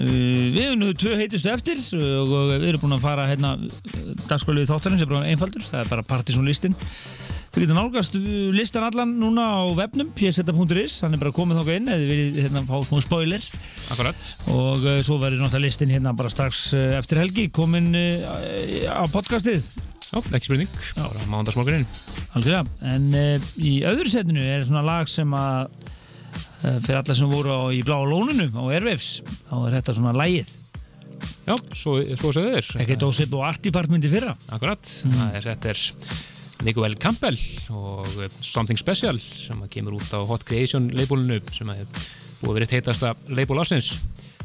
Eh, 0.00 0.50
við 0.54 0.62
erum 0.64 0.80
nú 0.80 0.92
tvö 0.96 1.16
heitustu 1.18 1.50
eftir 1.52 1.80
eh, 1.96 2.20
og 2.22 2.52
við 2.54 2.68
erum 2.70 2.84
búin 2.84 2.96
að 2.96 3.02
fara 3.04 3.26
hérna 3.28 3.56
eh, 3.60 4.14
dagskvælið 4.30 4.64
í 4.64 4.70
þáttarinn 4.70 5.00
sem 5.00 5.08
er 5.08 5.12
bara 5.12 5.32
einfaldur 5.32 5.66
það 5.66 5.82
er 5.82 5.90
bara 5.90 6.06
partysónlistin 6.08 6.76
þú 7.50 7.64
getur 7.64 7.76
nálgast 7.76 8.16
listan 8.54 8.86
allan 8.86 9.12
núna 9.20 9.44
á 9.58 9.60
webnum 9.76 10.12
pseta.is, 10.16 11.00
hann 11.04 11.16
er 11.16 11.20
bara 11.20 11.34
komið 11.34 11.60
þokka 11.60 11.76
inn 11.80 11.90
eða 11.90 12.06
við 12.06 12.22
erum 12.22 12.40
hérna 12.46 12.62
að 12.62 12.70
fá 12.70 12.86
smóð 12.86 13.04
spoiler. 13.08 13.46
Akkurat. 13.90 14.26
og 14.54 14.84
svo 15.02 15.18
verður 15.18 15.42
náttúrulega 15.42 15.66
listin 15.66 15.90
hérna 15.90 16.14
bara 16.16 16.30
strax 16.30 16.62
eftir 16.78 17.24
helgi 17.24 17.48
komin 17.50 17.90
á 17.90 19.02
podcastið. 19.10 19.66
Já, 20.10 20.22
ekki 20.22 20.46
spurning, 20.46 20.70
bara 20.96 21.26
mándagsmorguninn 21.30 21.84
Algjörlega, 22.38 22.64
en 22.86 23.10
í 23.62 23.76
öðru 23.86 24.10
setinu 24.10 24.42
er 24.42 24.64
svona 24.66 24.86
lag 24.86 25.10
sem 25.10 25.34
að 25.34 25.74
Eh, 26.60 26.76
fyrir 26.84 26.98
alla 27.00 27.14
sem 27.16 27.30
voru 27.30 27.54
á, 27.56 27.60
í 27.72 27.80
bláa 27.84 28.04
lónunum 28.04 28.52
á 28.52 28.62
Airwaves, 28.68 29.22
þá 29.48 29.54
er 29.64 29.78
þetta 29.78 29.94
svona 29.96 30.12
lægið 30.12 30.50
Já, 31.44 31.54
svo, 31.76 31.94
svo 32.16 32.32
segðu 32.36 32.50
þér 32.54 32.68
Ekkert 32.84 33.04
ósip 33.04 33.34
og 33.36 33.44
art 33.44 33.62
department 33.64 34.04
í 34.04 34.10
fyrra. 34.12 34.34
Akkurat, 34.52 34.84
mm. 35.08 35.22
er, 35.36 35.46
þetta 35.50 35.72
er 35.72 35.80
Nikovel 36.66 36.96
Campbell 37.00 37.40
og 37.72 38.04
eh, 38.20 38.28
Something 38.44 38.80
Special 38.80 39.16
sem 39.20 39.60
kemur 39.72 39.96
út 39.96 40.12
á 40.12 40.20
Hot 40.20 40.44
Creation 40.48 40.90
labelinu 40.92 41.40
sem 41.54 41.72
er 41.72 41.88
búið 42.40 42.60
verið 42.60 42.72
teitasta 42.76 43.14
label 43.32 43.60
ásins 43.60 43.94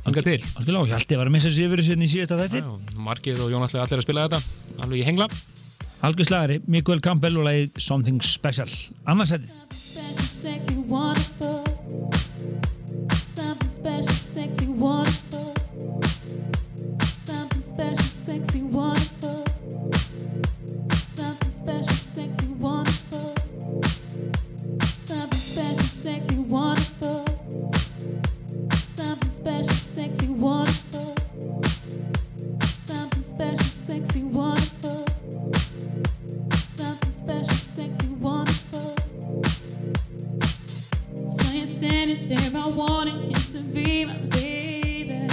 Þannig 0.06 0.22
til. 0.22 0.42
Algjörlega, 0.62 0.86
ég 0.86 0.94
held 1.00 1.14
ég 1.16 1.18
var 1.18 1.30
að 1.32 1.34
missa 1.34 1.50
sér 1.50 1.72
verið 1.72 1.88
sérn 1.88 2.04
í 2.06 2.10
síðasta 2.12 2.38
þetta 2.38 2.60
Markir 3.08 3.40
og 3.42 3.50
Jón 3.50 3.66
ætlaði 3.66 3.82
allir 3.88 4.02
að 4.04 4.06
spila 4.06 4.26
þetta. 4.28 4.40
Alveg 4.86 5.02
í 5.02 5.08
hengla. 5.08 5.26
Algjör 6.06 6.30
slagari, 6.30 6.58
Mikael 6.70 7.02
Campbell 7.02 7.40
og 7.42 7.48
lægið 7.50 7.82
Something 7.82 8.22
Special. 8.22 8.70
Annarsætið. 9.10 9.50
special, 33.36 33.66
sexy, 33.66 34.24
wonderful. 34.24 35.06
Something 36.78 37.14
special. 37.14 37.65
There, 42.18 42.40
I 42.56 42.68
wanted 42.70 43.30
you 43.30 43.60
to 43.60 43.60
be 43.68 44.06
my 44.06 44.14
baby. 44.14 45.28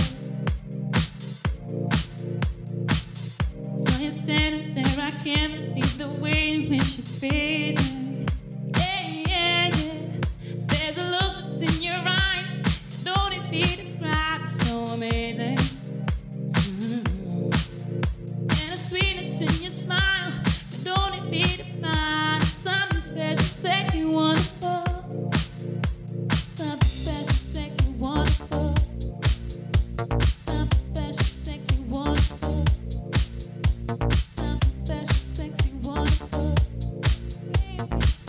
So 3.75 4.03
you're 4.03 4.13
standing 4.13 4.75
there, 4.75 4.99
I 4.99 5.11
can't 5.25 5.75
believe 5.75 5.97
the 5.97 6.09
way 6.21 6.55
in 6.55 6.71
which 6.71 6.99
you 6.99 7.05
face 7.05 7.82
Thank 37.79 38.17
you. 38.17 38.22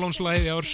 Já, 0.00 0.06
bláa 0.06 0.08
lónslæði 0.08 0.46
í 0.46 0.52
ár 0.54 0.68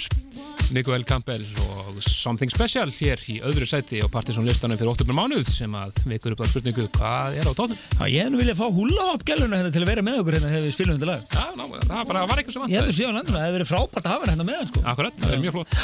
Miguel 0.74 1.02
Campbell 1.06 1.44
og 1.66 1.96
Something 2.02 2.50
Special 2.52 2.90
hér 2.94 3.20
í 3.30 3.36
öðru 3.46 3.66
sæti 3.66 3.98
á 4.02 4.06
Partisan 4.10 4.46
listanum 4.46 4.78
fyrir 4.78 4.90
8. 4.92 5.06
mánuð 5.14 5.46
sem 5.50 5.72
að 5.78 5.98
vekur 6.10 6.34
upp 6.34 6.42
á 6.42 6.46
spurningu 6.46 6.84
hvað 6.94 7.38
er 7.40 7.46
á 7.46 7.52
tóðum? 7.54 7.78
Já, 7.98 8.06
ég 8.10 8.30
nú 8.30 8.38
viljað 8.38 8.58
fá 8.60 8.66
húlahopp 8.70 9.24
gæluna 9.26 9.58
hérna 9.60 9.72
til 9.74 9.82
að 9.82 9.90
vera 9.90 10.04
með 10.06 10.20
okkur 10.22 10.36
hérna 10.38 10.50
þegar 10.52 10.64
við 10.66 10.74
spilum 10.76 10.98
þetta 10.98 11.08
lag. 11.10 11.26
Já, 11.26 11.44
ná, 11.58 11.64
það 11.86 12.10
bara 12.10 12.24
var 12.26 12.42
eitthvað 12.42 12.54
sem 12.54 12.60
Ég 12.60 12.66
vantaði. 12.66 12.78
hefði 12.82 12.96
síðan 12.98 13.18
landinu, 13.18 13.36
það 13.38 13.46
hefði 13.46 13.58
verið 13.58 13.70
frábært 13.72 14.06
að 14.06 14.14
hafa 14.14 14.30
hérna 14.30 14.46
með 14.50 14.62
sko. 14.70 14.84
Akkurat, 14.92 15.18
það 15.22 15.34
er 15.36 15.42
mjög 15.42 15.56
flott. 15.56 15.74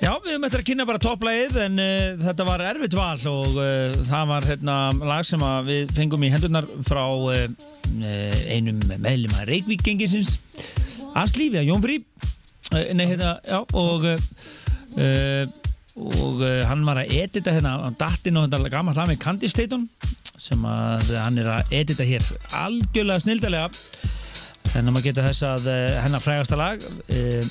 Já, 0.00 0.12
við 0.24 0.30
höfum 0.32 0.46
eftir 0.48 0.62
að 0.62 0.68
kynna 0.70 0.88
bara 0.88 1.02
topplægið 1.04 1.58
en 1.66 1.80
uh, 1.84 1.96
þetta 2.24 2.48
var 2.48 2.66
erfitt 2.70 2.96
val 2.96 3.24
og 3.30 3.58
uh, 3.60 3.98
það 4.08 4.30
var 4.32 4.48
hérna 4.48 4.76
lag 5.12 5.26
sem 5.28 5.44
að 5.44 5.68
við 5.68 5.92
fengum 5.98 6.24
í 6.24 6.32
hendurnar 6.32 6.68
frá 6.88 7.04
uh, 7.04 7.34
einum 8.48 8.80
meðlum 8.96 9.36
að 9.36 9.50
Reykjavík 9.52 9.84
gengisins 9.84 10.38
Aslífi, 11.20 11.60
Jón 11.66 11.82
Frí 11.84 11.98
uh, 12.00 12.09
nei, 12.70 13.06
hérna, 13.10 13.34
já, 13.46 13.58
og 13.74 14.06
uh, 14.06 14.16
uh, 14.96 15.44
og 16.00 16.42
hann 16.68 16.84
var 16.86 17.00
að 17.02 17.12
edita 17.18 17.52
hérna 17.52 17.74
á 17.82 17.88
dattinn 17.98 18.38
og 18.38 18.46
þetta 18.46 18.70
gammal 18.72 18.94
lag 18.96 19.10
með 19.10 19.18
Candy 19.24 19.50
Staton 19.50 19.88
sem 20.40 20.62
að 20.64 21.10
hann 21.18 21.40
er 21.42 21.50
að 21.56 21.74
edita 21.80 22.06
hér 22.06 22.24
algjörlega 22.62 23.24
snildalega 23.24 23.66
en 24.78 24.86
að 24.86 24.94
maður 24.94 25.08
geta 25.08 25.26
þess 25.26 25.44
að 25.48 25.66
hennar 26.04 26.22
frægasta 26.24 26.60
lag 26.60 26.86
uh, 26.86 27.50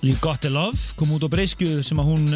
You 0.00 0.16
Got 0.22 0.42
The 0.46 0.50
Love 0.54 0.96
kom 0.98 1.12
út 1.14 1.28
á 1.28 1.30
Breysku 1.30 1.82
sem 1.86 2.00
að 2.00 2.08
hún 2.08 2.26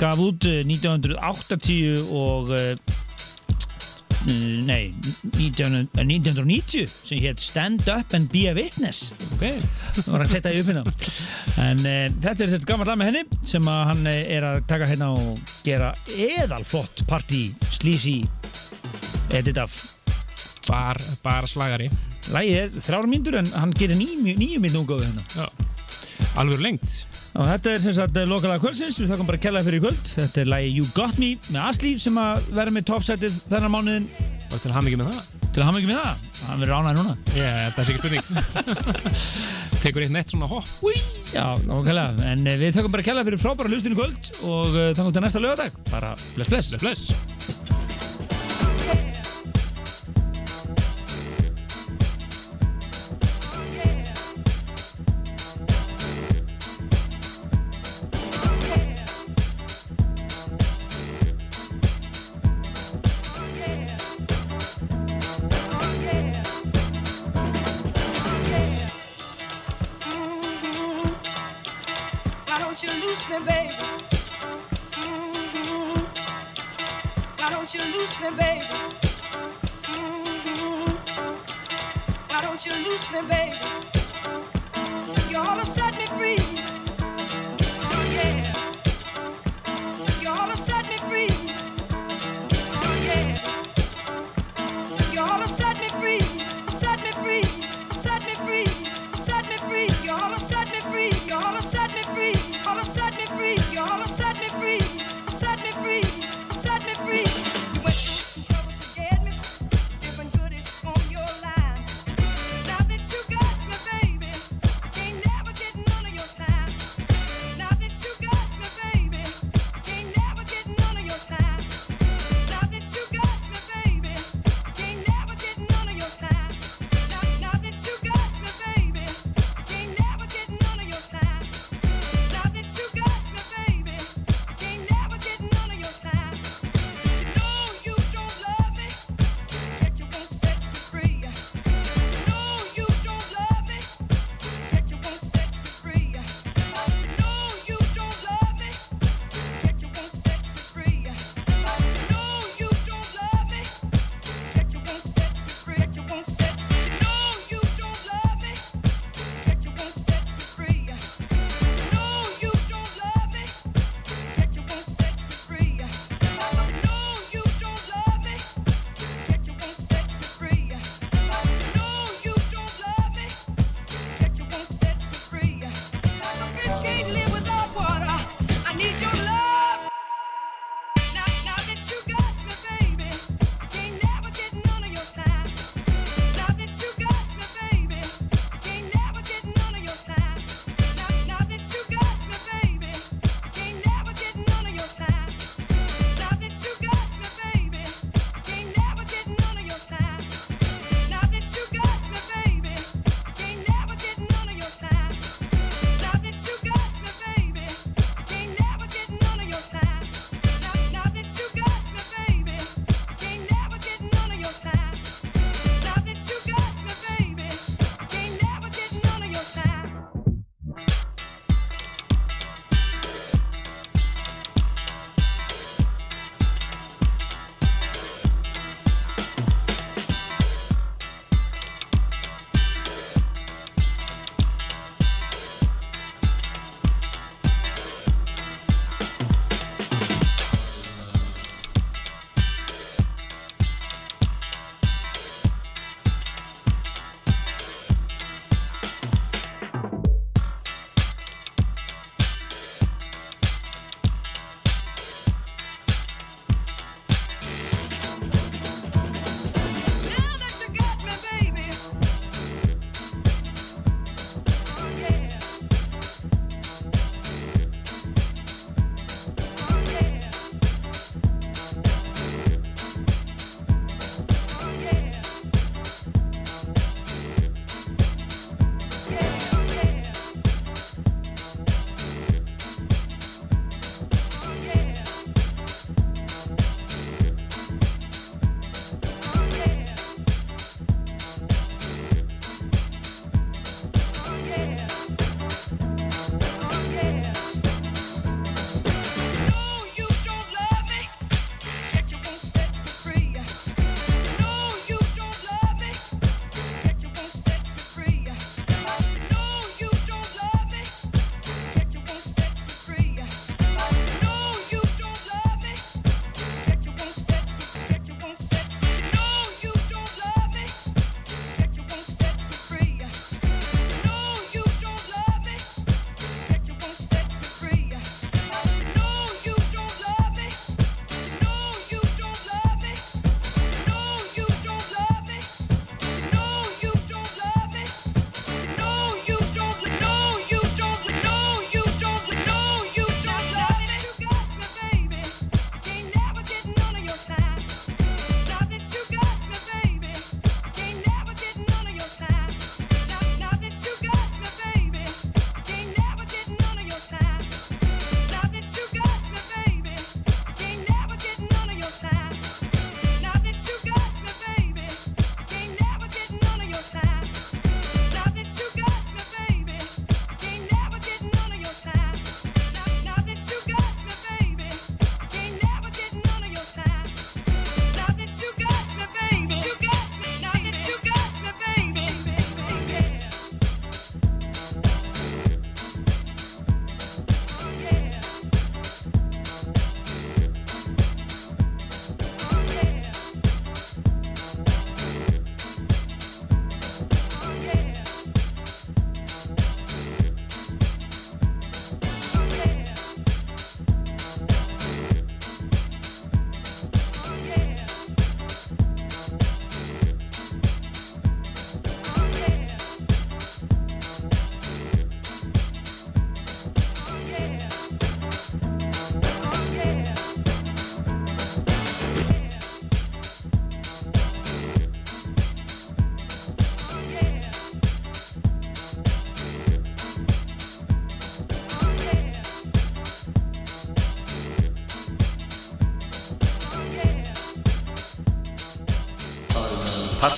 gaf 0.00 0.22
út 0.22 0.46
uh, 0.48 0.62
1980 0.62 2.06
og 2.14 2.54
nei 4.26 4.90
19, 5.36 5.88
uh, 5.94 6.02
1990 6.04 6.86
sem 6.88 7.22
hétt 7.22 7.40
Stand 7.40 7.88
Up 7.88 8.14
and 8.16 8.28
Be 8.32 8.46
a 8.50 8.54
Witness. 8.56 9.14
Ok, 9.36 9.46
það 9.96 10.10
var 10.12 10.24
að 10.24 10.34
kletta 10.34 10.52
í 10.52 10.60
upp 10.60 10.72
hérna 10.72 10.84
en 11.60 11.80
uh, 11.84 12.02
þetta 12.20 12.44
er 12.44 12.52
þetta 12.54 12.68
gammal 12.68 12.90
lag 12.90 13.00
með 13.00 13.10
henni 13.12 13.40
sem 13.52 13.70
að 13.72 13.80
hann 13.92 14.10
uh, 14.10 14.18
er 14.36 14.48
að 14.50 14.60
taka 14.70 14.90
hérna 14.90 15.10
og 15.16 15.54
gera 15.66 15.94
eðal 16.16 16.62
flott 16.68 17.04
party 17.10 17.48
sleazy 17.70 18.20
edit 19.34 19.60
af. 19.62 19.78
Bar, 20.68 21.00
bara 21.24 21.48
slagari. 21.50 21.88
Lægið 22.30 22.58
er 22.60 22.74
þrjára 22.84 23.08
mínútur 23.10 23.40
en 23.40 23.48
hann 23.56 23.72
gerir 23.74 23.98
níu, 23.98 24.36
níu 24.36 24.60
mínútur 24.62 24.84
útgáfu 24.84 25.06
hérna. 25.08 25.24
Já. 25.34 25.70
Alveg 26.38 26.60
lengt. 26.62 26.92
Og 27.34 27.46
þetta 27.46 27.72
er 27.74 27.82
sem 27.82 27.94
sagt 27.96 28.18
lokalega 28.30 28.62
kvöldsins, 28.62 28.98
við 29.00 29.10
þakkum 29.10 29.30
bara 29.30 29.40
að 29.40 29.46
kella 29.48 29.64
fyrir 29.66 29.82
kvöld. 29.82 30.12
Þetta 30.14 30.42
er 30.44 30.50
lagi 30.50 30.74
You 30.76 30.90
Got 30.94 31.18
Me 31.22 31.32
með 31.50 31.62
Aslíf 31.66 32.04
sem 32.04 32.20
að 32.22 32.52
vera 32.54 32.74
með 32.74 32.86
toppsætið 32.92 33.40
þennan 33.50 33.74
mánuðin 33.74 34.10
Og 34.50 34.58
til 34.58 34.72
ham 34.74 34.86
ekki 34.88 34.98
með 34.98 35.12
það. 35.14 35.26
til 35.50 35.62
að 35.62 35.68
hafa 35.68 35.80
ekki 35.80 35.90
með 35.90 35.98
það. 36.00 36.22
Hann 36.40 36.62
verður 36.62 36.76
ánægð 36.80 36.98
núna. 36.98 37.14
Að 37.40 37.76
það 37.76 37.86
sé 37.86 37.94
ekki 37.94 38.00
spurning. 38.02 38.24
Tekur 39.84 40.06
eitt 40.06 40.14
nett 40.14 40.34
svona 40.34 40.48
hopp. 40.50 40.72
Já, 41.30 41.44
nokkulega. 41.68 42.30
En 42.32 42.42
eh, 42.50 42.58
við 42.60 42.74
þakkum 42.76 42.94
bara 42.96 43.04
að 43.06 43.10
kella 43.12 43.26
fyrir 43.28 43.42
frábæra 43.42 43.70
hlustinu 43.70 43.98
kvöld 43.98 44.32
og 44.42 44.74
uh, 44.74 44.90
þangum 44.98 45.14
til 45.14 45.24
næsta 45.26 45.44
lögadag. 45.44 45.78
Bara 45.92 46.16
bless, 46.34 46.50
bless. 46.50 46.74
Bless. 46.82 47.89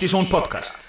Partíson 0.03 0.27
podcast 0.27 0.82